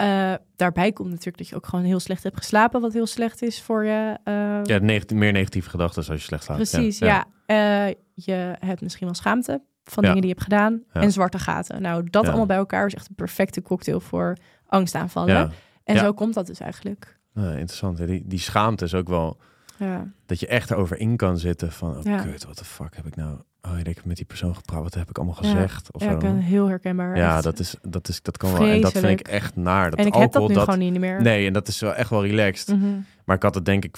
Uh, 0.01 0.35
daarbij 0.57 0.93
komt 0.93 1.09
natuurlijk 1.09 1.39
dat 1.39 1.49
je 1.49 1.57
ook 1.57 1.67
gewoon 1.67 1.85
heel 1.85 2.01
slecht 2.01 2.23
hebt 2.23 2.37
geslapen, 2.37 2.81
wat 2.81 2.93
heel 2.93 3.07
slecht 3.07 3.43
is 3.43 3.63
voor 3.63 3.85
je. 3.85 4.19
Uh... 4.25 4.61
Ja, 4.63 5.05
meer 5.15 5.33
negatieve 5.33 5.71
gedachten 5.71 5.97
als 5.97 6.07
je 6.07 6.27
slecht 6.27 6.45
slaapt. 6.45 6.71
Precies, 6.71 6.99
ja. 6.99 7.27
ja. 7.47 7.87
Uh, 7.87 7.95
je 8.15 8.57
hebt 8.59 8.81
misschien 8.81 9.07
wel 9.07 9.15
schaamte 9.15 9.63
van 9.85 10.03
dingen 10.03 10.21
die 10.21 10.29
je 10.29 10.37
hebt 10.37 10.43
gedaan 10.43 10.83
en 10.93 11.13
zwarte 11.13 11.39
gaten. 11.39 11.83
Nou, 11.83 12.11
dat 12.11 12.27
allemaal 12.27 12.47
bij 12.47 12.57
elkaar 12.57 12.87
is 12.87 12.95
echt 12.95 13.09
een 13.09 13.15
perfecte 13.15 13.63
cocktail 13.63 14.01
voor 14.01 14.37
angstaanvallen. 14.67 15.53
En 15.85 15.99
zo 15.99 16.13
komt 16.13 16.35
dat 16.35 16.47
dus 16.47 16.61
eigenlijk. 16.61 17.19
Nee, 17.33 17.51
interessant. 17.59 17.99
hè. 17.99 18.07
Die, 18.07 18.23
die 18.27 18.39
schaamte 18.39 18.85
is 18.85 18.95
ook 18.95 19.09
wel 19.09 19.39
Ja. 19.79 20.07
dat 20.27 20.41
je 20.41 20.47
echt 20.47 20.71
erover 20.71 20.99
in 20.99 21.17
kan 21.17 21.39
zitten 21.39 21.73
van, 21.73 21.97
oh 21.97 22.03
Ja. 22.03 22.23
kut, 22.23 22.45
wat 22.45 22.59
de 22.59 22.65
fuck 22.65 22.97
heb 22.97 23.07
ik 23.07 23.17
nou? 23.17 23.39
Oh, 23.63 23.79
ik 23.79 23.87
heb 23.87 24.05
met 24.05 24.17
die 24.17 24.25
persoon 24.27 24.55
gepraat, 24.55 24.83
wat 24.83 24.95
heb 24.95 25.09
ik 25.09 25.17
allemaal 25.17 25.35
gezegd? 25.35 25.93
Of 25.93 26.01
ja, 26.03 26.09
zo. 26.09 26.15
ik 26.15 26.21
ben 26.21 26.37
heel 26.37 26.67
herkenbaar. 26.69 27.17
ja, 27.17 27.41
dat 27.41 27.59
is, 27.59 27.77
dat 27.83 28.09
is, 28.09 28.23
dat 28.23 28.37
kan 28.37 28.53
wel. 28.53 28.63
En 28.67 28.81
dat 28.81 28.93
vind 28.93 29.21
ik 29.21 29.29
echt 29.29 29.57
naar. 29.57 29.91
Dat 29.91 29.99
en 29.99 30.07
ik 30.07 30.15
heb 30.15 30.23
dat 30.33 30.43
alcohol, 30.43 30.57
nu 30.57 30.73
gewoon 30.73 30.93
niet 30.93 31.01
meer. 31.01 31.23
Nee, 31.23 31.47
en 31.47 31.53
dat 31.53 31.69
is 31.69 31.81
wel 31.81 31.95
echt 31.95 32.11
wel 32.11 32.27
relaxed. 32.27 32.77
Mhm. 32.77 32.87
Maar 33.25 33.37
ik 33.37 33.43
had 33.43 33.55
het 33.55 33.65
denk 33.65 33.85
ik 33.85 33.97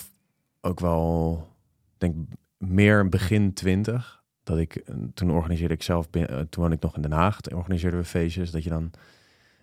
ook 0.61 0.81
wel, 0.81 1.46
denk 1.99 2.14
meer 2.59 3.09
begin 3.09 3.53
twintig. 3.53 4.22
Dat 4.42 4.59
ik, 4.59 4.75
eh, 4.77 4.94
toen 5.14 5.31
organiseerde 5.31 5.75
ik 5.75 5.83
zelf, 5.83 6.07
eh, 6.11 6.22
toen 6.25 6.46
woonde 6.62 6.77
ik 6.77 6.83
nog 6.83 6.96
in 6.96 7.03
Den 7.03 7.12
Haag, 7.12 7.40
toen 7.40 7.59
organiseerden 7.59 8.01
we 8.01 8.07
feestjes. 8.07 8.51
Dat 8.51 8.62
je 8.64 8.68
dan, 8.70 8.90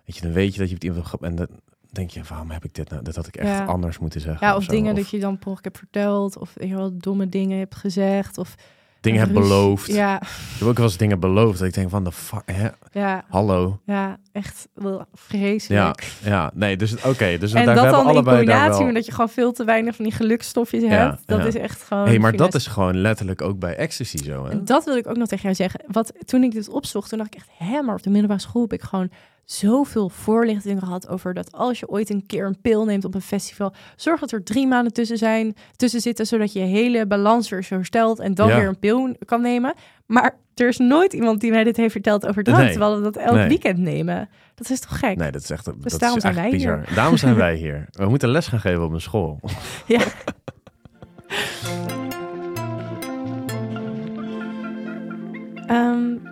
weet 0.05 0.15
je, 0.15 0.21
dan 0.21 0.31
weet 0.31 0.53
je 0.53 0.59
dat 0.59 0.67
je 0.67 0.73
met 0.73 0.83
iemand, 0.83 1.21
en 1.21 1.35
dan 1.35 1.47
denk 1.93 2.09
je, 2.09 2.21
waarom 2.29 2.51
heb 2.51 2.63
ik 2.65 2.73
dit 2.75 2.89
nou? 2.89 3.03
Dat 3.03 3.15
had 3.15 3.27
ik 3.27 3.35
echt 3.35 3.47
Ja. 3.57 3.65
anders 3.65 3.99
moeten 3.99 4.21
zeggen. 4.21 4.47
Ja, 4.47 4.55
of 4.55 4.65
dingen 4.65 4.95
dat 4.95 5.09
je 5.09 5.19
dan 5.19 5.37
per 5.37 5.47
ongeluk 5.47 5.63
hebt 5.63 5.77
verteld. 5.77 6.37
Of 6.37 6.53
je 6.59 6.75
wel, 6.75 6.97
domme 6.97 7.29
dingen 7.29 7.57
hebt 7.59 7.75
gezegd. 7.75 8.37
Of 8.37 8.55
dingen 9.01 9.19
hebt 9.19 9.31
ruzie- 9.31 9.49
beloofd. 9.49 9.87
Ja, 9.93 10.21
Ik 10.21 10.27
heb 10.59 10.67
ook 10.67 10.77
wel 10.77 10.85
eens 10.85 10.97
dingen 10.97 11.19
beloofd. 11.19 11.59
Dat 11.59 11.67
ik 11.67 11.73
denk 11.73 11.89
van, 11.89 12.03
de 12.03 12.11
fuck, 12.11 12.41
hè? 12.45 12.67
ja, 12.91 13.23
Hallo. 13.29 13.79
ja, 13.85 14.17
echt 14.31 14.67
wel 14.73 15.05
vreselijk. 15.13 16.13
Ja, 16.23 16.51
nee, 16.53 16.77
dus 16.77 16.93
oké. 17.03 17.37
dus 17.37 17.53
En 17.53 17.65
daar, 17.65 17.75
we 17.75 17.81
dat 17.81 17.83
hebben 17.93 18.13
dan 18.13 18.15
in 18.17 18.23
combinatie 18.23 18.85
met 18.85 18.93
dat 18.93 19.05
je 19.05 19.11
gewoon 19.11 19.29
veel 19.29 19.51
te 19.51 19.63
weinig 19.63 19.95
van 19.95 20.05
die 20.05 20.13
gelukstofjes 20.13 20.81
Ja, 20.83 20.87
hebt. 20.89 21.21
Dat 21.25 21.39
ja. 21.39 21.45
is 21.45 21.55
echt 21.55 21.81
gewoon... 21.83 22.05
hey, 22.07 22.19
maar 22.19 22.35
dat 22.35 22.53
is 22.55 22.67
gewoon 22.67 22.97
letterlijk 22.97 23.41
ook 23.41 23.59
bij 23.59 23.75
ecstasy 23.75 24.17
zo, 24.23 24.43
hè? 24.45 24.51
En 24.51 24.65
dat 24.65 24.83
wil 24.85 24.95
ik 24.95 25.07
ook 25.07 25.17
nog 25.17 25.27
tegen 25.27 25.43
jou 25.43 25.55
zeggen. 25.55 25.81
Wat, 25.87 26.13
toen 26.25 26.43
ik 26.43 26.51
dit 26.51 26.69
opzocht, 26.69 27.09
toen 27.09 27.17
dacht 27.17 27.33
ik 27.35 27.39
echt, 27.39 27.49
hè, 27.57 27.81
maar 27.81 27.95
op 27.95 28.03
de 28.03 28.09
middelbare 28.09 28.39
school 28.41 28.61
heb 28.61 28.73
ik 28.73 28.81
gewoon 28.81 29.09
zoveel 29.45 30.09
voorlichting 30.09 30.79
gehad 30.79 31.07
over 31.07 31.33
dat 31.33 31.51
als 31.51 31.79
je 31.79 31.89
ooit 31.89 32.09
een 32.09 32.25
keer 32.25 32.45
een 32.45 32.61
pil 32.61 32.85
neemt 32.85 33.05
op 33.05 33.15
een 33.15 33.21
festival, 33.21 33.73
zorg 33.95 34.19
dat 34.19 34.31
er 34.31 34.43
drie 34.43 34.67
maanden 34.67 34.93
tussen 34.93 35.17
zijn, 35.17 35.55
tussen 35.75 36.01
zitten, 36.01 36.25
zodat 36.27 36.53
je 36.53 36.59
hele 36.59 37.05
balans 37.07 37.49
weer 37.49 37.63
zo 37.63 37.75
herstelt 37.75 38.19
en 38.19 38.33
dan 38.33 38.47
Ja. 38.47 38.55
weer 38.59 38.67
een 38.67 38.79
pil 38.79 39.15
kan 39.25 39.41
nemen. 39.41 39.73
Maar 40.05 40.37
er 40.55 40.67
is 40.67 40.77
nooit 40.77 41.13
iemand 41.13 41.41
die 41.41 41.51
mij 41.51 41.63
dit 41.63 41.77
heeft 41.77 41.91
verteld 41.91 42.25
over 42.27 42.43
drank, 42.43 42.59
Nee. 42.61 42.69
terwijl 42.71 42.95
we 42.95 43.01
dat 43.03 43.15
elk 43.15 43.35
Nee. 43.35 43.47
weekend 43.47 43.77
nemen. 43.77 44.29
Dat 44.55 44.69
is 44.69 44.79
toch 44.79 44.99
gek? 44.99 45.17
Nee, 45.17 45.31
dat 45.31 45.41
is 45.41 45.49
echt 45.49 45.65
dat 45.65 45.83
Dus 45.83 45.93
is 45.93 45.99
daarom 45.99 46.19
zijn 46.19 46.35
eigenlijk 46.37 46.65
wij 46.65 46.75
bizar. 46.83 46.95
Daarom 46.95 47.17
zijn 47.17 47.35
wij 47.35 47.55
hier. 47.55 47.87
We 47.91 48.05
moeten 48.09 48.29
les 48.29 48.47
gaan 48.47 48.59
geven 48.59 48.83
op 48.83 48.91
een 48.91 49.01
school. 49.01 49.39
Ja. 49.87 50.01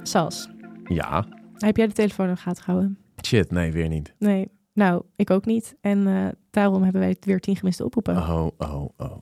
Sas, 0.04 0.50
Ja, 0.88 1.26
heb 1.58 1.78
jij 1.78 1.88
de 1.88 1.93
telefoon 1.93 2.28
in 2.28 2.34
de 2.34 2.39
gaten 2.39 2.63
gehouden? 2.63 2.97
Shit, 3.25 3.51
nee, 3.51 3.71
weer 3.71 3.88
niet. 3.88 4.13
Nee, 4.19 4.47
nou, 4.73 5.03
ik 5.15 5.29
ook 5.29 5.45
niet. 5.45 5.75
En 5.81 6.07
eh, 6.07 6.27
daarom 6.51 6.84
hebben 6.84 7.01
wij 7.01 7.10
het 7.10 7.25
weer 7.25 7.39
tien 7.39 7.55
gemiste 7.55 7.86
oproepen. 7.86 8.17
Oh, 8.17 8.29
oh, 8.29 8.47
oh, 8.57 8.73
oh, 8.97 9.12
oh. 9.12 9.17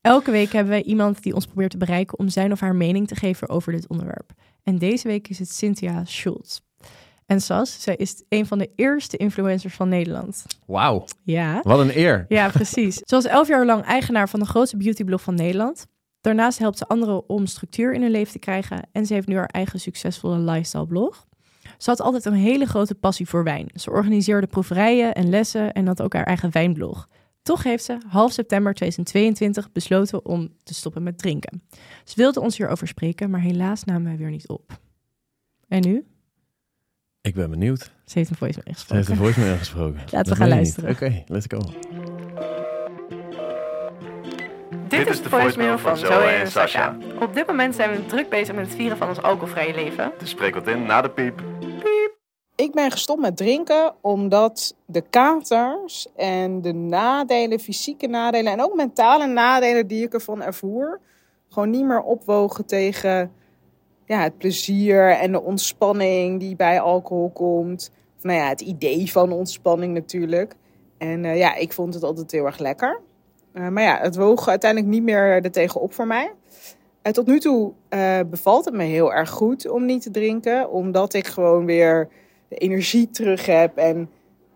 Elke 0.00 0.30
week 0.30 0.52
hebben 0.52 0.72
wij 0.72 0.82
iemand 0.82 1.22
die 1.22 1.34
ons 1.34 1.46
probeert 1.46 1.70
te 1.70 1.76
bereiken 1.76 2.18
om 2.18 2.28
zijn 2.28 2.52
of 2.52 2.60
haar 2.60 2.74
mening 2.74 3.08
te 3.08 3.14
geven 3.14 3.48
over 3.48 3.72
dit 3.72 3.88
onderwerp. 3.88 4.32
En 4.62 4.78
deze 4.78 5.08
week 5.08 5.28
is 5.28 5.38
het 5.38 5.50
Cynthia 5.52 6.04
Schultz. 6.04 6.60
En 7.26 7.40
Sas, 7.40 7.82
zij 7.82 7.96
is 7.96 8.22
een 8.28 8.46
van 8.46 8.58
de 8.58 8.70
eerste 8.76 9.16
influencers 9.16 9.74
van 9.74 9.88
Nederland. 9.88 10.44
Wauw, 10.66 11.04
Ja. 11.22 11.60
wat 11.62 11.78
een 11.78 11.96
eer. 11.98 12.24
Ja, 12.28 12.48
precies. 12.48 12.94
Ze 12.94 13.14
was 13.14 13.24
elf 13.24 13.48
jaar 13.48 13.66
lang 13.66 13.84
eigenaar 13.84 14.28
van 14.28 14.40
de 14.40 14.46
grootste 14.46 14.76
beautyblog 14.76 15.22
van 15.22 15.34
Nederland. 15.34 15.86
Daarnaast 16.20 16.58
helpt 16.58 16.78
ze 16.78 16.86
anderen 16.86 17.28
om 17.28 17.46
structuur 17.46 17.92
in 17.94 18.02
hun 18.02 18.10
leven 18.10 18.32
te 18.32 18.38
krijgen. 18.38 18.88
En 18.92 19.06
ze 19.06 19.14
heeft 19.14 19.26
nu 19.28 19.36
haar 19.36 19.46
eigen 19.46 19.80
succesvolle 19.80 20.38
lifestyle 20.38 20.86
blog. 20.86 21.26
Ze 21.82 21.90
had 21.90 22.00
altijd 22.00 22.24
een 22.24 22.32
hele 22.32 22.66
grote 22.66 22.94
passie 22.94 23.28
voor 23.28 23.44
wijn. 23.44 23.70
Ze 23.74 23.90
organiseerde 23.90 24.46
proeverijen 24.46 25.14
en 25.14 25.30
lessen 25.30 25.72
en 25.72 25.86
had 25.86 26.02
ook 26.02 26.12
haar 26.12 26.24
eigen 26.24 26.52
wijnblog. 26.52 27.08
Toch 27.42 27.62
heeft 27.62 27.84
ze 27.84 27.98
half 28.08 28.32
september 28.32 28.74
2022 28.74 29.72
besloten 29.72 30.24
om 30.24 30.48
te 30.62 30.74
stoppen 30.74 31.02
met 31.02 31.18
drinken. 31.18 31.62
Ze 32.04 32.14
wilde 32.16 32.40
ons 32.40 32.56
hierover 32.56 32.88
spreken, 32.88 33.30
maar 33.30 33.40
helaas 33.40 33.84
namen 33.84 34.04
wij 34.04 34.16
weer 34.16 34.30
niet 34.30 34.48
op. 34.48 34.80
En 35.68 35.80
nu? 35.80 36.04
Ik 37.20 37.34
ben 37.34 37.50
benieuwd. 37.50 37.92
Ze 38.04 38.18
heeft 38.18 38.30
een 38.30 38.36
voice 38.36 38.60
Ze 38.64 38.94
heeft 38.94 39.08
een 39.08 39.16
voicemail 39.16 39.52
ingesproken. 39.52 40.00
Laten 40.12 40.32
we 40.32 40.38
gaan 40.38 40.48
luisteren. 40.48 40.90
Oké, 40.90 41.24
let's 41.26 41.46
go. 41.48 41.58
Dit 44.88 45.08
is 45.08 45.22
de 45.22 45.28
voicemail 45.28 45.78
van 45.78 45.96
Zoe 45.96 46.12
en 46.12 46.50
Sasha. 46.50 46.96
Op 47.20 47.34
dit 47.34 47.46
moment 47.46 47.74
zijn 47.74 47.90
we 47.90 48.06
druk 48.06 48.28
bezig 48.28 48.54
met 48.54 48.66
het 48.66 48.74
vieren 48.74 48.96
van 48.96 49.08
ons 49.08 49.22
alcoholvrije 49.22 49.74
leven. 49.74 50.12
Dus 50.18 50.30
spreek 50.30 50.54
wat 50.54 50.66
in 50.66 50.82
na 50.82 51.02
de 51.02 51.10
piep. 51.10 51.51
Ik 52.72 52.78
ben 52.78 52.90
gestopt 52.90 53.20
met 53.20 53.36
drinken 53.36 53.94
omdat 54.00 54.74
de 54.86 55.00
katers 55.10 56.06
en 56.16 56.60
de 56.60 56.72
nadelen, 56.72 57.60
fysieke 57.60 58.06
nadelen 58.06 58.52
en 58.52 58.62
ook 58.62 58.74
mentale 58.74 59.26
nadelen 59.26 59.86
die 59.86 60.04
ik 60.04 60.14
ervan 60.14 60.42
ervoer, 60.42 61.00
gewoon 61.48 61.70
niet 61.70 61.84
meer 61.84 62.02
opwogen 62.02 62.66
tegen 62.66 63.32
ja, 64.06 64.20
het 64.22 64.38
plezier 64.38 65.10
en 65.10 65.32
de 65.32 65.42
ontspanning 65.42 66.40
die 66.40 66.56
bij 66.56 66.80
alcohol 66.80 67.30
komt. 67.30 67.90
Of, 68.16 68.22
nou 68.22 68.38
ja, 68.38 68.48
het 68.48 68.60
idee 68.60 69.10
van 69.10 69.32
ontspanning 69.32 69.94
natuurlijk. 69.94 70.54
En 70.98 71.24
eh, 71.24 71.38
ja, 71.38 71.54
ik 71.54 71.72
vond 71.72 71.94
het 71.94 72.02
altijd 72.02 72.30
heel 72.30 72.46
erg 72.46 72.58
lekker. 72.58 73.00
Eh, 73.52 73.68
maar 73.68 73.82
ja, 73.82 73.98
het 74.00 74.16
woog 74.16 74.48
uiteindelijk 74.48 74.92
niet 74.92 75.02
meer 75.02 75.44
er 75.44 75.50
tegenop 75.50 75.92
voor 75.92 76.06
mij. 76.06 76.32
En 77.02 77.12
tot 77.12 77.26
nu 77.26 77.40
toe 77.40 77.72
eh, 77.88 78.20
bevalt 78.30 78.64
het 78.64 78.74
me 78.74 78.84
heel 78.84 79.14
erg 79.14 79.30
goed 79.30 79.68
om 79.68 79.84
niet 79.84 80.02
te 80.02 80.10
drinken, 80.10 80.70
omdat 80.70 81.14
ik 81.14 81.26
gewoon 81.26 81.64
weer 81.64 82.08
de 82.52 82.58
energie 82.58 83.10
terug 83.10 83.46
heb. 83.46 83.76
En 83.76 84.10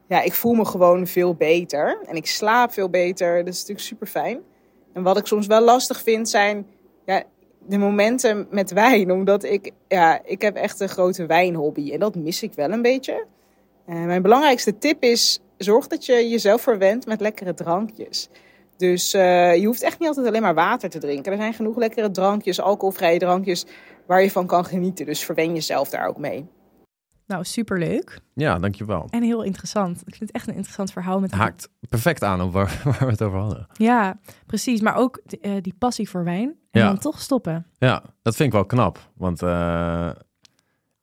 ja, 0.08 0.22
ik 0.22 0.32
voel 0.32 0.52
me 0.52 0.64
gewoon 0.64 1.06
veel 1.06 1.34
beter. 1.34 1.98
En 2.06 2.16
ik 2.16 2.26
slaap 2.26 2.72
veel 2.72 2.90
beter. 2.90 3.36
Dat 3.44 3.54
is 3.54 3.60
natuurlijk 3.60 3.86
super 3.86 4.06
fijn. 4.06 4.40
En 4.92 5.02
wat 5.02 5.18
ik 5.18 5.26
soms 5.26 5.46
wel 5.46 5.60
lastig 5.60 6.02
vind 6.02 6.28
zijn 6.28 6.66
ja, 7.04 7.22
de 7.66 7.78
momenten 7.78 8.46
met 8.50 8.70
wijn. 8.70 9.10
Omdat 9.10 9.44
ik, 9.44 9.70
ja, 9.88 10.20
ik 10.24 10.42
heb 10.42 10.56
echt 10.56 10.80
een 10.80 10.88
grote 10.88 11.26
wijnhobby. 11.26 11.92
En 11.92 11.98
dat 11.98 12.14
mis 12.14 12.42
ik 12.42 12.52
wel 12.54 12.70
een 12.70 12.82
beetje. 12.82 13.26
Eh, 13.86 14.04
mijn 14.04 14.22
belangrijkste 14.22 14.78
tip 14.78 15.02
is, 15.02 15.40
zorg 15.56 15.86
dat 15.86 16.06
je 16.06 16.28
jezelf 16.28 16.62
verwendt 16.62 17.06
met 17.06 17.20
lekkere 17.20 17.54
drankjes. 17.54 18.28
Dus 18.76 19.14
eh, 19.14 19.56
je 19.56 19.66
hoeft 19.66 19.82
echt 19.82 19.98
niet 19.98 20.08
altijd 20.08 20.26
alleen 20.26 20.42
maar 20.42 20.54
water 20.54 20.90
te 20.90 20.98
drinken. 20.98 21.32
Er 21.32 21.38
zijn 21.38 21.54
genoeg 21.54 21.76
lekkere 21.76 22.10
drankjes, 22.10 22.60
alcoholvrije 22.60 23.18
drankjes, 23.18 23.66
waar 24.06 24.22
je 24.22 24.30
van 24.30 24.46
kan 24.46 24.64
genieten. 24.64 25.06
Dus 25.06 25.24
verwen 25.24 25.54
jezelf 25.54 25.88
daar 25.88 26.08
ook 26.08 26.18
mee. 26.18 26.46
Nou, 27.26 27.44
superleuk. 27.44 28.18
Ja, 28.34 28.58
dankjewel. 28.58 29.06
En 29.10 29.22
heel 29.22 29.42
interessant. 29.42 29.96
Ik 30.06 30.14
vind 30.14 30.20
het 30.20 30.30
echt 30.30 30.46
een 30.48 30.54
interessant 30.54 30.92
verhaal. 30.92 31.20
Met 31.20 31.30
Haakt 31.32 31.68
perfect 31.88 32.22
aan 32.24 32.40
op 32.40 32.52
waar, 32.52 32.80
waar 32.84 32.98
we 32.98 33.06
het 33.06 33.22
over 33.22 33.38
hadden. 33.38 33.66
Ja, 33.72 34.18
precies. 34.46 34.80
Maar 34.80 34.94
ook 34.96 35.20
die, 35.26 35.40
eh, 35.40 35.52
die 35.62 35.74
passie 35.78 36.08
voor 36.08 36.24
wijn. 36.24 36.54
En 36.70 36.80
Ja. 36.80 36.86
dan 36.86 36.98
toch 36.98 37.20
stoppen. 37.20 37.66
Ja, 37.78 38.02
dat 38.22 38.36
vind 38.36 38.48
ik 38.48 38.54
wel 38.54 38.66
knap. 38.66 39.10
Want 39.14 39.42
eh, 39.42 40.10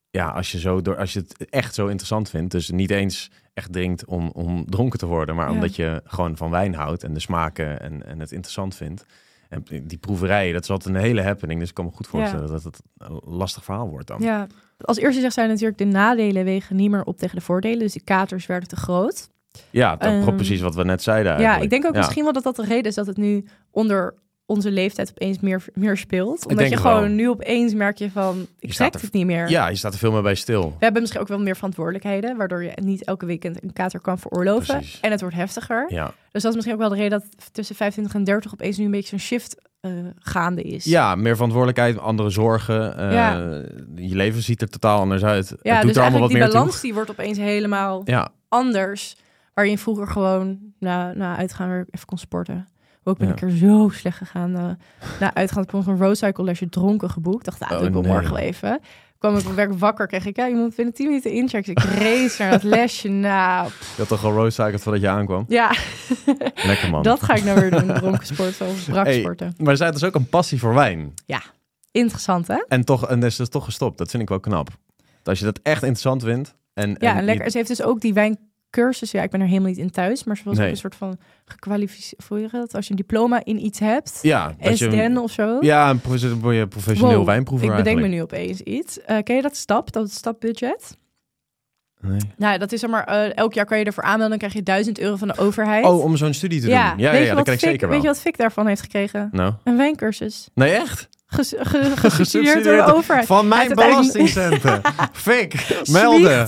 ja, 0.09 0.29
als 0.29 0.51
je, 0.51 0.59
zo 0.59 0.81
door, 0.81 0.97
als 0.97 1.13
je 1.13 1.19
het 1.19 1.49
echt 1.49 1.73
zo 1.73 1.87
interessant 1.87 2.29
vindt, 2.29 2.51
dus 2.51 2.69
niet 2.69 2.89
eens 2.91 3.31
echt 3.53 3.71
drinkt 3.73 4.05
om, 4.05 4.29
om 4.29 4.65
dronken 4.69 4.99
te 4.99 5.05
worden, 5.05 5.35
maar 5.35 5.47
Ja. 5.47 5.53
omdat 5.53 5.75
je 5.75 6.01
gewoon 6.05 6.37
van 6.37 6.49
wijn 6.49 6.73
houdt 6.75 7.03
en 7.03 7.13
de 7.13 7.19
smaken 7.19 7.79
en, 7.79 8.05
en 8.05 8.19
het 8.19 8.31
interessant 8.31 8.75
vindt. 8.75 9.05
En 9.53 9.83
die 9.87 9.97
proeverijen, 9.97 10.53
dat 10.53 10.63
is 10.63 10.69
altijd 10.69 10.95
een 10.95 11.01
hele 11.01 11.21
happening. 11.21 11.59
Dus 11.59 11.69
ik 11.69 11.75
kan 11.75 11.85
me 11.85 11.91
goed 11.91 12.07
voorstellen 12.07 12.47
dat 12.47 12.63
het 12.63 12.81
een 12.97 13.21
lastig 13.25 13.63
verhaal 13.63 13.89
wordt 13.89 14.07
dan. 14.07 14.21
Ja. 14.21 14.47
Als 14.81 14.97
eerste 14.97 15.21
zegt 15.21 15.33
zij 15.33 15.47
natuurlijk 15.47 15.77
de 15.77 15.85
nadelen 15.85 16.43
wegen 16.45 16.75
niet 16.75 16.91
meer 16.91 17.03
op 17.03 17.17
tegen 17.17 17.35
de 17.35 17.41
voordelen. 17.43 17.79
Dus 17.79 17.93
die 17.93 18.03
katers 18.03 18.45
werden 18.45 18.69
te 18.69 18.75
groot. 18.75 19.29
Ja, 19.69 19.95
dat 19.95 20.07
Ehm, 20.11 20.35
precies 20.35 20.61
wat 20.61 20.75
we 20.75 20.83
net 20.83 21.03
zeiden 21.03 21.31
Ja, 21.31 21.37
eigenlijk. 21.37 21.63
ik 21.63 21.69
denk 21.69 21.85
ook 21.85 21.93
Ja. 21.93 21.99
misschien 21.99 22.23
wel 22.23 22.33
dat 22.33 22.43
dat 22.43 22.55
de 22.55 22.63
reden 22.65 22.83
is 22.85 22.95
dat 22.95 23.07
het 23.07 23.17
nu 23.17 23.45
onder 23.71 24.13
onze 24.45 24.71
leeftijd 24.71 25.09
opeens 25.09 25.39
meer, 25.39 25.65
meer 25.73 25.97
speelt. 25.97 26.47
Omdat 26.47 26.69
je 26.69 26.75
wel. 26.81 26.93
gewoon 26.93 27.15
nu 27.15 27.29
opeens 27.29 27.73
merk 27.73 27.97
je 27.97 28.11
van, 28.11 28.47
ik 28.59 28.73
trek 28.73 28.93
er- 28.93 29.01
het 29.01 29.13
niet 29.13 29.25
meer. 29.25 29.49
Ja, 29.49 29.67
je 29.67 29.75
staat 29.75 29.93
er 29.93 29.99
veel 29.99 30.11
meer 30.11 30.21
bij 30.21 30.35
stil. 30.35 30.61
We 30.69 30.83
hebben 30.83 31.01
misschien 31.01 31.21
ook 31.21 31.27
wel 31.27 31.39
meer 31.39 31.55
verantwoordelijkheden, 31.55 32.37
waardoor 32.37 32.63
je 32.63 32.71
niet 32.81 33.03
elke 33.05 33.25
weekend 33.25 33.63
een 33.63 33.73
kater 33.73 33.99
kan 33.99 34.19
veroorloven. 34.19 34.75
Precies. 34.77 34.99
En 34.99 35.11
het 35.11 35.21
wordt 35.21 35.35
heftiger. 35.35 35.85
Ja. 35.93 36.05
Dus 36.31 36.41
dat 36.41 36.43
is 36.51 36.53
misschien 36.55 36.73
ook 36.73 36.79
wel 36.81 36.89
de 36.89 36.95
reden 36.95 37.19
dat 37.19 37.53
tussen 37.53 37.75
25 37.75 38.15
en 38.15 38.23
30 38.23 38.53
opeens 38.53 38.77
nu 38.77 38.85
een 38.85 38.91
beetje 38.91 39.09
zo'n 39.09 39.19
shift 39.19 39.61
eh, 39.79 39.91
gaande 40.19 40.61
is. 40.61 40.83
ja, 40.85 41.15
meer 41.15 41.33
verantwoordelijkheid, 41.33 41.99
andere 41.99 42.29
zorgen. 42.29 42.97
eh, 42.97 43.11
Ja. 43.13 43.33
Je 43.95 44.15
leven 44.15 44.41
ziet 44.41 44.61
er 44.61 44.69
totaal 44.69 44.99
anders 44.99 45.23
uit. 45.23 45.49
Het 45.49 45.59
ja 45.61 45.75
doet 45.75 45.87
dus 45.87 45.95
er 45.95 46.01
allemaal 46.01 46.19
wat 46.19 46.29
die 46.29 46.37
meer 46.37 46.47
balans 46.47 46.71
toe. 46.71 46.81
die 46.81 46.93
wordt 46.93 47.09
opeens 47.09 47.37
helemaal 47.37 48.01
Ja, 48.05 48.29
anders. 48.49 49.15
Waar 49.53 49.67
je 49.67 49.77
vroeger 49.77 50.07
gewoon 50.07 50.59
na, 50.79 51.13
na 51.13 51.37
uitgaan 51.37 51.69
weer 51.69 51.85
even 51.91 52.05
kon 52.05 52.17
sporten. 52.17 52.67
Ook 53.03 53.17
ben 53.17 53.27
Ja. 53.27 53.33
ik 53.33 53.41
er 53.41 53.51
zo 53.51 53.89
slecht 53.93 54.17
gegaan. 54.17 54.55
eh 54.55 54.69
na 55.19 55.33
uitgaan 55.33 55.65
nog 55.71 55.87
een 55.87 55.97
roadcycle 55.97 56.43
lesje 56.43 56.69
dronken 56.69 57.09
geboekt. 57.09 57.45
Dacht, 57.45 57.61
ah, 57.61 57.71
Oh, 57.71 57.77
doe 57.77 57.87
ik 57.87 57.93
wel 57.93 58.01
nee. 58.01 58.11
morgen 58.11 58.37
even. 58.37 58.79
Kwam 59.17 59.37
ik 59.37 59.45
op 59.47 59.53
werk 59.55 59.73
wakker, 59.73 60.07
kreeg 60.07 60.25
ik, 60.25 60.35
ja, 60.35 60.45
je 60.45 60.55
moet 60.55 60.75
binnen 60.75 60.93
10 60.93 61.07
minuten 61.07 61.31
inchecken. 61.31 61.75
Dus 61.75 61.83
ik 61.83 61.89
race 61.89 62.41
naar 62.41 62.51
dat 62.51 62.63
lesje. 62.63 63.07
Nou, 63.09 63.65
je 63.67 63.73
had 63.97 64.07
toch 64.07 64.25
al 64.25 64.31
roadcycled 64.31 64.81
voordat 64.81 65.01
je 65.01 65.07
aankwam? 65.09 65.45
ja, 65.47 65.71
Lekker 66.65 66.89
man. 66.89 67.03
dat 67.03 67.23
ga 67.23 67.33
ik 67.33 67.43
nou 67.43 67.59
weer 67.59 67.71
doen. 67.71 67.93
Dronken 67.93 68.25
sporten 68.25 68.67
of 68.67 68.85
brak 68.85 69.05
Hey, 69.05 69.19
sporten. 69.19 69.53
Maar 69.57 69.77
zij 69.77 69.85
had 69.85 69.95
dus 69.95 70.03
ook 70.03 70.15
een 70.15 70.29
passie 70.29 70.59
voor 70.59 70.73
wijn. 70.73 71.13
Interessant, 71.91 72.47
hè? 72.47 72.63
En 72.67 72.85
toch, 72.85 73.07
en 73.07 73.23
is 73.23 73.35
dus 73.35 73.49
toch 73.49 73.63
gestopt. 73.65 73.97
Dat 73.97 74.09
vind 74.09 74.23
ik 74.23 74.29
wel 74.29 74.39
knap. 74.39 74.67
Dat 74.97 75.27
als 75.27 75.39
je 75.39 75.45
dat 75.45 75.59
echt 75.63 75.81
interessant 75.81 76.23
vindt. 76.23 76.55
En, 76.73 76.89
Ja, 76.99 77.11
en 77.11 77.17
en 77.17 77.25
lekker. 77.25 77.51
Ze 77.51 77.57
heeft 77.57 77.69
dus 77.69 77.83
ook 77.83 78.01
die 78.01 78.13
wijn 78.13 78.37
cursus. 78.73 79.11
Ja, 79.11 79.21
ik 79.23 79.29
ben 79.29 79.41
er 79.41 79.47
helemaal 79.47 79.69
niet 79.69 79.77
in 79.77 79.91
thuis, 79.91 80.23
maar 80.23 80.37
ze 80.37 80.43
was 80.45 80.57
Nee. 80.57 80.65
ook 80.65 80.71
een 80.71 80.77
soort 80.79 80.95
van 80.95 81.17
gekwalificeerd. 81.45 82.23
Je 82.29 82.47
dat? 82.51 82.75
Als 82.75 82.85
je 82.85 82.91
een 82.91 82.97
diploma 82.97 83.41
in 83.43 83.65
iets 83.65 83.79
hebt, 83.79 84.19
Ja, 84.21 84.53
SDN 84.59 85.17
of 85.17 85.31
zo. 85.31 85.57
ja, 85.61 85.89
een 85.89 85.99
word 86.39 86.55
je 86.55 86.67
professioneel 86.67 87.15
Wow, 87.17 87.25
wijnproever 87.25 87.69
ik 87.69 87.75
bedenk 87.75 87.99
me 87.99 88.07
nu 88.07 88.21
opeens 88.21 88.61
iets. 88.61 89.01
Eh, 89.01 89.17
ken 89.23 89.35
je 89.35 89.41
dat 89.41 89.55
stap, 89.55 89.91
dat 89.91 90.11
stapbudget? 90.11 90.97
Nee. 92.01 92.19
Nou, 92.37 92.57
dat 92.57 92.71
is 92.71 92.79
zeg 92.79 92.89
maar, 92.89 93.03
eh, 93.03 93.37
elk 93.37 93.53
jaar 93.53 93.65
kan 93.65 93.79
je 93.79 93.85
ervoor 93.85 94.03
aanmelden, 94.03 94.29
dan 94.29 94.37
krijg 94.37 94.53
je 94.53 94.63
1000 94.63 94.99
euro 94.99 95.15
van 95.15 95.27
de 95.27 95.37
overheid. 95.37 95.85
Oh, 95.85 96.03
om 96.03 96.17
zo'n 96.17 96.33
studie 96.33 96.61
te 96.61 96.67
ja, 96.67 96.89
doen. 96.89 96.99
Ja, 96.99 97.13
ja, 97.13 97.19
ja 97.19 97.35
dat 97.35 97.43
ken 97.43 97.53
ik 97.53 97.59
zeker 97.59 97.79
wel. 97.79 97.89
Weet 97.89 98.01
je 98.01 98.07
wat 98.07 98.19
Fik 98.19 98.37
daarvan 98.37 98.67
heeft 98.67 98.81
gekregen? 98.81 99.29
Nou, 99.31 99.53
Een 99.63 99.77
wijncursus. 99.77 100.49
nee, 100.53 100.71
echt? 100.71 101.09
Ges, 101.33 101.53
ge, 101.57 101.91
gesubsidieerd 101.95 102.63
door 102.63 102.75
de 102.75 102.93
overheid. 102.93 103.25
Van 103.25 103.47
mijn 103.47 103.73
belastingcenten. 103.73 104.81
Fik, 105.11 105.81
melden. 105.91 106.47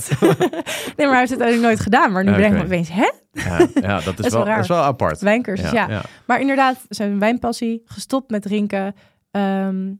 Nee, 0.96 1.06
maar 1.06 1.16
hij 1.16 1.18
heeft 1.18 1.30
het 1.30 1.40
uiteindelijk 1.40 1.62
nooit 1.62 1.80
gedaan. 1.80 2.12
Maar 2.12 2.24
nu 2.24 2.30
bedenk 2.30 2.52
ik 2.52 2.58
me 2.58 2.64
opeens, 2.64 2.88
hè? 2.92 3.10
Ja, 3.32 3.66
ja 3.74 4.00
dat, 4.00 4.18
is 4.18 4.26
is 4.26 4.32
wel, 4.32 4.44
dat 4.44 4.58
is 4.58 4.68
wel 4.68 4.82
apart. 4.82 5.20
Wijncursus, 5.20 5.70
ja. 5.70 5.88
ja. 5.88 6.02
Maar 6.24 6.40
inderdaad, 6.40 6.76
zijn 6.88 7.18
wijnpassie, 7.18 7.82
gestopt 7.84 8.30
met 8.30 8.42
drinken. 8.42 8.94
Ehm, 9.30 9.92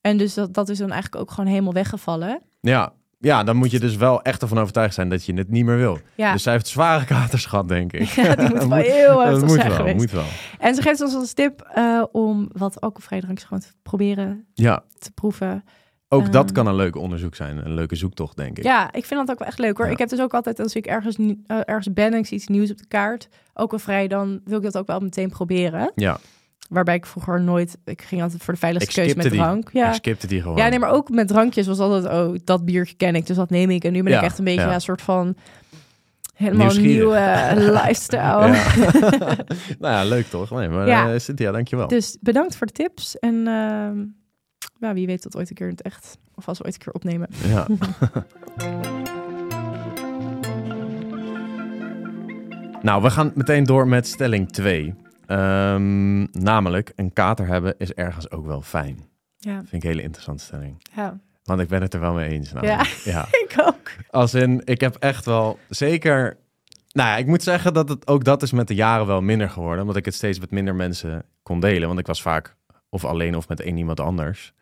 en 0.00 0.16
dus 0.16 0.34
dat, 0.34 0.54
dat 0.54 0.68
is 0.68 0.78
dan 0.78 0.90
eigenlijk 0.90 1.22
ook 1.22 1.30
gewoon 1.30 1.50
helemaal 1.50 1.72
weggevallen. 1.72 2.42
Ja. 2.60 2.92
Ja, 3.22 3.44
dan 3.44 3.56
moet 3.56 3.70
je 3.70 3.80
dus 3.80 3.96
wel 3.96 4.22
echt 4.22 4.42
ervan 4.42 4.58
overtuigd 4.58 4.94
zijn 4.94 5.08
dat 5.08 5.24
je 5.24 5.34
het 5.34 5.48
niet 5.50 5.64
meer 5.64 5.76
wil. 5.76 5.98
Ja, 6.14 6.32
Dus 6.32 6.42
zij 6.42 6.52
heeft 6.52 6.66
zware 6.66 7.04
katers 7.04 7.46
gehad, 7.46 7.68
denk 7.68 7.92
ik. 7.92 8.02
ja 8.24 8.34
die 8.34 8.48
moet 8.54 8.64
wel 8.64 8.78
heel 8.78 9.16
dat 9.16 9.24
heftig 9.26 9.46
moet 9.48 9.60
zijn 9.60 9.84
wel, 9.84 9.94
moet 9.94 10.10
wel. 10.10 10.24
En 10.58 10.74
ze 10.74 10.82
geeft 10.82 11.00
ons 11.00 11.14
als 11.14 11.32
tip 11.32 11.60
eh, 11.74 12.02
om 12.12 12.48
wat 12.52 12.80
alcoholvrije 12.80 13.22
drankjes 13.22 13.48
gewoon 13.48 13.62
te 13.62 13.68
proberen 13.82 14.46
Ja, 14.54 14.82
te 14.98 15.10
proeven. 15.12 15.64
ook 16.08 16.32
dat 16.32 16.44
Ehm. 16.44 16.52
kan 16.54 16.66
een 16.66 16.74
leuk 16.74 16.96
onderzoek 16.96 17.34
zijn. 17.34 17.64
Een 17.64 17.74
leuke 17.74 17.96
zoektocht, 17.96 18.36
denk 18.36 18.58
ik. 18.58 18.64
Ja, 18.64 18.92
ik 18.92 19.04
vind 19.04 19.20
dat 19.20 19.30
ook 19.30 19.38
wel 19.38 19.48
echt 19.48 19.58
leuk 19.58 19.76
hoor. 19.76 19.86
Ja. 19.86 19.92
Ik 19.92 19.98
heb 19.98 20.08
dus 20.08 20.20
ook 20.20 20.34
altijd, 20.34 20.60
als 20.60 20.74
ik 20.74 20.86
ergens, 20.86 21.16
eh, 21.16 21.34
ergens 21.64 21.92
ben 21.92 22.12
en 22.12 22.18
ik 22.18 22.26
zie 22.26 22.36
iets 22.36 22.46
nieuws 22.46 22.70
op 22.70 22.78
de 22.78 22.86
kaart, 22.88 23.28
ook 23.54 23.72
al 23.72 23.78
vrij, 23.78 24.08
dan 24.08 24.40
wil 24.44 24.56
ik 24.58 24.64
dat 24.64 24.78
ook 24.78 24.86
wel 24.86 25.00
meteen 25.00 25.28
proberen. 25.28 25.92
Ja, 25.94 26.18
Waarbij 26.72 26.94
ik 26.94 27.06
vroeger 27.06 27.40
nooit, 27.40 27.78
ik 27.84 28.02
ging 28.02 28.22
altijd 28.22 28.42
voor 28.42 28.54
de 28.54 28.58
veiligste 28.60 28.92
keuze 28.92 29.16
met 29.16 29.30
die. 29.30 29.40
drank. 29.40 29.70
Ja. 29.72 29.88
Ik 29.88 29.94
skipte 29.94 30.26
die 30.26 30.42
gewoon. 30.42 30.56
ja, 30.56 30.68
nee, 30.68 30.78
maar 30.78 30.90
ook 30.90 31.08
met 31.10 31.28
drankjes 31.28 31.66
was 31.66 31.78
altijd, 31.78 32.12
oh, 32.14 32.34
dat 32.44 32.64
biertje 32.64 32.96
ken 32.96 33.14
ik, 33.14 33.26
dus 33.26 33.36
dat 33.36 33.50
neem 33.50 33.70
ik. 33.70 33.84
En 33.84 33.92
nu 33.92 34.02
ben 34.02 34.12
Ja, 34.12 34.18
ik 34.18 34.24
echt 34.24 34.38
een 34.38 34.44
beetje 34.44 34.60
ja. 34.60 34.74
een 34.74 34.80
soort 34.80 35.02
van 35.02 35.36
helemaal 36.34 36.74
nieuwe 36.74 37.16
eh, 37.16 37.56
lifestyle. 37.82 38.48
Nou 39.78 39.94
ja, 39.94 40.04
leuk 40.04 40.26
toch? 40.26 40.50
Nee, 40.50 40.68
maar 40.68 40.86
Ja. 40.86 41.08
ja. 41.08 41.18
Cynthia, 41.18 41.52
dankjewel. 41.52 41.88
Dus 41.88 42.16
bedankt 42.20 42.56
voor 42.56 42.66
de 42.66 42.72
tips. 42.72 43.18
En 43.18 43.34
ehm, 43.46 43.98
ja, 44.80 44.94
wie 44.94 45.06
weet 45.06 45.22
tot 45.22 45.36
ooit 45.36 45.48
een 45.50 45.54
keer 45.56 45.66
in 45.68 45.72
het 45.72 45.82
echt. 45.82 46.18
Of 46.34 46.48
als 46.48 46.58
we 46.58 46.64
ooit 46.64 46.74
een 46.74 46.80
keer 46.80 46.92
opnemen. 46.92 47.28
Ja. 47.48 47.66
nou, 52.82 53.02
we 53.02 53.10
gaan 53.10 53.32
meteen 53.34 53.64
door 53.64 53.88
met 53.88 54.06
stelling 54.06 54.52
2. 54.52 54.94
Namelijk, 56.32 56.92
een 56.96 57.12
kater 57.12 57.46
hebben 57.46 57.74
is 57.78 57.92
ergens 57.92 58.30
ook 58.30 58.46
wel 58.46 58.62
fijn. 58.62 59.10
Ja, 59.36 59.54
Vind 59.54 59.72
ik 59.72 59.82
een 59.82 59.88
hele 59.88 60.02
interessante 60.02 60.44
stelling. 60.44 60.86
ja. 60.94 61.18
Want 61.42 61.60
ik 61.60 61.68
ben 61.68 61.82
het 61.82 61.94
er 61.94 62.00
wel 62.00 62.12
mee 62.12 62.28
eens. 62.28 62.52
ja. 63.04 63.26
ik 63.44 63.54
ook. 63.66 63.90
Als 64.10 64.34
in, 64.34 64.62
ik 64.64 64.80
heb 64.80 64.96
echt 64.96 65.24
wel 65.24 65.58
zeker... 65.68 66.36
Nou 66.92 67.08
ja, 67.08 67.16
ik 67.16 67.26
moet 67.26 67.42
zeggen 67.42 67.74
dat 67.74 67.88
het 67.88 68.06
ook 68.06 68.24
dat 68.24 68.42
is 68.42 68.52
met 68.52 68.68
de 68.68 68.74
jaren 68.74 69.06
wel 69.06 69.20
minder 69.20 69.50
geworden. 69.50 69.80
Omdat 69.80 69.96
ik 69.96 70.04
het 70.04 70.14
steeds 70.14 70.40
met 70.40 70.50
minder 70.50 70.74
mensen 70.74 71.24
kon 71.42 71.60
delen. 71.60 71.86
Want 71.88 72.00
ik 72.00 72.06
was 72.06 72.22
vaak 72.22 72.56
of 72.88 73.04
alleen 73.04 73.36
of 73.36 73.48
met 73.48 73.60
één 73.60 73.76
iemand 73.76 74.00
anders. 74.00 74.52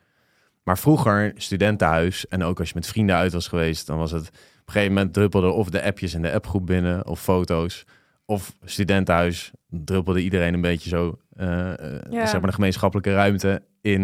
Maar 0.63 0.79
vroeger, 0.79 1.33
studentenhuis 1.37 2.29
en 2.29 2.43
ook 2.43 2.59
als 2.59 2.69
je 2.69 2.75
met 2.75 2.87
vrienden 2.87 3.17
uit 3.17 3.33
was 3.33 3.49
geweest... 3.49 3.87
dan 3.87 3.99
was 3.99 4.11
het 4.11 4.29
op 4.29 4.67
een 4.67 4.73
gegeven 4.73 4.95
moment 4.95 5.13
druppelde 5.13 5.51
of 5.51 5.71
de 5.71 5.83
appjes 5.83 6.15
in 6.15 6.23
de 6.23 6.33
appgroep 6.33 6.67
binnen... 6.67 7.07
of 7.07 7.21
foto's. 7.21 7.85
Of 8.31 8.55
studentenhuis 8.65 9.51
druppelde 9.69 10.21
iedereen 10.23 10.55
een 10.55 10.61
beetje 10.61 10.89
zo... 10.89 11.19
eh, 11.37 11.71
eh, 11.73 12.01
Ja. 12.11 12.27
zeg 12.27 12.33
maar 12.41 12.47
de 12.51 12.53
gemeenschappelijke 12.53 13.13
ruimte 13.13 13.63
in. 13.81 14.03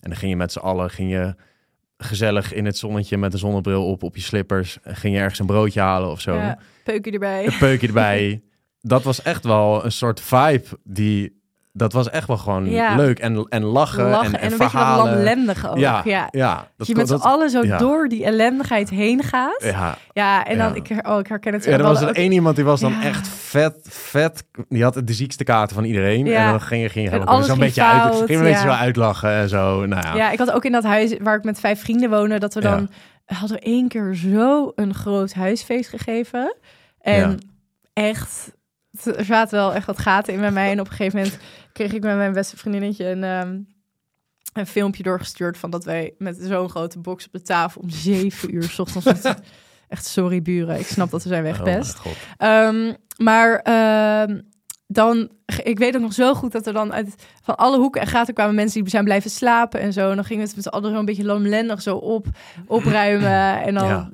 En 0.00 0.10
dan 0.10 0.16
ging 0.16 0.30
je 0.30 0.36
met 0.36 0.52
z'n 0.52 0.58
allen... 0.58 0.90
Ging 0.90 1.10
je 1.10 1.34
gezellig 1.96 2.52
in 2.52 2.64
het 2.64 2.76
zonnetje 2.78 3.16
met 3.18 3.32
een 3.32 3.38
zonnebril 3.38 3.86
op, 3.86 4.02
op 4.02 4.16
je 4.16 4.22
slippers. 4.22 4.78
En 4.82 4.96
ging 4.96 5.14
je 5.14 5.20
ergens 5.20 5.38
een 5.38 5.46
broodje 5.46 5.80
halen 5.80 6.10
of 6.10 6.20
zo. 6.20 6.34
Ja, 6.34 6.58
peukje 6.84 7.10
erbij. 7.10 7.46
Een 7.46 7.58
peukje 7.58 7.86
erbij. 7.86 8.42
Dat 8.80 9.02
was 9.02 9.22
echt 9.22 9.44
wel 9.44 9.84
een 9.84 9.92
soort 9.92 10.20
vibe 10.20 10.64
die... 10.84 11.41
Dat 11.74 11.92
was 11.92 12.10
echt 12.10 12.26
wel 12.26 12.36
gewoon 12.36 12.70
Ja. 12.70 12.96
leuk. 12.96 13.18
En, 13.18 13.46
en 13.48 13.62
lachen, 13.62 14.08
Lachen 14.10 14.26
en, 14.26 14.32
en, 14.32 14.38
en 14.40 14.52
een 14.52 14.58
beetje 14.58 14.70
verhalen. 14.70 15.12
lamlendige 15.14 15.68
ook. 15.70 15.78
Ja, 15.78 16.00
ja, 16.04 16.28
ja. 16.30 16.68
Dat 16.76 16.86
je 16.86 16.94
met 16.94 17.08
z'n 17.08 17.14
allen 17.14 17.50
zo 17.50 17.64
ja. 17.64 17.78
door 17.78 18.08
die 18.08 18.24
ellendigheid 18.24 18.90
heen 18.90 19.22
gaat. 19.22 19.62
Ja, 19.64 19.96
ja, 20.12 20.44
en 20.44 20.58
dan. 20.58 20.76
Ik, 20.76 20.90
oh, 21.08 21.18
ik 21.18 21.26
herken 21.26 21.52
het 21.52 21.64
zo. 21.64 21.70
ja, 21.70 21.76
er 21.76 21.82
was 21.82 22.00
er 22.00 22.14
één 22.14 22.32
iemand 22.32 22.56
die 22.56 22.64
was 22.64 22.80
dan 22.80 23.00
echt 23.00 23.28
vet, 23.28 23.76
vet. 23.88 24.44
Die 24.68 24.82
had 24.82 25.00
de 25.04 25.12
ziekste 25.12 25.44
kaarten 25.44 25.74
van 25.76 25.84
iedereen. 25.84 26.26
En 26.26 26.50
dan 26.50 26.60
ging 26.60 26.82
je, 26.82 26.88
ging 26.88 27.10
je 27.10 27.42
zo'n 27.42 27.58
beetje, 27.58 27.84
uit, 27.84 28.14
ging 28.14 28.28
een 28.28 28.42
beetje 28.42 28.60
zo 28.68 28.68
uitlachen 28.68 29.30
en 29.30 29.48
zo. 29.48 29.86
Nou 29.86 30.06
ja. 30.06 30.14
Ja, 30.14 30.30
ik 30.30 30.38
had 30.38 30.50
ook 30.52 30.64
in 30.64 30.72
dat 30.72 30.84
huis 30.84 31.14
waar 31.20 31.36
ik 31.36 31.44
met 31.44 31.60
vijf 31.60 31.80
vrienden 31.80 32.10
woonde, 32.10 32.38
dat 32.38 32.54
we 32.54 32.60
dan 32.60 32.90
hadden 33.26 33.56
we 33.56 33.62
één 33.64 33.88
keer 33.88 34.14
zo 34.14 34.72
een 34.74 34.94
groot 34.94 35.32
huisfeest 35.34 35.90
gegeven. 35.90 36.56
En 37.00 37.30
Ja. 37.30 37.36
Er 39.06 39.24
zaten 39.24 39.58
wel 39.58 39.74
echt 39.74 39.86
wat 39.86 39.98
gaten 39.98 40.34
in 40.34 40.40
bij 40.40 40.50
mij. 40.50 40.70
En 40.70 40.80
op 40.80 40.86
een 40.86 40.92
gegeven 40.96 41.18
moment 41.18 41.38
kreeg 41.72 41.92
ik 41.92 42.02
met 42.02 42.16
mijn 42.16 42.32
beste 42.32 42.56
vriendinnetje 42.56 43.06
een, 43.08 43.24
ehm, 43.24 43.58
een 44.52 44.66
filmpje 44.66 45.02
doorgestuurd 45.02 45.58
van 45.58 45.70
dat 45.70 45.84
wij 45.84 46.14
met 46.18 46.36
zo'n 46.40 46.68
grote 46.70 46.98
box 46.98 47.26
op 47.26 47.32
de 47.32 47.42
tafel 47.42 47.80
om 47.80 47.90
zeven 47.90 48.54
uur 48.54 48.62
's 48.62 48.78
ochtends. 48.78 49.22
Echt 49.88 50.06
sorry 50.06 50.42
buren, 50.42 50.78
ik 50.78 50.86
snap 50.86 51.10
dat 51.10 51.22
we 51.22 51.28
zijn 51.28 51.44
Oh 51.44 51.50
weggepest. 51.50 52.04
mijn 52.04 52.14
god. 52.14 52.16
Ehm, 52.38 52.94
maar 53.24 53.58
ehm, 53.58 54.40
dan, 54.92 55.28
ik 55.62 55.78
weet 55.78 55.94
ook 55.96 56.02
nog 56.02 56.12
zo 56.12 56.34
goed 56.34 56.52
dat 56.52 56.66
er 56.66 56.72
dan 56.72 56.92
uit 56.92 57.14
van 57.42 57.56
alle 57.56 57.78
hoeken 57.78 58.00
en 58.00 58.06
gaten 58.06 58.34
kwamen 58.34 58.54
mensen 58.54 58.80
die 58.80 58.90
zijn 58.90 59.04
blijven 59.04 59.30
slapen 59.30 59.80
en 59.80 59.92
zo. 59.92 60.08
En 60.10 60.14
dan 60.14 60.24
gingen 60.24 60.42
we 60.42 60.46
het 60.48 60.56
met 60.56 60.64
z'n 60.64 60.70
allen 60.70 60.92
zo 60.92 60.98
een 60.98 61.04
beetje 61.04 61.24
lamlendig 61.24 61.82
zo 61.82 61.96
op, 61.96 62.26
opruimen. 62.66 63.30
En 63.66 63.74
dan 63.74 63.86
Ja. 63.88 64.08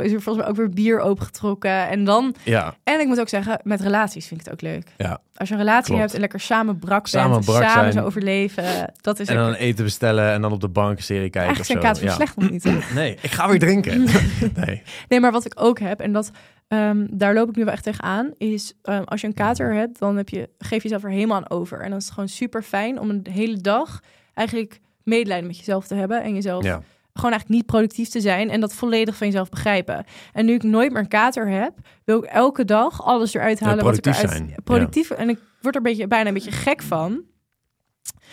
is 0.00 0.12
er 0.12 0.22
volgens 0.22 0.36
mij 0.36 0.46
ook 0.48 0.56
weer 0.56 0.68
bier 0.68 1.00
opengetrokken. 1.00 1.88
En 1.88 2.04
dan, 2.04 2.34
Ja, 2.44 2.74
en 2.84 3.00
ik 3.00 3.06
moet 3.06 3.20
ook 3.20 3.28
zeggen, 3.28 3.60
met 3.62 3.80
relaties 3.80 4.26
vind 4.26 4.40
ik 4.40 4.46
het 4.46 4.54
ook 4.54 4.60
leuk. 4.70 4.88
ja. 4.96 5.20
Als 5.34 5.48
je 5.48 5.54
een 5.54 5.60
relatie 5.60 5.84
Klopt. 5.86 6.00
hebt 6.00 6.14
en 6.14 6.20
lekker 6.20 6.40
samen 6.40 6.78
brak 6.78 7.06
Samen 7.06 7.30
bent, 7.30 7.44
brak 7.44 7.62
samen 7.62 7.74
zijn. 7.80 7.92
zo 7.92 8.00
overleven, 8.08 8.92
dat 9.00 9.18
is 9.20 9.28
En 9.28 9.36
dan 9.36 9.48
lekker. 9.48 9.66
eten 9.66 9.84
bestellen 9.84 10.32
en 10.32 10.40
dan 10.42 10.52
op 10.52 10.60
de 10.60 10.68
bank 10.68 10.96
een 10.96 11.02
serie 11.02 11.30
kijken 11.30 11.64
zijn 11.64 11.78
of 11.90 11.96
zo. 11.98 12.04
Ja. 12.04 12.12
slecht 12.12 12.36
nog 12.36 12.50
niet. 12.50 12.64
hè? 12.64 12.78
Nee, 12.94 13.18
ik 13.20 13.30
ga 13.30 13.48
weer 13.48 13.58
drinken. 13.58 14.04
nee. 14.64 14.82
Nee, 15.08 15.20
maar 15.20 15.32
wat 15.32 15.44
ik 15.44 15.52
ook 15.54 15.78
heb, 15.78 16.00
en 16.00 16.12
dat, 16.12 16.30
ehm, 16.70 17.06
daar 17.10 17.34
loop 17.34 17.48
ik 17.48 17.56
nu 17.56 17.64
wel 17.64 17.72
echt 17.72 17.82
tegenaan, 17.84 18.30
is 18.36 18.74
ehm, 18.82 19.02
als 19.02 19.20
je 19.20 19.26
een 19.26 19.34
kater 19.34 19.74
hebt, 19.74 19.98
dan 19.98 20.16
heb 20.16 20.28
je, 20.28 20.48
geef 20.58 20.82
je 20.82 20.88
jezelf 20.88 21.04
er 21.04 21.10
helemaal 21.10 21.36
aan 21.36 21.50
over. 21.50 21.80
En 21.80 21.88
dan 21.88 21.98
is 21.98 22.04
het 22.04 22.12
gewoon 22.14 22.28
super 22.28 22.62
fijn 22.62 23.00
om 23.00 23.10
een 23.10 23.26
hele 23.30 23.56
dag 23.56 24.00
eigenlijk 24.34 24.80
medelijden 25.02 25.46
met 25.46 25.56
jezelf 25.58 25.86
te 25.86 25.94
hebben 25.94 26.22
en 26.22 26.34
jezelf 26.34 26.64
Ja. 26.64 26.82
gewoon 27.14 27.30
eigenlijk 27.30 27.48
niet 27.60 27.66
productief 27.66 28.08
te 28.08 28.20
zijn 28.20 28.50
en 28.50 28.60
dat 28.60 28.74
volledig 28.74 29.16
van 29.16 29.26
jezelf 29.26 29.48
begrijpen. 29.48 30.04
En 30.32 30.44
nu 30.46 30.52
ik 30.54 30.62
nooit 30.62 30.92
meer 30.92 31.00
een 31.00 31.08
kater 31.08 31.48
heb, 31.48 31.72
wil 32.04 32.18
ik 32.18 32.24
elke 32.24 32.64
dag 32.64 33.02
alles 33.04 33.34
eruit 33.34 33.60
halen 33.60 33.84
wat 33.84 33.96
ik 33.96 34.06
eruit... 34.06 34.30
zijn, 34.30 34.54
Productief. 34.64 35.10
En 35.10 35.28
ik 35.28 35.38
word 35.60 35.74
er 35.74 35.80
een 35.80 35.90
beetje, 35.90 36.06
bijna 36.06 36.28
een 36.28 36.34
beetje 36.34 36.50
gek 36.50 36.82
van. 36.82 37.22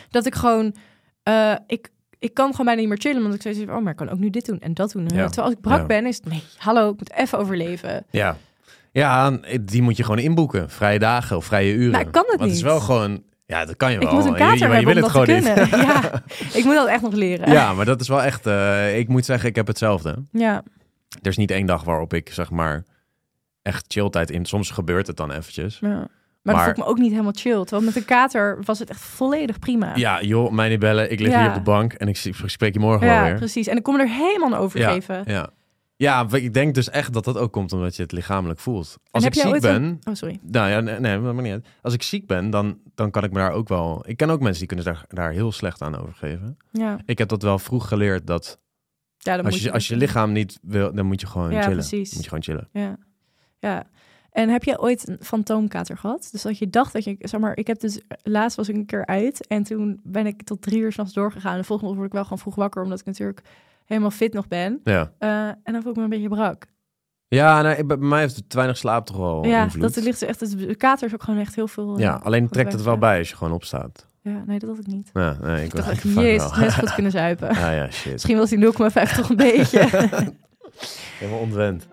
Dat 0.10 0.26
ik 0.26 0.36
gewoon... 0.36 0.76
eh, 1.24 1.56
ik, 1.68 1.90
ik 2.20 2.34
kan 2.34 2.52
gewoon 2.52 2.66
bijna 2.66 2.80
niet 2.82 2.90
meer 2.90 3.00
chillen, 3.00 3.22
want 3.22 3.34
ik 3.34 3.42
zeg, 3.42 3.68
oh, 3.68 3.82
maar 3.82 3.92
ik 3.92 3.98
kan 3.98 4.10
ook 4.10 4.18
nu 4.20 4.30
dit 4.30 4.46
doen 4.46 4.60
en 4.60 4.74
dat 4.74 4.92
doen. 4.92 5.02
Ja. 5.04 5.08
Terwijl 5.10 5.42
als 5.48 5.52
ik 5.54 5.62
brak 5.62 5.80
Ja. 5.80 5.86
ben, 5.86 6.06
is 6.06 6.16
het, 6.16 6.26
nee, 6.26 6.44
hallo, 6.58 6.90
ik 6.92 6.98
moet 6.98 7.14
even 7.14 7.38
overleven. 7.38 8.06
Ja. 8.10 8.38
Ja, 8.92 9.38
die 9.62 9.82
moet 9.82 9.98
je 9.98 10.04
gewoon 10.04 10.20
inboeken. 10.20 10.70
Vrije 10.70 11.00
dagen 11.00 11.38
of 11.38 11.46
vrije 11.46 11.74
uren. 11.74 11.92
Nou, 11.92 12.06
ik 12.06 12.12
kan 12.12 12.24
het 12.28 12.38
Want 12.38 12.42
het 12.50 12.58
is 12.60 12.64
wel 12.66 12.80
gewoon... 12.80 13.24
Ja, 13.46 13.66
dat 13.66 13.76
kan 13.78 13.92
je 13.92 13.98
wel. 14.00 14.08
Ik 14.08 14.14
moet 14.14 14.26
een 14.26 14.32
Je- 14.32 14.38
kater 14.38 14.58
je, 14.58 14.68
maar 14.68 14.80
je 14.80 14.86
hebben 14.86 14.94
wil 14.94 15.04
het 15.04 15.12
gewoon 15.12 15.68
niet. 15.68 15.82
ja, 15.88 16.22
ik 16.60 16.64
moet 16.64 16.74
dat 16.76 16.88
echt 16.88 17.02
nog 17.02 17.14
leren. 17.14 17.52
Ja, 17.52 17.74
maar 17.74 17.86
dat 17.86 18.02
is 18.02 18.08
wel 18.08 18.24
echt... 18.24 18.46
eh, 18.46 18.98
ik 18.98 19.08
moet 19.08 19.26
zeggen, 19.26 19.50
ik 19.50 19.56
heb 19.56 19.68
hetzelfde. 19.68 20.24
ja. 20.32 20.64
Er 21.22 21.28
is 21.30 21.38
niet 21.38 21.52
één 21.52 21.66
dag 21.66 21.84
waarop 21.84 22.14
ik, 22.14 22.30
zeg 22.34 22.50
maar, 22.50 22.84
echt 23.62 23.86
chilltijd 23.88 24.32
in... 24.32 24.46
Soms 24.46 24.72
gebeurt 24.72 25.08
het 25.08 25.18
dan 25.18 25.32
eventjes. 25.32 25.78
ja. 25.82 26.08
Maar, 26.48 26.56
Maar- 26.56 26.66
dat 26.66 26.76
voelt 26.76 26.88
me 26.88 26.94
ook 26.94 27.00
niet 27.00 27.12
helemaal 27.12 27.34
chill. 27.36 27.60
Terwijl 27.64 27.82
met 27.82 27.96
een 27.96 28.06
kater 28.06 28.58
was 28.64 28.80
het 28.80 28.90
echt 28.90 29.00
volledig 29.02 29.60
prima. 29.60 29.96
Ja, 29.96 30.22
joh, 30.22 30.52
mij 30.52 30.70
niet 30.70 30.80
bellen. 30.80 31.12
Ik 31.12 31.20
lig 31.20 31.32
Ja. 31.32 31.40
hier 31.40 31.48
op 31.50 31.54
de 31.56 31.62
bank 31.62 31.94
en 31.94 32.08
ik 32.08 32.18
spreek 32.46 32.74
je 32.74 32.80
morgen 32.80 33.08
wel 33.08 33.16
Ja, 33.16 33.24
weer. 33.24 33.36
precies. 33.36 33.68
En 33.68 33.78
ik 33.78 33.84
kom 33.84 34.00
er 34.00 34.10
helemaal 34.10 34.54
aan 34.54 34.60
overgeven. 34.60 35.24
Ja. 35.26 35.50
Ja, 35.96 36.26
ik 36.32 36.54
denk 36.54 36.76
dus 36.76 36.90
echt 36.90 37.14
dat 37.14 37.24
dat 37.26 37.38
ook 37.38 37.52
komt 37.52 37.74
omdat 37.74 37.96
je 37.96 38.02
het 38.02 38.12
lichamelijk 38.12 38.60
voelt. 38.60 38.98
Als 39.12 39.26
ik 39.26 39.34
ziek 39.34 39.60
ben... 39.62 39.84
een- 39.84 40.00
Oh, 40.04 40.14
sorry. 40.14 40.40
Nou 40.42 40.70
ja, 40.70 40.80
nee, 40.80 41.00
nee, 41.00 41.18
maar 41.20 41.42
niet 41.44 41.52
uit. 41.52 41.66
Als 41.82 41.94
ik 41.94 42.04
ziek 42.04 42.28
ben, 42.28 42.50
dan, 42.50 42.78
dan 42.96 43.12
kan 43.12 43.24
ik 43.24 43.32
me 43.32 43.38
daar 43.40 43.52
ook 43.52 43.68
wel... 43.68 44.04
Ik 44.08 44.18
ken 44.18 44.30
ook 44.30 44.40
mensen 44.42 44.60
die 44.60 44.68
kunnen 44.68 44.86
daar, 44.86 45.06
daar 45.08 45.32
heel 45.32 45.52
slecht 45.52 45.82
aan 45.82 45.98
overgeven. 46.02 46.58
Ja, 46.72 46.98
Ik 47.06 47.18
heb 47.18 47.28
dat 47.28 47.42
wel 47.42 47.60
vroeg 47.60 47.88
geleerd 47.88 48.28
dat 48.28 48.60
ja 49.18 49.36
dan 49.36 49.46
als 49.46 49.54
moet 49.54 49.64
je, 49.64 49.72
als 49.72 49.88
je 49.88 49.96
lichaam 49.96 50.32
niet 50.32 50.60
wil, 50.62 50.94
dan 50.94 51.06
moet 51.06 51.22
je 51.22 51.28
gewoon 51.28 51.52
Ja, 51.52 51.62
chillen. 51.62 51.76
precies. 51.78 52.14
Moet 52.14 52.24
je 52.24 52.28
gewoon 52.30 52.44
chillen. 52.44 52.68
Ja. 52.72 52.98
ja. 53.60 53.84
En 54.38 54.50
heb 54.50 54.64
je 54.64 54.80
ooit 54.80 55.08
een 55.08 55.18
fantoomkater 55.22 55.98
gehad? 55.98 56.30
Dus 56.32 56.42
dat 56.42 56.58
je 56.58 56.70
dacht 56.70 56.94
dat 56.94 57.04
je, 57.04 57.16
zeg 57.20 57.40
maar, 57.40 57.58
ik 57.58 57.68
heb 57.68 57.80
dus, 57.80 58.02
laatst 58.24 58.58
was 58.58 58.70
ik 58.70 58.76
een 58.76 58.86
keer 58.86 59.06
uit 59.06 59.48
en 59.48 59.64
toen 59.64 60.00
ben 60.04 60.26
ik 60.26 60.44
tot 60.44 60.62
drie 60.62 60.80
uur 60.80 60.92
s'nachts 60.92 61.14
doorgegaan. 61.14 61.52
En 61.52 61.58
de 61.58 61.64
volgende 61.64 61.92
ochtend 61.92 61.96
word 61.96 62.08
ik 62.08 62.14
wel 62.14 62.24
gewoon 62.24 62.40
vroeg 62.40 62.56
wakker, 62.56 62.84
omdat 62.84 63.00
ik 63.00 63.06
natuurlijk 63.06 63.42
helemaal 63.86 64.12
fit 64.12 64.34
nog 64.34 64.48
ben. 64.48 64.80
Ja. 64.84 65.12
Eh, 65.18 65.48
en 65.48 65.74
dan 65.74 65.82
voel 65.82 65.92
ik 65.92 65.98
me 65.98 66.04
een 66.04 66.10
beetje 66.10 66.28
brak. 66.30 66.66
Ja, 67.28 67.62
nee, 67.62 67.86
bij 67.86 67.98
mij 67.98 68.20
heeft 68.20 68.36
het 68.36 68.50
te 68.50 68.56
weinig 68.56 68.78
slaap 68.78 69.06
toch 69.06 69.18
wel 69.18 69.46
ja, 69.46 69.64
invloed. 69.64 69.82
dat 69.94 70.04
ligt 70.04 70.22
er 70.22 70.28
echt. 70.28 70.40
Het, 70.40 70.60
de 70.60 70.76
kater 70.76 71.08
is 71.08 71.14
ook 71.14 71.24
gewoon 71.24 71.40
echt 71.40 71.56
heel 71.56 71.68
veel. 71.68 71.94
eh, 71.96 72.00
Ja, 72.00 72.20
alleen 72.24 72.44
goed 72.44 72.54
trekt 72.54 72.72
het 72.72 72.84
wel 72.84 72.98
bij 72.98 73.18
als 73.18 73.30
je 73.30 73.36
gewoon 73.36 73.54
opstaat. 73.54 74.06
Ja, 74.22 74.44
nee, 74.46 74.60
dat 74.60 74.70
had 74.70 74.80
ik 74.80 74.88
niet. 74.88 75.10
Ja, 75.14 75.38
nee, 75.42 75.58
ik, 75.58 75.64
Ik 75.66 75.76
dacht 75.76 75.90
echt, 75.90 76.04
jezus, 76.04 76.58
net 76.58 76.74
goed 76.74 76.94
kunnen 76.94 77.12
zuipen. 77.12 77.54
Ja, 77.54 77.72
ja, 77.82 77.92
shit. 77.92 78.12
Misschien 78.12 78.38
was 78.38 78.50
die 78.50 78.66
0,5 78.66 79.16
toch 79.16 79.30
een 79.30 79.36
beetje. 79.36 79.88
Helemaal 81.20 81.40
ontwend. 81.40 81.88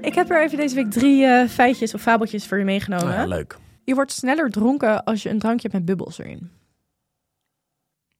Ik 0.00 0.14
heb 0.14 0.30
er 0.30 0.42
even 0.42 0.56
deze 0.58 0.74
week 0.74 0.90
drie 0.90 1.24
eh, 1.26 1.48
feitjes 1.48 1.94
of 1.94 2.00
fabeltjes 2.02 2.46
voor 2.46 2.58
je 2.58 2.64
meegenomen. 2.64 3.06
Nou 3.06 3.18
ja, 3.18 3.26
leuk. 3.26 3.56
Je 3.84 3.94
wordt 3.94 4.12
sneller 4.12 4.50
dronken 4.50 5.04
als 5.04 5.22
je 5.22 5.28
een 5.30 5.38
drankje 5.38 5.62
hebt 5.62 5.74
met 5.74 5.84
bubbels 5.84 6.18
erin. 6.18 6.50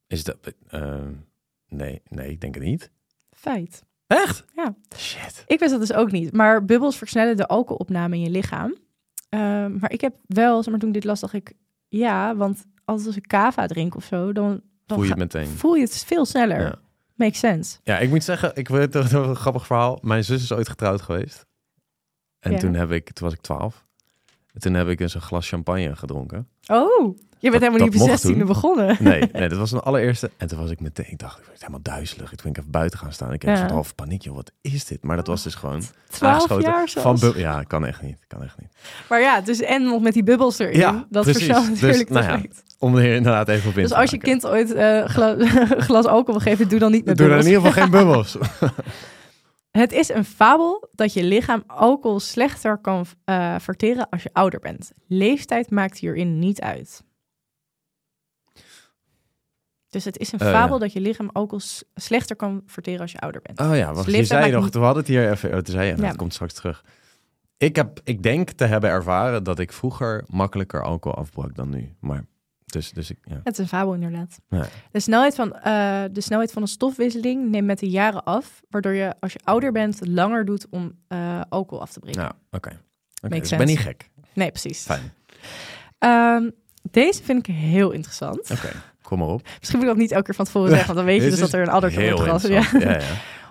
Is 0.07 0.25
dat... 0.25 0.37
eh, 0.69 0.97
nee, 1.69 2.03
nee, 2.09 2.31
ik 2.31 2.41
denk 2.41 2.55
het 2.55 2.65
niet. 2.65 2.91
Feit. 3.31 3.83
Echt? 4.07 4.45
Ja. 4.55 4.75
Shit. 4.97 5.45
Ik 5.47 5.59
wist 5.59 5.71
dat 5.71 5.81
dus 5.81 5.93
ook 5.93 6.11
niet. 6.11 6.33
Maar 6.33 6.65
bubbels 6.65 6.97
versnellen 6.99 7.37
de 7.37 7.47
alcoholopname 7.47 8.15
in 8.17 8.23
je 8.23 8.31
lichaam. 8.31 8.77
Ehm, 9.29 9.79
maar 9.79 9.93
ik 9.93 10.01
heb 10.01 10.17
wel, 10.27 10.57
zeg 10.63 10.71
maar 10.71 10.79
toen 10.79 10.89
ik 10.89 10.95
dit 10.95 11.05
las, 11.05 11.21
dacht 11.21 11.33
ik... 11.33 11.53
Ja, 11.89 12.37
want 12.37 12.65
als, 12.85 13.07
als 13.07 13.17
ik 13.17 13.29
kava 13.29 13.67
drink 13.67 13.97
of 13.97 14.05
zo, 14.05 14.33
dan, 14.33 14.61
dan 14.87 14.97
Voel 14.99 15.03
je 15.03 15.09
het 15.11 15.19
meteen. 15.19 15.47
voel 15.47 15.75
je 15.75 15.83
het 15.83 16.05
veel 16.05 16.25
sneller. 16.25 16.61
Ja. 16.61 16.75
Makes 17.15 17.39
sense. 17.39 17.79
Ja, 17.83 17.99
ik 17.99 18.09
moet 18.09 18.25
zeggen, 18.25 18.51
ik 18.57 18.69
weet 18.69 18.95
een 19.15 19.37
grappig 19.37 19.67
verhaal. 19.67 19.99
Mijn 20.03 20.25
zus 20.25 20.43
is 20.43 20.53
ooit 20.53 20.69
getrouwd 20.69 21.01
geweest. 21.03 21.47
En 22.41 22.53
Ja. 22.53 22.59
toen 22.59 22.75
heb 22.75 22.91
ik, 22.91 23.13
toen 23.13 23.25
was 23.29 23.33
ik 23.37 23.41
twaalf. 23.41 23.85
En 24.53 24.61
toen 24.61 24.75
heb 24.75 24.89
ik 24.89 25.01
eens 25.01 25.15
een 25.15 25.21
glas 25.21 25.49
champagne 25.49 25.97
gedronken. 25.97 26.49
Oh, 26.67 27.17
je 27.39 27.51
bent 27.51 27.63
helemaal 27.63 27.87
niet 27.87 27.95
op 27.95 28.01
je 28.01 28.07
mocht 28.09 28.25
16e 28.27 28.37
toen. 28.39 28.47
begonnen. 28.47 28.97
Nee, 29.01 29.23
nee, 29.33 29.49
dat 29.49 29.59
was 29.59 29.73
een 29.73 29.81
allereerste. 29.81 30.31
En 30.37 30.49
toen 30.49 30.59
was 30.59 30.71
ik 30.71 30.81
meteen, 30.81 31.11
ik 31.11 31.19
dacht, 31.19 31.39
ik 31.39 31.45
werd 31.47 31.59
helemaal 31.61 31.83
duizelig. 31.83 32.33
Ik 32.33 32.39
toen 32.39 32.51
even 32.51 32.71
buiten 32.71 32.99
gaan 32.99 33.13
staan. 33.13 33.33
Ik 33.33 33.43
heb 33.43 33.51
Ja. 33.51 33.57
een 33.57 33.61
soort 33.61 33.71
half 33.73 33.95
paniek, 33.95 34.23
joh, 34.23 34.35
wat 34.35 34.53
is 34.61 34.85
dit? 34.85 35.03
Maar 35.03 35.17
dat 35.17 35.27
was 35.27 35.43
dus 35.43 35.55
gewoon 35.55 35.83
12 36.09 36.33
aangeschoten 36.35 36.71
jaar 36.71 36.89
van 36.89 37.19
zelfs. 37.19 37.39
Ja, 37.39 37.63
kan 37.63 37.87
echt 37.87 38.03
niet, 38.03 38.25
kan 38.27 38.43
echt 38.43 38.59
niet. 38.61 38.71
Maar 39.09 39.21
ja, 39.21 39.41
dus 39.41 39.61
en 39.61 39.83
nog 39.83 40.03
met 40.03 40.13
die 40.13 40.23
bubbels 40.23 40.59
erin. 40.59 40.79
Ja, 40.79 41.07
dat 41.11 41.23
precies. 41.25 41.45
versnelt 41.47 41.69
Dus, 41.71 41.81
natuurlijk 41.81 42.11
nou 42.11 42.25
ja. 42.25 42.41
Om 42.79 42.97
er 42.97 43.15
inderdaad 43.15 43.49
even 43.49 43.71
op 43.71 43.77
in 43.77 43.83
Dus 43.83 43.93
als 43.93 44.11
je 44.11 44.19
kind 44.19 44.47
ooit 44.47 44.71
gla- 45.11 45.37
glas 45.89 46.05
alcohol 46.07 46.41
geven, 46.41 46.69
doe 46.69 46.79
dan 46.79 46.91
niet 46.91 47.05
met 47.05 47.17
Doe 47.17 47.29
dan 47.29 47.39
in 47.39 47.47
ieder 47.47 47.61
geval 47.63 47.83
geen 47.83 47.91
bubbels. 47.91 48.37
Het 49.71 49.93
is 49.93 50.09
een 50.09 50.25
fabel 50.25 50.89
dat 50.93 51.13
je 51.13 51.25
lichaam 51.25 51.63
alcohol 51.67 52.21
slechter 52.21 52.79
kan 52.79 53.07
eh, 53.25 53.59
verteren 53.59 54.09
als 54.09 54.23
je 54.23 54.31
ouder 54.33 54.61
bent. 54.61 54.93
Leeftijd 55.07 55.71
maakt 55.71 55.99
hierin 55.99 56.39
niet 56.39 56.61
uit. 56.61 57.03
Dus 59.89 60.05
het 60.05 60.19
is 60.19 60.33
een 60.33 60.41
Oh, 60.41 60.47
fabel 60.51 60.75
ja. 60.75 60.81
dat 60.81 60.93
je 60.93 61.01
lichaam 61.01 61.31
alcohol 61.33 61.67
slechter 61.95 62.37
kan 62.37 62.63
verteren 62.67 63.01
als 63.01 63.13
je 63.13 63.19
ouder 63.19 63.41
bent. 63.43 63.61
Oh 63.61 63.77
ja, 63.77 63.93
wacht, 63.93 64.07
je 64.07 64.11
leeftijd 64.13 64.41
zei 64.43 64.53
nog, 64.55 64.65
niet- 64.65 64.75
we 64.75 64.81
hadden 64.81 65.03
het 65.03 65.13
hier 65.13 65.31
even, 65.31 65.55
oh, 65.55 65.59
zei 65.63 65.87
je, 65.91 65.97
Ja. 65.97 66.07
dat 66.07 66.17
komt 66.17 66.33
straks 66.33 66.53
terug. 66.55 66.85
Ik, 67.57 67.77
heb, 67.77 68.01
ik 68.05 68.23
denk 68.23 68.51
te 68.51 68.65
hebben 68.65 68.91
ervaren 68.91 69.45
dat 69.45 69.59
ik 69.59 69.73
vroeger 69.73 70.25
makkelijker 70.27 70.83
alcohol 70.83 71.19
afbrak 71.19 71.55
dan 71.55 71.69
nu. 71.71 71.95
Maar, 72.01 72.25
dus, 72.73 72.91
dus 72.91 73.11
ik, 73.11 73.19
ja. 73.23 73.41
Het 73.45 73.53
is 73.53 73.59
een 73.59 73.69
fabel 73.69 73.95
inderdaad. 73.95 74.39
Ja. 74.49 74.67
De, 74.91 75.01
snelheid 75.01 75.35
van, 75.35 75.55
eh, 75.55 76.05
de 76.13 76.21
snelheid 76.21 76.53
van 76.53 76.63
een 76.63 76.69
stofwisseling 76.69 77.51
neemt 77.51 77.67
met 77.67 77.79
de 77.79 77.89
jaren 77.89 78.25
af, 78.25 78.61
waardoor 78.71 78.93
je 78.93 79.15
als 79.21 79.33
je 79.33 79.39
ouder 79.45 79.73
bent 79.73 80.07
langer 80.07 80.45
doet 80.45 80.67
om 80.71 80.93
eh, 81.09 81.41
alcohol 81.49 81.83
af 81.83 81.93
te 81.93 82.01
breken. 82.01 82.21
Nou, 82.21 82.33
oké. 82.51 82.69
Oké, 82.69 83.29
Makes 83.29 83.41
dus 83.41 83.51
ik 83.51 83.59
ben 83.59 83.67
niet 83.67 83.79
gek. 83.79 84.11
Nee, 84.33 84.51
precies. 84.51 84.83
Fijn. 84.83 85.13
Ehm, 85.99 86.51
deze 86.91 87.23
vind 87.23 87.49
ik 87.49 87.55
heel 87.55 87.91
interessant. 87.91 88.51
Oké, 88.51 88.71
kom 89.03 89.19
maar 89.19 89.29
op. 89.29 89.49
Misschien 89.59 89.79
moet 89.79 89.89
ik 89.89 89.95
dat 89.95 90.03
niet 90.03 90.13
elke 90.13 90.25
keer 90.25 90.35
van 90.35 90.45
tevoren 90.45 90.69
zeggen, 90.69 90.87
want 90.87 90.99
dan 90.99 91.07
weet 91.07 91.23
je 91.23 91.31
dus 91.37 91.39
dat 91.39 91.53
er 91.53 91.63
een 91.63 91.69
adder 91.69 91.91
Heel 91.91 92.17
wordt 92.17 92.31
was. 92.31 92.43
Ja. 92.43 92.69
Ja, 92.73 92.91
ja. 92.91 93.01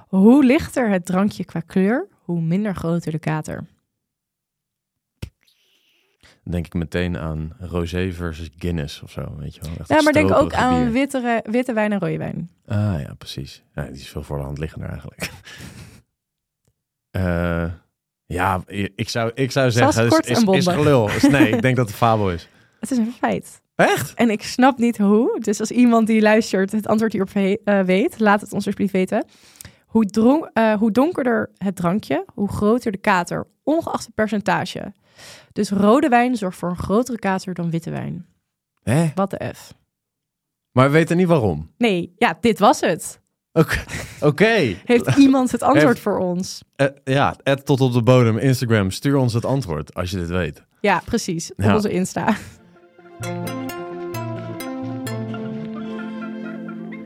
Hoe 0.08 0.46
lichter 0.46 0.90
het 0.90 1.06
drankje 1.06 1.46
qua 1.46 1.60
kleur, 1.60 2.08
hoe 2.24 2.42
minder 2.42 2.76
groter 2.76 3.12
de 3.12 3.20
kater. 3.20 3.66
Denk 6.50 6.66
ik 6.66 6.74
meteen 6.74 7.18
aan 7.18 7.56
rosé 7.60 8.12
versus 8.12 8.50
Guinness 8.58 9.02
of 9.02 9.12
zo, 9.12 9.36
weet 9.38 9.56
je 9.56 9.62
wel. 9.62 9.72
Echt 9.80 9.90
Ja, 9.90 10.02
maar 10.02 10.14
denk 10.14 10.32
ook 10.32 10.54
aan 10.54 10.92
bier. 10.92 11.10
witte, 11.44 11.74
wijn 11.74 11.92
en 11.92 12.00
rode 12.00 12.18
wijn. 12.18 12.50
Ah 12.66 13.02
ja, 13.02 13.14
precies. 13.18 13.64
Ja, 13.76 13.84
die 13.84 13.92
is 14.02 14.08
veel 14.08 14.24
voor 14.24 14.38
de 14.38 14.44
hand 14.44 14.58
liggender 14.58 14.90
eigenlijk. 14.90 15.30
Eh, 17.12 17.66
ja, 18.26 18.64
ik 18.96 19.10
zou, 19.10 19.32
ik 19.34 19.52
zou 19.52 19.72
zeggen, 19.72 20.08
kort 20.08 20.28
is, 20.30 20.44
is, 20.44 20.56
is 20.56 20.68
gelul. 20.68 21.10
Nee, 21.30 21.50
ik 21.50 21.62
denk 21.68 21.76
dat 21.76 21.88
het 21.88 21.96
fabel 21.96 22.32
is. 22.32 22.50
Het 22.80 22.92
is 22.92 22.98
een 22.98 23.12
feit. 23.12 23.62
Echt? 23.76 24.14
En 24.14 24.30
ik 24.30 24.44
snap 24.44 24.78
niet 24.78 24.98
hoe. 24.98 25.40
Dus 25.40 25.60
als 25.60 25.72
iemand 25.72 26.08
die 26.08 26.22
luistert 26.22 26.72
het 26.72 26.88
antwoord 26.88 27.12
hierop 27.12 27.30
eh, 27.34 27.80
weet, 27.80 28.20
laat 28.20 28.42
het 28.42 28.54
ons 28.54 28.66
alsjeblieft 28.66 28.94
weten. 28.94 29.26
Hoe, 29.86 30.50
eh, 30.54 30.74
hoe 30.74 30.92
donkerder 30.92 31.52
het 31.58 31.76
drankje, 31.76 32.26
hoe 32.34 32.50
groter 32.50 32.92
de 32.92 32.98
kater, 32.98 33.48
ongeacht 33.64 34.06
het 34.06 34.16
percentage. 34.16 34.94
Dus 35.54 35.70
rode 35.70 36.10
wijn 36.10 36.36
zorgt 36.36 36.58
voor 36.58 36.70
een 36.70 36.78
grotere 36.78 37.20
kater 37.20 37.54
dan 37.54 37.70
witte 37.70 37.90
wijn. 37.90 38.26
Hè? 38.84 39.12
Wat 39.16 39.30
de 39.30 39.52
F. 39.56 39.74
Maar 40.72 40.86
we 40.86 40.92
weten 40.94 41.18
niet 41.18 41.28
waarom. 41.28 41.72
Nee, 41.78 42.14
ja, 42.18 42.38
dit 42.42 42.60
was 42.60 42.80
het. 42.80 43.20
Oké. 44.22 44.76
Heeft 44.86 45.16
iemand 45.18 45.52
het 45.52 45.62
antwoord 45.62 45.88
Heeft- 45.88 46.00
voor 46.00 46.18
ons? 46.18 46.62
Eh, 46.76 46.88
ja, 47.04 47.36
Ed 47.44 47.66
tot 47.66 47.82
op 47.82 47.94
de 47.94 48.04
bodem, 48.04 48.38
Instagram. 48.38 48.92
Stuur 48.92 49.16
ons 49.16 49.34
het 49.34 49.46
antwoord 49.46 49.94
als 49.94 50.10
je 50.12 50.18
dit 50.18 50.28
weet. 50.30 50.64
Ja, 50.82 51.02
precies. 51.06 51.52
Op 51.54 51.62
Ja. 51.64 51.76
onze 51.76 51.90
Insta. 51.90 52.36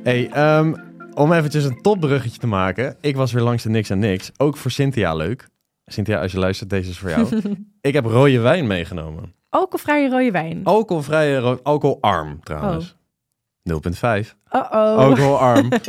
Hey, 0.04 0.30
ehm, 0.30 0.74
om 1.14 1.34
eventjes 1.34 1.64
een 1.64 1.82
topbruggetje 1.82 2.40
te 2.40 2.48
maken. 2.48 2.96
Ik 3.02 3.16
was 3.16 3.32
weer 3.32 3.44
langs 3.44 3.64
de 3.64 3.70
Niks 3.70 3.90
en 3.90 4.00
Niks. 4.00 4.32
Ook 4.38 4.58
voor 4.58 4.72
Cynthia 4.72 5.14
leuk. 5.16 5.48
Cynthia, 5.92 6.22
als 6.22 6.32
je 6.32 6.40
luistert, 6.40 6.70
deze 6.70 6.90
is 6.90 6.98
voor 6.98 7.10
jou. 7.10 7.28
ik 7.82 7.94
heb 7.94 8.06
rode 8.06 8.40
wijn 8.40 8.68
meegenomen. 8.68 9.34
Alcoholvrije 9.50 10.10
rode 10.10 10.32
wijn. 10.32 10.62
Alcoholvrije, 10.64 11.38
ro- 11.38 11.60
alcoholarm 11.64 12.40
trouwens. 12.44 12.96
0,5. 13.72 13.76
Uh-oh. 14.52 14.72
Alcoholarm. 14.98 15.70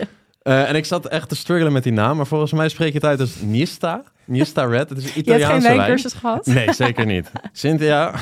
Eh, 0.42 0.68
en 0.68 0.74
ik 0.76 0.84
zat 0.84 1.06
echt 1.06 1.28
te 1.28 1.36
struggelen 1.36 1.72
met 1.72 1.82
die 1.82 1.92
naam. 1.92 2.16
Maar 2.16 2.26
volgens 2.26 2.52
mij 2.52 2.68
spreek 2.68 2.88
je 2.88 2.94
het 2.94 3.04
uit 3.04 3.20
als 3.20 3.40
Nista. 3.40 4.02
Nista 4.24 4.64
Red. 4.64 4.88
Het 4.88 4.98
is 4.98 5.04
een 5.04 5.10
Je 5.14 5.14
hebt 5.14 5.26
Italiaanse 5.26 5.52
geen 5.54 5.62
wijn. 5.62 5.76
wijncursus 5.76 6.12
gehad? 6.12 6.46
Nee, 6.46 6.72
zeker 6.72 7.06
niet. 7.06 7.30
Cynthia, 7.52 8.14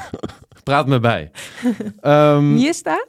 praat 0.63 0.87
me 0.87 1.01
bij. 1.01 1.31
Ehm 2.01 2.55
Niesta? 2.55 3.07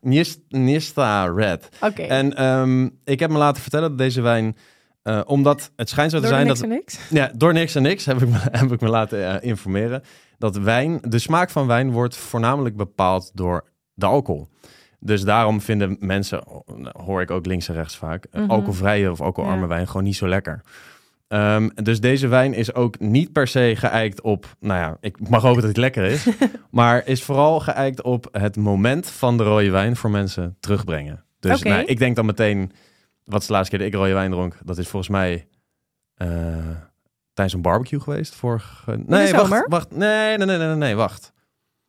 Nis- 0.00 0.38
Nista 0.48 1.24
Red. 1.26 1.68
Oké. 1.80 2.02
En 2.02 2.36
ehm, 2.36 2.88
ik 3.04 3.20
heb 3.20 3.30
me 3.30 3.38
laten 3.38 3.62
vertellen 3.62 3.88
dat 3.88 3.98
deze 3.98 4.20
wijn... 4.20 4.56
eh, 5.04 5.20
omdat 5.26 5.70
het 5.76 5.88
schijnt 5.88 6.10
zo 6.10 6.16
te 6.16 6.22
Door 6.22 6.32
zijn 6.34 6.46
niks 6.46 6.60
dat... 6.60 6.68
en 6.68 6.74
niks? 6.74 6.98
Ja, 7.10 7.30
door 7.36 7.52
niks 7.52 7.74
en 7.74 7.82
niks 7.82 8.04
heb 8.10 8.22
ik 8.22 8.28
me, 8.28 8.38
heb 8.50 8.72
ik 8.72 8.80
me 8.80 8.88
laten 8.88 9.40
eh, 9.40 9.48
informeren. 9.48 10.02
Dat 10.38 10.56
wijn, 10.56 10.98
de 11.02 11.18
smaak 11.18 11.50
van 11.50 11.66
wijn 11.66 11.90
wordt 11.90 12.16
voornamelijk 12.16 12.76
bepaald 12.76 13.30
door 13.34 13.64
de 13.94 14.06
alcohol. 14.06 14.48
Dus 15.00 15.22
daarom 15.22 15.60
vinden 15.60 15.96
mensen, 16.00 16.42
hoor 17.04 17.20
ik 17.20 17.30
ook 17.30 17.46
links 17.46 17.68
en 17.68 17.74
rechts 17.74 17.96
vaak, 17.96 18.26
Mhm. 18.32 18.50
alcoholvrije 18.50 19.10
of 19.10 19.20
alcoholarme 19.20 19.62
Ja. 19.62 19.68
wijn 19.68 19.86
gewoon 19.86 20.04
niet 20.04 20.16
zo 20.16 20.28
lekker. 20.28 20.60
Ehm, 21.28 21.68
dus 21.74 22.00
deze 22.00 22.26
wijn 22.28 22.54
is 22.54 22.74
ook 22.74 22.98
niet 22.98 23.32
per 23.32 23.46
se 23.48 23.72
geëikt 23.76 24.20
op, 24.20 24.46
nou 24.60 24.80
ja, 24.80 24.96
ik 25.00 25.28
mag 25.28 25.42
hopen 25.42 25.60
dat 25.60 25.68
het 25.68 25.76
lekker 25.78 26.04
is, 26.04 26.26
maar 26.70 27.06
is 27.06 27.22
vooral 27.22 27.60
geëikt 27.60 28.02
op 28.02 28.28
het 28.32 28.56
moment 28.56 29.10
van 29.10 29.36
de 29.36 29.42
rode 29.42 29.70
wijn 29.70 29.96
voor 29.96 30.10
mensen 30.10 30.56
terugbrengen. 30.60 31.24
Dus 31.40 31.62
nou, 31.62 31.84
ik 31.84 31.98
denk 31.98 32.16
dan 32.16 32.26
meteen, 32.26 32.72
wat 33.24 33.40
is 33.40 33.46
de 33.46 33.52
laatste 33.52 33.70
keer 33.76 33.84
dat 33.84 33.94
ik 33.94 34.00
rode 34.00 34.12
wijn 34.14 34.30
dronk? 34.30 34.56
Dat 34.64 34.78
is 34.78 34.88
volgens 34.88 35.10
mij 35.12 35.48
eh, 36.14 36.28
tijdens 37.32 37.56
een 37.56 37.62
barbecue 37.62 38.00
geweest. 38.00 38.34
Vorige... 38.34 38.96
Nee, 39.06 39.32
wacht, 39.32 39.66
wacht. 39.68 39.90
Nee, 39.90 40.36
nee, 40.36 40.46
nee, 40.46 40.58
nee, 40.58 40.74
nee, 40.74 40.94
wacht. 40.94 41.32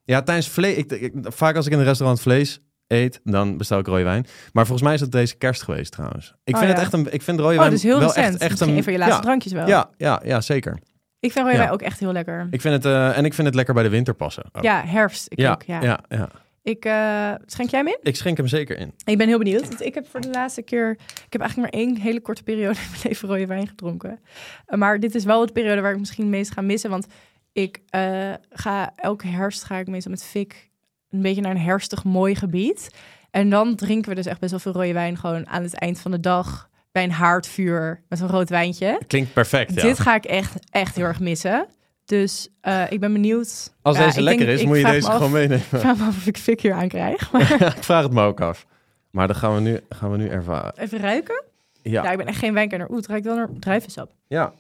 Ja, 0.04 0.22
tijdens 0.22 0.50
vlees. 0.50 0.76
Ik, 0.76 0.92
ik- 0.92 1.14
vaak 1.22 1.56
als 1.56 1.66
ik 1.66 1.72
in 1.72 1.80
een 1.80 1.86
restaurant 1.86 2.22
vlees 2.22 2.60
eet, 2.88 3.20
dan 3.24 3.58
bestel 3.58 3.80
ik 3.80 3.88
rode 3.88 4.04
wijn. 4.04 4.26
Maar 4.54 4.66
volgens 4.66 4.82
mij 4.88 4.94
is 4.94 5.02
het 5.02 5.12
deze 5.12 5.36
kerst 5.36 5.64
geweest 5.64 5.92
trouwens. 5.92 6.34
Ik 6.44 6.54
Oh, 6.54 6.60
vind 6.60 6.72
ja. 6.72 6.78
het 6.78 6.86
echt 6.86 6.94
een. 6.94 7.14
Ik 7.14 7.22
vind 7.22 7.40
rode 7.40 7.54
Oh, 7.54 7.60
wijn 7.60 7.72
dus 7.72 7.84
heel 7.84 8.00
wel 8.00 8.08
recent. 8.08 8.26
echt, 8.26 8.42
echt 8.42 8.50
Misschien 8.50 8.70
een. 8.70 8.78
een 8.78 8.84
van 8.84 8.94
je 8.94 9.00
laatste 9.00 9.18
ja, 9.18 9.24
drankjes 9.24 9.52
wel. 9.54 9.68
ja, 9.68 9.90
ja, 9.98 10.22
ja, 10.24 10.42
zeker. 10.42 10.80
Ik 11.20 11.32
vind 11.32 11.46
rode 11.46 11.58
wijn 11.58 11.70
ook 11.72 11.82
echt 11.82 12.00
heel 12.00 12.12
lekker. 12.12 12.48
Ik 12.52 12.62
vind 12.62 12.74
het 12.74 12.86
eh, 12.86 13.18
en 13.18 13.26
ik 13.26 13.34
vind 13.34 13.48
het 13.48 13.56
lekker 13.56 13.74
bij 13.74 13.84
de 13.84 13.90
winter 13.90 14.14
passen. 14.14 14.44
ook. 14.52 14.64
Ja, 14.64 14.84
herfst. 14.86 15.26
Ik 15.30 15.40
ja, 15.40 15.52
ook, 15.52 15.64
ja. 15.64 15.82
ja, 15.82 16.00
ja. 16.10 16.30
Ik, 16.66 16.86
eh, 16.86 17.34
schenk 17.46 17.70
jij 17.70 17.80
hem 17.80 17.88
in? 17.88 17.98
Ik 18.02 18.16
schenk 18.16 18.38
hem 18.38 18.48
zeker 18.48 18.78
in. 18.78 18.94
Ik 19.04 19.18
ben 19.18 19.28
heel 19.28 19.38
benieuwd. 19.38 19.68
Want 19.68 19.82
ik 19.82 19.94
heb 19.94 20.08
voor 20.08 20.22
de 20.22 20.30
laatste 20.30 20.62
keer... 20.62 20.92
Ik 21.26 21.34
heb 21.34 21.42
eigenlijk 21.42 21.72
maar 21.72 21.82
één 21.82 21.98
hele 21.98 22.22
korte 22.22 22.44
periode 22.44 22.80
in 22.84 22.90
mijn 22.90 23.02
leven 23.04 23.30
rode 23.30 23.46
wijn 23.46 23.68
gedronken. 23.68 24.20
Eh, 24.66 24.78
maar 24.78 25.00
dit 25.00 25.16
is 25.16 25.24
wel 25.24 25.46
de 25.46 25.52
periode 25.52 25.82
waar 25.82 25.92
ik 25.92 26.00
misschien 26.00 26.24
het 26.24 26.34
meest 26.34 26.52
ga 26.52 26.62
missen. 26.62 26.90
Want 26.90 27.08
ik 27.52 27.82
eh, 27.90 28.34
ga 28.50 28.94
elke 28.96 29.28
herfst 29.28 29.64
ga 29.64 29.78
ik 29.78 29.88
meestal 29.88 30.12
met 30.12 30.24
Fik 30.24 30.70
een 31.10 31.22
beetje 31.22 31.42
naar 31.42 31.52
een 31.52 31.58
herfstig 31.58 32.04
mooi 32.04 32.36
gebied. 32.36 32.90
En 33.32 33.50
dan 33.50 33.76
drinken 33.76 34.10
we 34.10 34.16
dus 34.16 34.26
echt 34.26 34.40
best 34.40 34.52
wel 34.52 34.60
veel 34.60 34.74
rode 34.74 34.94
wijn 34.94 35.18
gewoon 35.18 35.48
aan 35.48 35.64
het 35.64 35.80
eind 35.80 36.00
van 36.00 36.12
de 36.12 36.20
dag. 36.20 36.70
Bij 36.92 37.04
een 37.04 37.12
haardvuur 37.12 38.04
met 38.10 38.20
een 38.20 38.28
rood 38.28 38.50
wijntje. 38.50 39.02
Klinkt 39.08 39.34
perfect. 39.34 39.74
Ja. 39.74 39.82
Dit 39.82 40.00
ga 40.00 40.16
ik 40.16 40.26
echt, 40.26 40.54
echt 40.70 40.96
heel 40.96 41.06
erg 41.06 41.20
missen. 41.20 41.68
Dus 42.06 42.50
eh, 42.62 42.92
ik 42.92 43.00
ben 43.00 43.14
benieuwd. 43.14 43.74
Als 43.82 43.98
Ja, 43.98 44.06
deze 44.06 44.22
lekker 44.22 44.46
denk- 44.46 44.60
is, 44.60 44.66
moet 44.66 44.78
je 44.78 44.84
deze 44.84 45.08
af- 45.08 45.16
gewoon 45.16 45.32
meenemen. 45.32 45.58
Ik 45.58 45.64
vraag 45.64 45.98
me 45.98 46.04
af 46.06 46.18
of 46.18 46.26
ik 46.28 46.38
Fik 46.38 46.62
hier 46.62 46.74
aan 46.74 46.88
krijg. 46.88 47.32
Maar 47.32 47.52
ik 47.78 47.84
vraag 47.84 48.04
het 48.04 48.12
me 48.14 48.22
ook 48.24 48.42
af. 48.42 48.66
Maar 49.10 49.28
dat 49.28 49.38
gaan 49.38 49.54
we 49.56 49.62
nu, 49.62 49.80
gaan 49.90 50.12
we 50.12 50.18
nu 50.18 50.28
ervaren. 50.28 50.78
even 50.78 51.00
ruiken. 51.00 51.44
Ja, 51.82 52.04
Ja. 52.04 52.12
ik 52.12 52.18
ben 52.18 52.28
echt 52.28 52.38
geen 52.38 52.54
wijnkenner. 52.54 52.88
Oeh, 52.90 52.98
het 52.98 53.08
ruikt 53.08 53.26
wel 53.26 53.36
naar 53.36 53.50
druivensap. 53.60 54.12
ja. 54.28 54.54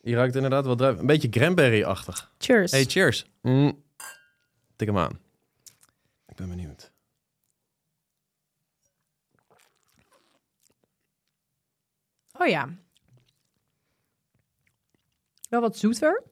Je 0.00 0.14
ruikt 0.14 0.34
inderdaad 0.34 0.64
wel 0.64 0.76
druif. 0.76 0.98
Een 0.98 1.06
beetje 1.06 1.28
cranberry-achtig. 1.28 2.32
Cheers. 2.38 2.70
Hey, 2.70 2.84
cheers. 2.84 3.26
Mm. 3.42 3.82
Tik 4.76 4.86
hem 4.88 4.98
aan. 4.98 5.18
Ik 6.28 6.36
ben 6.36 6.48
benieuwd. 6.48 6.92
Oh 12.38 12.46
ja. 12.46 12.68
Wel 15.48 15.60
wat 15.60 15.76
zoeter. 15.76 16.22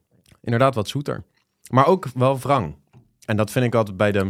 Inderdaad 0.43 0.75
wat 0.75 0.89
zoeter. 0.89 1.23
Maar 1.71 1.87
ook 1.87 2.07
wel 2.15 2.39
wrang. 2.39 2.75
En 3.25 3.37
dat 3.37 3.51
vind 3.51 3.65
ik 3.65 3.75
altijd 3.75 3.97
bij 3.97 4.13
de... 4.13 4.19
In 4.19 4.29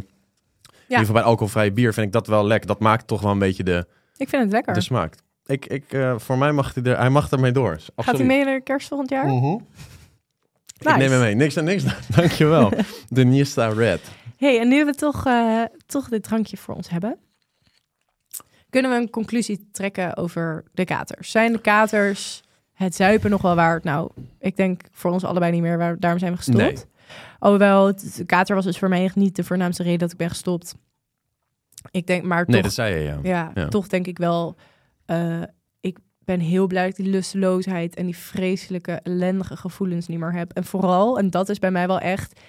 ieder 0.98 0.98
geval 0.98 1.14
bij 1.14 1.22
alcoholvrije 1.22 1.72
bier 1.72 1.92
vind 1.94 2.06
ik 2.06 2.12
dat 2.12 2.26
wel 2.26 2.46
lekker. 2.46 2.68
Dat 2.68 2.80
maakt 2.80 3.06
toch 3.06 3.20
wel 3.20 3.30
een 3.30 3.38
beetje 3.38 3.62
de, 3.64 3.86
Ik 4.16 4.28
vind 4.28 4.42
het 4.42 4.52
lekker. 4.52 4.74
de 4.74 4.80
smaak. 4.80 5.14
Ik, 5.46 5.66
ik, 5.66 5.92
eh, 5.92 6.18
voor 6.18 6.38
mij 6.38 6.52
mag 6.52 6.74
hij 6.74 6.82
er, 6.82 6.98
hij 6.98 7.10
mag 7.10 7.30
ermee 7.30 7.52
door. 7.52 7.70
Absoluut. 7.72 7.92
Gaat 7.96 8.16
hij 8.16 8.26
mee 8.26 8.44
naar 8.44 8.54
de 8.54 8.62
kerst 8.62 8.88
volgend 8.88 9.10
jaar? 9.10 9.26
Mhm. 9.26 9.52
Ik 10.78 10.84
Nice. 10.88 10.96
neem 10.96 11.10
hem 11.10 11.20
mee. 11.20 11.34
Niks 11.34 11.56
aan 11.58 11.64
niks. 11.64 11.84
Dankjewel. 12.16 12.72
de 13.08 13.24
Nista 13.24 13.68
Red. 13.68 14.00
hey, 14.36 14.60
en 14.60 14.68
nu 14.68 14.84
we 14.84 14.94
toch, 14.94 15.26
eh, 15.26 15.62
toch 15.86 16.08
dit 16.08 16.22
drankje 16.22 16.56
voor 16.56 16.74
ons 16.74 16.88
hebben, 16.88 17.18
kunnen 18.70 18.90
we 18.90 18.96
een 18.96 19.10
conclusie 19.10 19.68
trekken 19.72 20.16
over 20.16 20.64
de 20.72 20.84
katers. 20.84 21.30
Zijn 21.30 21.52
de 21.52 21.60
katers 21.60 22.42
het 22.82 22.94
zuipen 22.94 23.30
nog 23.30 23.42
wel 23.42 23.54
waard? 23.54 23.84
Nou, 23.84 24.10
ik 24.38 24.56
denk 24.56 24.80
voor 24.90 25.10
ons 25.10 25.24
allebei 25.24 25.52
niet 25.52 25.62
meer. 25.62 25.78
Waar, 25.78 25.98
daarom 25.98 26.18
zijn 26.20 26.30
we 26.32 26.36
gestopt. 26.38 26.58
Nee. 26.58 26.76
Alhoewel, 27.38 27.86
het, 27.86 28.22
kater 28.26 28.54
was 28.54 28.64
dus 28.64 28.78
voor 28.78 28.88
mij 28.88 29.04
echt 29.04 29.16
niet 29.16 29.36
de 29.36 29.44
voornaamste 29.44 29.82
reden 29.82 29.98
dat 29.98 30.12
ik 30.12 30.16
ben 30.18 30.28
gestopt. 30.28 30.74
Ik 31.90 32.06
denk, 32.06 32.24
maar 32.24 32.44
Nee, 32.46 32.54
toch, 32.54 32.62
dat 32.64 32.72
zei 32.72 32.94
je, 32.94 33.02
ja. 33.04 33.18
ja, 33.22 33.50
Ja. 33.54 33.68
toch 33.68 33.88
denk 33.88 34.06
ik 34.06 34.18
wel. 34.18 34.56
eh, 35.06 35.42
ik 35.80 35.98
ben 36.24 36.40
heel 36.40 36.66
blij 36.66 36.82
dat 36.88 36.98
ik 36.98 37.04
die 37.04 37.12
lusteloosheid 37.14 37.94
en 37.94 38.04
die 38.04 38.16
vreselijke, 38.16 38.92
ellendige 38.92 39.56
gevoelens 39.56 40.06
niet 40.06 40.18
meer 40.18 40.32
heb. 40.32 40.52
En 40.52 40.64
vooral, 40.64 41.18
en 41.18 41.30
dat 41.30 41.48
is 41.48 41.58
bij 41.58 41.70
mij 41.70 41.86
wel 41.86 41.98
echt. 42.00 42.40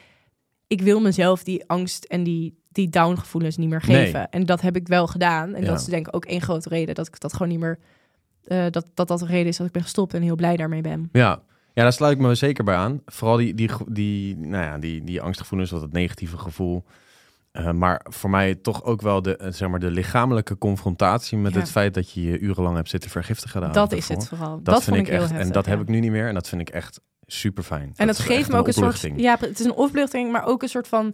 Ik 0.68 0.82
wil 0.82 1.00
mezelf 1.02 1.44
die 1.44 1.64
angst 1.68 2.04
en 2.04 2.24
die, 2.24 2.62
die 2.72 2.90
down 2.90 3.16
gevoelens 3.18 3.58
niet 3.58 3.70
meer 3.70 3.84
Nee. 3.88 4.06
geven. 4.06 4.30
En 4.30 4.46
dat 4.46 4.62
heb 4.62 4.76
ik 4.76 4.88
wel 4.88 5.08
gedaan. 5.08 5.54
En 5.54 5.62
Ja. 5.62 5.68
dat 5.68 5.80
is 5.80 5.86
denk 5.86 6.08
ik 6.08 6.16
ook 6.16 6.26
één 6.26 6.42
grote 6.42 6.70
reden 6.70 6.96
dat 6.96 7.08
ik 7.08 7.20
dat 7.20 7.34
gewoon 7.34 7.48
niet 7.48 7.60
meer. 7.60 7.80
Eh, 8.46 8.66
dat, 8.70 8.86
dat 8.94 9.08
dat 9.08 9.20
de 9.20 9.26
reden 9.26 9.48
is 9.48 9.58
dat 9.58 9.68
ik 9.68 9.74
ben 9.74 9.82
gestopt 9.82 10.14
en 10.14 10.22
heel 10.22 10.36
blij 10.36 10.56
daarmee 10.58 10.82
ben. 10.82 11.10
Ja. 11.12 11.42
ja, 11.74 11.84
daar 11.84 11.94
sluit 11.94 12.14
ik 12.14 12.22
me 12.22 12.36
zeker 12.36 12.64
bij 12.64 12.76
aan. 12.76 13.02
Vooral 13.06 13.38
die, 13.38 13.54
die, 13.54 13.70
die, 13.88 14.38
nou 14.38 14.64
ja, 14.64 14.78
die, 14.78 15.04
die 15.04 15.22
angstgevoelens, 15.22 15.70
dat 15.70 15.82
het 15.82 15.92
negatieve 15.94 16.38
gevoel. 16.38 16.84
Eh, 17.52 17.72
maar 17.72 18.06
voor 18.10 18.30
mij 18.30 18.56
toch 18.56 18.84
ook 18.84 19.02
wel 19.02 19.22
de, 19.22 19.38
eh, 19.38 19.52
zeg 19.52 19.70
maar, 19.70 19.80
de 19.80 19.92
lichamelijke 19.92 20.58
confrontatie 20.58 21.38
met 21.38 21.54
Ja. 21.54 21.60
het 21.60 21.72
feit 21.72 21.94
dat 21.94 22.12
je 22.12 22.22
je 22.22 22.40
urenlang 22.40 22.76
hebt 22.76 22.90
zitten 22.90 23.10
vergiftigen. 23.10 23.72
dat 23.72 23.92
is 23.92 24.08
het 24.08 24.28
vooral. 24.28 24.56
Dat, 24.56 24.66
Dat, 24.66 24.84
vind 24.84 24.98
ik 24.98 25.08
echt. 25.08 25.22
heftig. 25.22 25.40
en 25.40 25.52
dat 25.52 25.66
ja. 25.66 25.72
heb 25.72 25.82
ik 25.82 25.88
nu 25.88 26.00
niet 26.00 26.12
meer. 26.12 26.28
En 26.28 26.34
dat 26.34 26.50
vind 26.50 26.62
ik 26.62 26.70
echt 26.70 27.00
super 27.26 27.64
fijn. 27.64 27.94
En 27.96 28.08
dat, 28.08 28.20
geeft 28.20 28.52
me 28.52 28.58
ook 28.58 28.68
een 28.68 28.74
soort. 28.74 29.10
Ja, 29.16 29.38
het 29.40 29.60
is 29.60 29.66
een 29.66 29.74
opluchting, 29.74 30.32
maar 30.32 30.46
ook 30.46 30.62
een 30.64 30.70
soort 30.70 30.88
van 30.88 31.14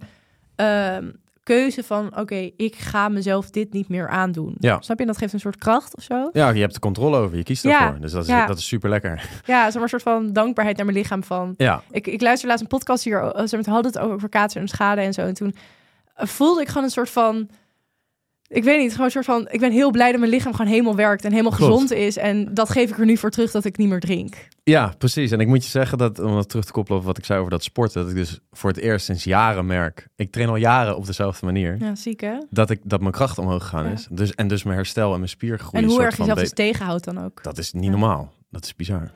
ehm, 0.56 1.10
keuze 1.56 1.84
van: 1.84 2.18
oké, 2.18 2.50
ik 2.58 2.76
ga 2.76 3.08
mezelf 3.10 3.50
dit 3.50 3.74
niet 3.74 3.90
meer 3.90 4.08
aandoen. 4.10 4.56
Ja. 4.60 4.82
Snap 4.82 5.00
je? 5.00 5.06
Dat 5.06 5.18
geeft 5.18 5.34
een 5.34 5.40
soort 5.40 5.58
kracht 5.58 5.96
of 5.96 6.04
zo. 6.04 6.30
Ja, 6.34 6.50
je 6.50 6.62
hebt 6.62 6.74
de 6.74 6.80
controle 6.80 7.18
over. 7.18 7.38
Je 7.38 7.44
kiest 7.44 7.64
Ja, 7.64 7.82
ervoor. 7.86 8.02
Dus 8.02 8.12
dat 8.12 8.22
is, 8.24 8.30
ja. 8.30 8.46
dat 8.46 8.58
is 8.58 8.68
super 8.68 8.90
lekker. 8.90 9.30
Ja, 9.46 9.70
maar 9.74 9.82
een 9.82 9.90
soort 9.90 10.02
van 10.02 10.34
dankbaarheid 10.34 10.78
naar 10.78 10.86
mijn 10.86 10.98
lichaam. 10.98 11.24
Van 11.24 11.54
Ja, 11.58 11.82
ik, 11.92 12.08
ik 12.08 12.22
luister 12.22 12.48
laatst 12.48 12.64
een 12.64 12.70
podcast 12.70 13.04
hier. 13.04 13.22
eh, 13.24 13.46
Ze 13.48 13.56
hadden 13.70 13.92
het 13.92 14.00
over 14.00 14.30
kater 14.30 14.62
en 14.62 14.68
schade 14.68 15.02
en 15.02 15.14
zo. 15.14 15.22
En 15.22 15.34
toen 15.34 15.56
eh, 16.16 16.28
voelde 16.28 16.62
ik 16.62 16.68
gewoon 16.68 16.84
een 16.84 16.90
soort 16.90 17.10
van. 17.10 17.50
Ik 18.52 18.64
weet 18.64 18.80
niet, 18.80 18.92
gewoon 18.92 19.06
een 19.06 19.12
soort 19.12 19.26
van. 19.26 19.48
Ik 19.52 19.60
ben 19.60 19.72
heel 19.72 19.92
blij 19.92 20.12
dat 20.12 20.20
mijn 20.20 20.32
lichaam 20.32 20.54
gewoon 20.54 20.72
helemaal 20.72 20.96
werkt 20.96 21.24
en 21.26 21.32
helemaal 21.32 21.52
Klopt. 21.52 21.72
gezond 21.74 21.92
is. 21.92 22.18
En 22.18 22.54
dat 22.54 22.70
geef 22.70 22.90
ik 22.90 22.98
er 22.98 23.06
nu 23.06 23.18
voor 23.18 23.30
terug 23.30 23.52
dat 23.52 23.66
ik 23.66 23.78
niet 23.78 23.90
meer 23.90 24.00
drink. 24.00 24.48
ja, 24.64 24.94
precies. 24.98 25.32
En 25.32 25.40
ik 25.40 25.48
moet 25.48 25.64
je 25.64 25.70
zeggen 25.70 25.98
dat, 25.98 26.20
om 26.20 26.34
dat 26.34 26.50
terug 26.50 26.66
te 26.66 26.72
koppelen 26.72 27.00
op 27.00 27.06
wat 27.06 27.18
ik 27.18 27.26
zei 27.26 27.40
over 27.40 27.52
dat 27.52 27.64
sporten, 27.64 28.02
dat 28.02 28.10
ik 28.12 28.16
dus 28.18 28.40
voor 28.52 28.70
het 28.70 28.80
eerst 28.80 29.06
sinds 29.06 29.24
jaren 29.24 29.66
merk. 29.66 30.08
Ik 30.16 30.32
train 30.32 30.50
al 30.50 30.56
jaren 30.56 30.96
op 30.98 31.06
dezelfde 31.06 31.46
manier. 31.46 31.78
Ja, 31.80 31.96
ziek 31.96 32.22
hè? 32.22 32.38
Dat, 32.50 32.70
ik, 32.70 32.80
dat 32.84 33.00
mijn 33.00 33.12
kracht 33.12 33.38
omhoog 33.38 33.64
gegaan 33.64 33.86
Ja. 33.86 33.92
is. 33.92 34.08
Dus, 34.12 34.36
en 34.36 34.48
dus 34.48 34.64
mijn 34.64 34.76
herstel 34.76 35.12
en 35.12 35.18
mijn 35.18 35.30
spiergroei. 35.30 35.84
En 35.84 35.90
hoe 35.90 36.02
erg 36.02 36.18
be- 36.18 36.34
dus 36.34 36.54
tegenhoudt 36.54 37.04
dan 37.04 37.24
ook. 37.24 37.44
Dat 37.44 37.58
is 37.58 37.74
niet 37.74 37.84
Ja. 37.84 37.90
normaal. 37.90 38.34
Dat 38.50 38.64
is 38.66 38.76
bizar. 38.76 39.12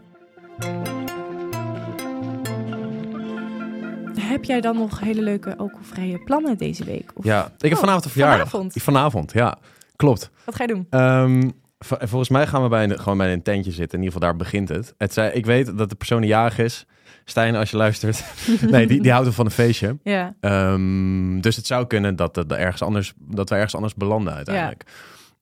Heb 4.30 4.44
jij 4.44 4.62
dan 4.62 4.76
nog 4.78 5.00
hele 5.00 5.22
leuke 5.22 5.58
alcoholvrije 5.58 6.20
plannen 6.24 6.58
deze 6.58 6.84
week? 6.84 7.12
Of 7.14 7.24
Ja, 7.26 7.46
ik 7.46 7.62
heb 7.62 7.72
Oh, 7.74 7.80
vanavond 7.80 8.06
een 8.06 8.12
verjaardag. 8.12 8.50
vanavond. 8.50 8.74
Vanavond, 8.82 9.32
ja. 9.34 9.58
Klopt. 9.96 10.30
wat 10.46 10.56
ga 10.56 10.64
je 10.68 10.74
doen? 10.74 11.54
V- 11.80 11.92
volgens 12.10 12.30
mij 12.30 12.48
gaan 12.48 12.64
we 12.64 12.70
bij 12.70 12.84
een, 12.84 13.00
gewoon 13.00 13.18
bij 13.18 13.34
een 13.34 13.42
tentje 13.44 13.72
zitten. 13.72 13.98
In 14.00 14.04
ieder 14.04 14.14
geval, 14.14 14.30
daar 14.30 14.38
begint 14.38 14.70
het. 14.70 14.94
het 14.98 15.14
zei, 15.14 15.32
ik 15.32 15.46
weet 15.46 15.78
dat 15.78 15.90
de 15.90 15.96
persoon 15.96 16.22
die 16.22 16.30
jarig 16.30 16.58
is. 16.58 16.86
Stijn, 17.26 17.56
als 17.56 17.72
je 17.72 17.78
luistert. 17.78 18.24
nee, 18.72 18.88
die, 18.88 19.02
die 19.02 19.12
houdt 19.12 19.26
wel 19.26 19.36
van 19.36 19.46
een 19.46 19.52
feestje. 19.52 19.98
Ja, 20.04 20.36
Ehm, 20.40 21.40
dus 21.40 21.56
het 21.56 21.66
zou 21.68 21.88
kunnen 21.88 22.16
dat, 22.16 22.34
dat, 22.34 22.52
ergens 22.52 22.82
anders, 22.82 23.14
dat 23.18 23.50
we 23.50 23.56
ergens 23.56 23.76
anders 23.76 23.94
belanden 23.96 24.34
uiteindelijk. 24.34 24.84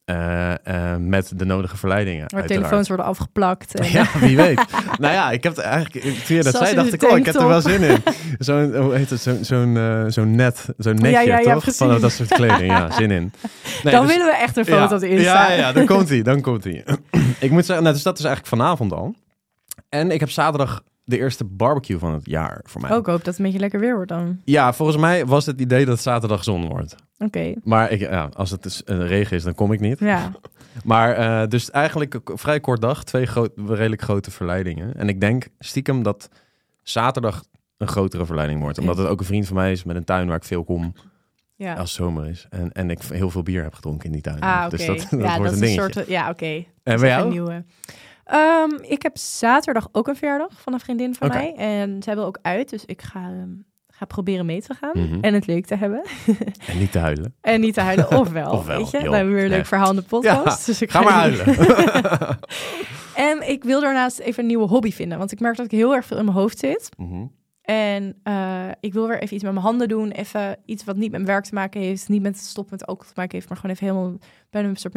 Eh, 0.05 0.93
eh, 0.93 0.97
met 0.99 1.31
de 1.35 1.45
nodige 1.45 1.77
verleidingen. 1.77 2.25
waar 2.27 2.45
telefoons 2.45 2.87
worden 2.87 3.05
afgeplakt. 3.05 3.75
En, 3.75 3.91
Ja, 3.97 4.05
wie 4.19 4.35
weet. 4.35 4.61
nou 4.99 5.13
ja, 5.13 5.31
ik 5.31 5.43
heb 5.43 5.55
het 5.55 5.65
eigenlijk, 5.65 6.03
toen 6.03 6.35
je 6.35 6.43
dat 6.43 6.53
Zoals 6.53 6.69
zei, 6.69 6.75
dacht 6.75 6.93
ik, 6.93 7.11
oh, 7.11 7.17
ik 7.17 7.25
heb 7.25 7.35
er 7.35 7.47
wel 7.47 7.61
zin 7.61 7.81
in. 7.81 8.03
Zo'n, 8.39 8.75
hoe 8.75 8.93
heet 8.95 9.09
het, 9.09 9.21
zo'n, 9.21 9.43
zo'n, 9.43 9.77
eh, 9.77 10.23
net, 10.23 10.69
zo'n 10.77 10.95
netje, 10.95 11.09
Ja, 11.09 11.21
ja, 11.21 11.39
ja, 11.39 11.53
toch? 11.53 11.75
Van 11.75 12.01
dat 12.01 12.11
soort 12.11 12.29
kleding, 12.33 12.71
ja, 12.71 12.91
zin 12.99 13.11
in. 13.11 13.33
Nee, 13.83 13.93
dan 13.93 14.05
dus- 14.05 14.15
willen 14.15 14.31
we 14.31 14.37
echt 14.37 14.57
een 14.57 14.65
foto 14.65 14.99
erin 14.99 15.19
ja, 15.21 15.21
staan. 15.21 15.51
ja, 15.51 15.57
ja, 15.57 15.71
dan 15.71 15.85
komt 15.85 16.09
hij, 16.09 16.21
dan 16.21 16.41
komt 16.41 16.63
hij. 16.63 16.85
ik 17.39 17.51
moet 17.51 17.65
zeggen, 17.65 17.83
nou, 17.83 17.95
dus 17.95 18.03
dat 18.03 18.19
is 18.19 18.25
eigenlijk 18.25 18.55
vanavond 18.55 18.93
al. 18.93 19.15
En 19.89 20.11
ik 20.11 20.19
heb 20.19 20.29
zaterdag 20.29 20.83
de 21.03 21.17
eerste 21.17 21.43
barbecue 21.43 21.97
van 21.97 22.13
het 22.13 22.25
jaar 22.25 22.61
voor 22.63 22.81
mij. 22.81 22.91
Ook 22.91 23.05
hoop 23.05 23.17
dat 23.17 23.25
het 23.25 23.37
een 23.37 23.43
beetje 23.43 23.59
lekker 23.59 23.79
weer 23.79 23.95
wordt 23.95 24.09
dan. 24.09 24.39
Ja, 24.45 24.73
volgens 24.73 24.97
mij 24.97 25.25
was 25.25 25.45
het 25.45 25.61
idee 25.61 25.85
dat 25.85 26.01
zaterdag 26.01 26.43
zon 26.43 26.67
wordt. 26.67 26.95
Oké, 27.21 27.53
Maar 27.63 27.91
ik, 27.91 27.99
ja, 27.99 28.29
als 28.33 28.51
het 28.51 28.63
dus, 28.63 28.83
eh, 28.83 29.07
regen 29.07 29.37
is, 29.37 29.43
dan 29.43 29.55
kom 29.55 29.71
ik 29.71 29.79
niet. 29.79 29.99
ja. 29.99 30.31
Maar 30.83 31.13
eh, 31.13 31.47
dus 31.47 31.71
eigenlijk 31.71 32.13
een 32.13 32.37
vrij 32.37 32.59
kort 32.59 32.81
dag, 32.81 33.03
twee 33.03 33.25
groot, 33.25 33.51
redelijk 33.67 34.01
grote 34.01 34.31
verleidingen. 34.31 34.95
En 34.95 35.09
ik 35.09 35.19
denk 35.21 35.47
stiekem 35.59 36.03
dat 36.03 36.29
zaterdag 36.83 37.43
een 37.77 37.87
grotere 37.87 38.25
verleiding 38.25 38.61
wordt. 38.61 38.77
Omdat 38.77 38.97
het 38.97 39.07
ook 39.07 39.19
een 39.19 39.25
vriend 39.25 39.47
van 39.47 39.55
mij 39.55 39.71
is 39.71 39.83
met 39.83 39.95
een 39.95 40.03
tuin 40.03 40.27
waar 40.27 40.35
ik 40.35 40.43
veel 40.43 40.63
kom 40.63 40.93
ja. 41.55 41.73
als 41.73 41.79
het 41.79 42.03
zomer 42.03 42.27
is. 42.27 42.47
En, 42.49 42.71
en 42.71 42.89
ik 42.89 43.01
heel 43.01 43.29
veel 43.29 43.43
bier 43.43 43.63
heb 43.63 43.73
gedronken 43.73 44.05
in 44.05 44.11
die 44.11 44.21
tuin. 44.21 44.39
Ah. 44.39 44.69
Dus 44.69 44.85
dat, 44.85 44.97
dat 45.09 45.09
ja, 45.09 45.37
wordt 45.37 45.43
dat 45.43 45.53
een 45.53 45.59
dingetje. 45.59 45.81
een 45.81 45.93
soort... 45.93 46.07
Ja, 46.07 46.29
oké. 46.29 46.65
En 46.83 46.99
bij 46.99 47.09
jou? 47.09 47.23
Een 47.23 47.29
nieuwe. 47.29 47.65
Ehm, 48.23 48.71
ik 48.81 49.01
heb 49.01 49.17
zaterdag 49.17 49.87
ook 49.91 50.07
een 50.07 50.15
verjaardag 50.15 50.61
van 50.61 50.73
een 50.73 50.79
vriendin 50.79 51.15
van 51.15 51.27
mij. 51.27 51.53
En 51.55 52.03
zij 52.03 52.15
wil 52.15 52.25
ook 52.25 52.39
uit, 52.41 52.69
dus 52.69 52.85
ik 52.85 53.01
ga, 53.01 53.19
ehm, 53.19 53.49
ga 54.01 54.07
proberen 54.07 54.45
mee 54.45 54.61
te 54.61 54.73
gaan. 54.73 54.91
Mhm. 54.93 55.17
En 55.21 55.33
het 55.33 55.45
leuk 55.47 55.65
te 55.65 55.75
hebben. 55.75 56.01
En 56.71 56.77
niet 56.79 56.91
te 56.91 56.99
huilen. 56.99 57.33
En 57.41 57.61
niet 57.61 57.73
te 57.73 57.81
huilen, 57.81 58.17
ofwel. 58.19 58.51
Ofwel, 58.51 58.77
weet 58.77 58.91
je? 58.91 58.97
joh. 58.97 59.05
Dan 59.05 59.13
hebben 59.15 59.33
we 59.33 59.39
weer 59.39 59.43
een 59.43 59.49
leuk 59.49 59.57
Nee. 59.59 59.67
verhaal 59.67 59.89
in 59.89 59.95
de 59.95 60.01
podcast. 60.01 60.65
dus 60.65 60.81
ik 60.81 60.91
Ga 60.91 61.01
maar 61.01 61.13
huilen. 61.13 61.45
En 63.15 63.49
ik 63.49 63.63
wil 63.63 63.81
daarnaast 63.81 64.19
even 64.19 64.41
een 64.41 64.47
nieuwe 64.47 64.67
hobby 64.67 64.91
vinden. 64.91 65.17
Want 65.17 65.31
ik 65.31 65.39
merk 65.39 65.55
dat 65.57 65.65
ik 65.65 65.71
heel 65.71 65.95
erg 65.95 66.05
veel 66.05 66.17
in 66.17 66.25
mijn 66.25 66.37
hoofd 66.37 66.59
zit. 66.59 66.89
Mhm. 66.97 67.25
En 67.61 68.15
eh, 68.23 68.67
ik 68.79 68.93
wil 68.93 69.07
weer 69.07 69.19
even 69.21 69.33
iets 69.35 69.43
met 69.43 69.53
mijn 69.53 69.65
handen 69.65 69.87
doen. 69.87 70.11
Even 70.11 70.57
iets 70.65 70.83
wat 70.83 70.95
niet 70.95 71.11
met 71.11 71.21
mijn 71.21 71.25
werk 71.25 71.43
te 71.43 71.53
maken 71.53 71.81
heeft. 71.81 72.09
Niet 72.09 72.21
met 72.21 72.37
stop 72.37 72.71
met 72.71 72.85
alcohol 72.85 73.07
te 73.13 73.19
maken 73.19 73.35
heeft. 73.37 73.49
Maar 73.49 73.57
gewoon 73.57 73.75
even 73.75 73.87
helemaal 73.87 74.17
bijna 74.49 74.67
een 74.69 74.75
soort 74.75 74.93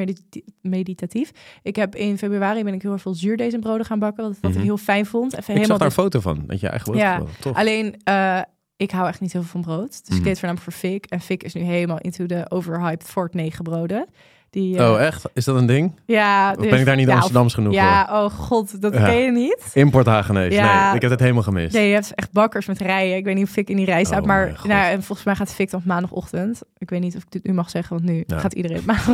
meditatief. 0.62 1.30
Ik 1.62 1.76
heb 1.76 1.94
in 1.94 2.18
februari 2.18 2.64
ben 2.64 2.74
ik 2.74 2.82
heel 2.82 2.92
erg 2.92 3.02
veel 3.02 3.14
zuurdezenbroden 3.14 3.86
gaan 3.86 3.98
bakken. 3.98 4.24
Wat, 4.24 4.36
wat 4.40 4.50
Mhm. 4.50 4.58
ik 4.60 4.64
heel 4.66 4.76
fijn 4.76 5.06
vond. 5.06 5.26
Even 5.32 5.38
Ik 5.38 5.44
zag 5.44 5.54
helemaal 5.56 5.78
daar 5.78 5.86
een 5.86 5.92
foto 5.92 6.20
van. 6.20 6.44
Dat 6.46 6.60
je 6.60 6.68
eigen 6.68 6.84
brood 6.90 7.00
Ja. 7.02 7.22
Tof. 7.40 7.56
Alleen, 7.56 7.96
eh, 8.04 8.40
ik 8.76 8.90
hou 8.90 9.08
echt 9.08 9.20
niet 9.20 9.32
heel 9.32 9.42
veel 9.42 9.50
van 9.50 9.74
brood. 9.74 9.88
Dus 9.90 10.00
Mhm. 10.08 10.16
ik 10.16 10.22
deed 10.22 10.28
het 10.32 10.38
voornamelijk 10.38 10.70
voor 10.72 10.80
Fik. 10.90 11.06
En 11.06 11.20
Fik 11.20 11.42
is 11.42 11.54
nu 11.54 11.60
helemaal 11.60 11.98
into 11.98 12.26
de 12.26 12.46
overhyped 12.48 13.06
Fort 13.08 13.34
9 13.34 13.64
broden. 13.64 14.06
Die, 14.50 14.78
eh, 14.78 14.90
Oh, 14.90 15.00
echt? 15.00 15.24
Is 15.32 15.44
dat 15.44 15.56
een 15.56 15.66
ding? 15.66 16.00
Ja. 16.06 16.54
Ben 16.54 16.78
ik 16.78 16.84
daar 16.84 16.96
niet 16.96 17.04
ja, 17.06 17.10
of- 17.10 17.16
Amsterdams 17.18 17.54
genoeg 17.54 17.72
voor? 17.74 17.82
Ja, 17.82 18.08
oh 18.24 18.30
god, 18.30 18.80
dat 18.82 18.94
Ja. 18.94 19.04
ken 19.04 19.16
je 19.18 19.32
niet. 19.32 19.70
Import 19.72 20.06
Hagenees. 20.06 20.54
Ja. 20.54 20.86
Nee, 20.86 20.94
ik 20.94 21.02
heb 21.02 21.10
het 21.10 21.20
helemaal 21.20 21.42
gemist. 21.42 21.74
Nee, 21.74 21.88
je 21.88 21.94
hebt 21.94 22.14
echt 22.14 22.32
bakkers 22.32 22.66
met 22.66 22.78
rijen. 22.78 23.16
Ik 23.16 23.24
weet 23.24 23.34
niet 23.34 23.44
of 23.44 23.50
Fik 23.50 23.68
in 23.70 23.76
die 23.76 23.84
rij 23.84 24.04
staat, 24.04 24.20
Oh 24.20 24.26
maar 24.26 24.60
nou, 24.66 24.90
en 24.92 25.02
volgens 25.02 25.26
mij 25.26 25.36
gaat 25.36 25.54
Fik 25.54 25.70
dan 25.70 25.80
op 25.80 25.86
maandagochtend. 25.86 26.60
Ik 26.78 26.90
weet 26.90 27.00
niet 27.00 27.16
of 27.16 27.22
ik 27.22 27.30
dit 27.30 27.44
nu 27.46 27.52
mag 27.52 27.70
zeggen, 27.70 27.96
want 27.96 28.08
nu 28.10 28.24
Ja. 28.26 28.38
gaat 28.38 28.52
iedereen. 28.52 28.82
Maar, 28.86 29.04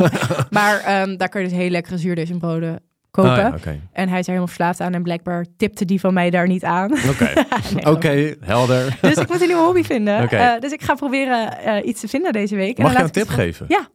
maar 0.49 0.79
ehm, 0.79 1.17
daar 1.17 1.29
kun 1.29 1.41
je 1.41 1.47
dus 1.47 1.57
heel 1.57 1.69
lekkere 1.69 1.97
zuurdezenbroden 1.97 2.79
kopen. 3.11 3.53
Oh, 3.53 3.59
ja, 3.63 3.71
En 3.91 4.09
hij 4.09 4.19
is 4.19 4.25
er 4.25 4.33
helemaal 4.33 4.47
verslaafd 4.47 4.79
aan 4.81 4.93
en 4.93 5.03
blijkbaar 5.03 5.45
tipte 5.57 5.85
die 5.85 5.99
van 5.99 6.13
mij 6.13 6.29
daar 6.29 6.47
niet 6.47 6.63
aan. 6.63 6.91
Oké. 7.09 7.33
Nee, 8.13 8.37
helder. 8.39 8.97
Dus 9.01 9.15
ik 9.17 9.27
moet 9.29 9.41
een 9.41 9.47
nieuwe 9.47 9.63
hobby 9.63 9.83
vinden. 9.83 10.23
Oké. 10.23 10.35
Eh, 10.35 10.59
dus 10.59 10.71
ik 10.71 10.81
ga 10.81 10.93
proberen 10.93 11.57
eh, 11.57 11.87
iets 11.87 11.99
te 12.01 12.07
vinden 12.07 12.33
deze 12.33 12.55
week. 12.55 12.77
En 12.77 12.83
Mag 12.83 12.93
dan 12.93 13.05
ik 13.05 13.13
je 13.15 13.19
een 13.21 13.25
laat 13.27 13.35
tip 13.35 13.45
geven? 13.45 13.65
Ja. 13.69 13.87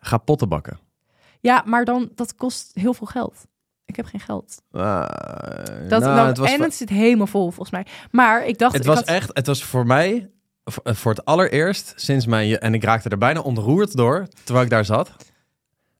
Ga 0.00 0.18
potten 0.18 0.48
bakken. 0.48 0.78
Ja, 1.40 1.62
maar 1.66 1.84
dan 1.84 2.10
dat 2.14 2.34
kost 2.34 2.70
heel 2.74 2.94
veel 2.94 3.06
geld. 3.06 3.34
Ik 3.84 3.96
heb 3.96 4.06
geen 4.06 4.20
geld. 4.20 4.62
Ah, 4.70 5.00
Dat, 5.88 6.00
nou, 6.02 6.16
dan- 6.16 6.26
het 6.26 6.36
was, 6.38 6.52
en 6.52 6.62
het 6.62 6.74
zit 6.74 6.88
helemaal 6.88 7.26
vol 7.26 7.42
volgens 7.50 7.70
mij. 7.70 7.86
Maar 8.10 8.46
ik 8.46 8.58
dacht, 8.58 8.72
het 8.72 8.82
ik 8.82 8.88
was 8.88 8.96
had- 8.98 9.06
echt, 9.06 9.30
het 9.32 9.46
was 9.46 9.64
voor 9.64 9.86
mij 9.86 10.30
v- 10.64 10.76
eh, 10.82 10.94
voor 10.94 11.10
het 11.12 11.24
allereerst 11.24 11.92
sinds 11.96 12.26
mijn, 12.26 12.58
en 12.58 12.74
ik 12.74 12.84
raakte 12.84 13.08
er 13.08 13.18
bijna 13.18 13.40
ontroerd 13.40 13.96
door, 13.96 14.26
terwijl 14.44 14.64
ik 14.64 14.70
daar 14.70 14.84
zat, 14.84 15.10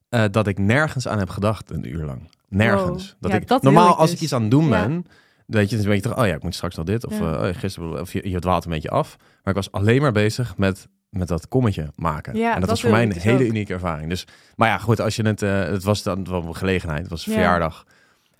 eh, 0.09 0.23
dat 0.31 0.47
ik 0.47 0.57
nergens 0.57 1.07
aan 1.07 1.19
heb 1.19 1.29
gedacht 1.29 1.69
een 1.71 1.89
uur 1.89 2.05
lang. 2.05 2.29
Nergens. 2.49 3.03
Wow. 3.09 3.21
Dat 3.21 3.31
Ja, 3.31 3.37
ik, 3.37 3.47
dat 3.47 3.61
normaal, 3.61 3.91
ik 3.91 3.97
als 3.97 4.05
dus. 4.09 4.15
ik 4.17 4.23
iets 4.23 4.33
aan 4.33 4.41
het 4.41 4.51
doen 4.51 4.67
Ja. 4.67 4.69
ben, 4.87 5.05
weet 5.45 5.69
je, 5.69 5.75
dan 5.77 5.85
weet 5.85 6.03
je 6.03 6.09
toch, 6.09 6.17
oh 6.19 6.27
ja, 6.27 6.33
ik 6.35 6.43
moet 6.43 6.55
straks 6.55 6.75
nog 6.75 6.85
dit. 6.85 7.05
Of 7.05 7.19
Ja. 7.19 7.33
eh, 7.33 7.47
oh 7.49 7.55
gisteren, 7.55 8.01
of 8.01 8.13
je, 8.13 8.29
je 8.29 8.39
dwaalt 8.39 8.65
een 8.65 8.71
beetje 8.71 8.89
af. 8.89 9.15
Maar 9.19 9.55
ik 9.55 9.55
was 9.55 9.71
alleen 9.71 10.01
maar 10.01 10.11
bezig 10.11 10.57
met, 10.57 10.87
met 11.09 11.27
dat 11.27 11.47
kommetje 11.47 11.87
maken. 11.95 12.35
Ja, 12.35 12.45
en 12.47 12.51
dat, 12.51 12.59
dat 12.59 12.69
was 12.69 12.81
voor 12.81 12.89
mij 12.91 13.01
ik 13.01 13.07
een 13.07 13.13
dus 13.13 13.23
hele 13.23 13.43
ook. 13.43 13.49
unieke 13.49 13.73
ervaring. 13.73 14.09
Dus, 14.09 14.25
maar 14.55 14.67
ja, 14.69 14.77
goed, 14.77 14.99
als 15.01 15.15
je 15.15 15.23
het, 15.23 15.41
eh, 15.41 15.63
het 15.63 15.83
was 15.83 16.03
dan 16.03 16.23
wel 16.29 16.43
een 16.43 16.55
gelegenheid. 16.55 17.01
Het 17.01 17.09
was 17.09 17.25
een 17.25 17.31
Ja. 17.33 17.37
verjaardag. 17.39 17.83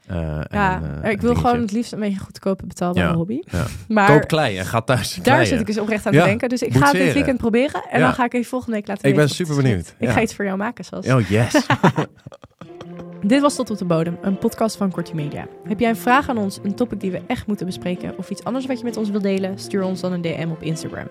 Eh, 0.08 0.16
Ja, 0.50 0.76
een, 0.76 0.84
eh, 0.84 0.90
ik 0.90 0.94
een 0.94 1.02
wil 1.02 1.14
dingetje. 1.20 1.36
gewoon 1.36 1.62
het 1.62 1.72
liefst 1.72 1.92
een 1.94 2.00
beetje 2.00 2.20
goedkope 2.20 2.66
betaalbare 2.66 3.08
Ja, 3.08 3.14
hobby. 3.14 3.40
ja. 3.52 3.66
Maar 3.88 4.08
Koop 4.08 4.28
klei 4.28 4.58
en 4.58 4.66
ga 4.66 4.82
thuis 4.82 5.14
daar 5.16 5.24
kleien. 5.24 5.48
zit 5.48 5.60
ik 5.60 5.66
dus 5.66 5.78
oprecht 5.78 6.06
aan 6.06 6.12
te 6.14 6.18
denken. 6.20 6.50
Dus 6.50 6.62
ik 6.62 6.74
ga 6.76 6.86
het 6.88 6.98
dit 6.98 7.14
weekend 7.14 7.38
proberen. 7.38 7.84
En 7.92 8.00
dan 8.00 8.14
ga 8.14 8.26
ik 8.26 8.34
even 8.34 8.50
volgende 8.50 8.76
week 8.76 8.88
laten 8.88 9.10
Ik 9.10 9.16
weten. 9.16 9.28
ben 9.28 9.32
of 9.32 9.38
het 9.38 9.48
super 9.48 9.64
benieuwd. 9.64 9.96
Ik 10.00 10.10
ga 10.10 10.22
iets 10.22 10.36
voor 10.36 10.46
jou 10.46 10.58
maken, 10.58 10.86
zoals. 10.86 11.08
Oh, 11.08 11.22
yes. 11.30 11.54
Dit 13.22 13.42
was 13.42 13.56
Tot 13.56 13.70
op 13.72 13.78
de 13.78 13.86
Bodem, 13.86 14.18
een 14.22 14.38
podcast 14.38 14.76
van 14.76 14.92
Kortie 14.92 15.16
Media. 15.16 15.48
Heb 15.64 15.80
jij 15.80 15.90
een 15.90 15.96
vraag 15.96 16.30
aan 16.30 16.38
ons, 16.38 16.60
een 16.64 16.76
topic 16.76 17.00
die 17.00 17.12
we 17.12 17.22
echt 17.28 17.48
moeten 17.48 17.66
bespreken... 17.66 18.18
of 18.18 18.30
iets 18.30 18.44
anders 18.44 18.66
wat 18.66 18.78
je 18.78 18.84
met 18.84 18.98
ons 18.98 19.10
wilt 19.10 19.24
delen? 19.24 19.60
Stuur 19.60 19.84
ons 19.84 20.02
dan 20.02 20.12
een 20.12 20.22
DM 20.22 20.48
op 20.52 20.62
Instagram. 20.62 21.08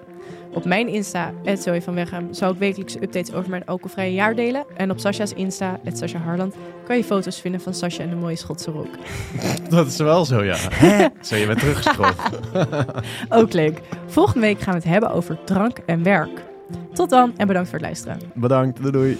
Op 0.52 0.64
mijn 0.64 0.88
Insta, 0.88 1.32
Zoe 1.58 1.82
van 1.82 1.94
Wegham, 1.94 2.32
zou 2.32 2.52
ik 2.52 2.58
wekelijks 2.58 2.94
updates 2.94 3.32
over 3.32 3.50
mijn 3.50 3.64
alcoholvrije 3.64 4.12
jaar 4.12 4.34
delen. 4.34 4.64
En 4.76 4.90
op 4.90 4.98
Sasha's 4.98 5.32
Insta, 5.32 5.80
Sasha 5.92 6.18
Harland, 6.18 6.54
kan 6.86 6.96
je 6.96 7.04
foto's 7.04 7.40
vinden 7.40 7.60
van 7.60 7.74
Sasha 7.74 8.02
en 8.02 8.10
de 8.10 8.16
mooie 8.16 8.36
Schotse 8.36 8.70
rok. 8.70 8.88
dat 9.68 9.86
is 9.86 9.96
wel 9.96 10.24
zo, 10.24 10.42
ja. 10.42 10.56
Zo, 11.20 11.36
je 11.36 11.46
bent 11.46 11.58
teruggescrollt. 11.58 12.16
Ook 13.28 13.52
leuk. 13.52 13.80
Volgende 14.06 14.46
week 14.46 14.60
gaan 14.60 14.72
we 14.72 14.78
het 14.78 14.88
hebben 14.88 15.10
over 15.10 15.38
drank 15.44 15.78
en 15.86 16.02
werk. 16.02 16.44
Tot 16.92 17.10
dan 17.10 17.32
en 17.36 17.46
bedankt 17.46 17.68
voor 17.68 17.78
het 17.78 17.86
luisteren. 17.86 18.18
Bedankt, 18.34 18.78
doei 18.80 18.92
doei. 18.92 19.18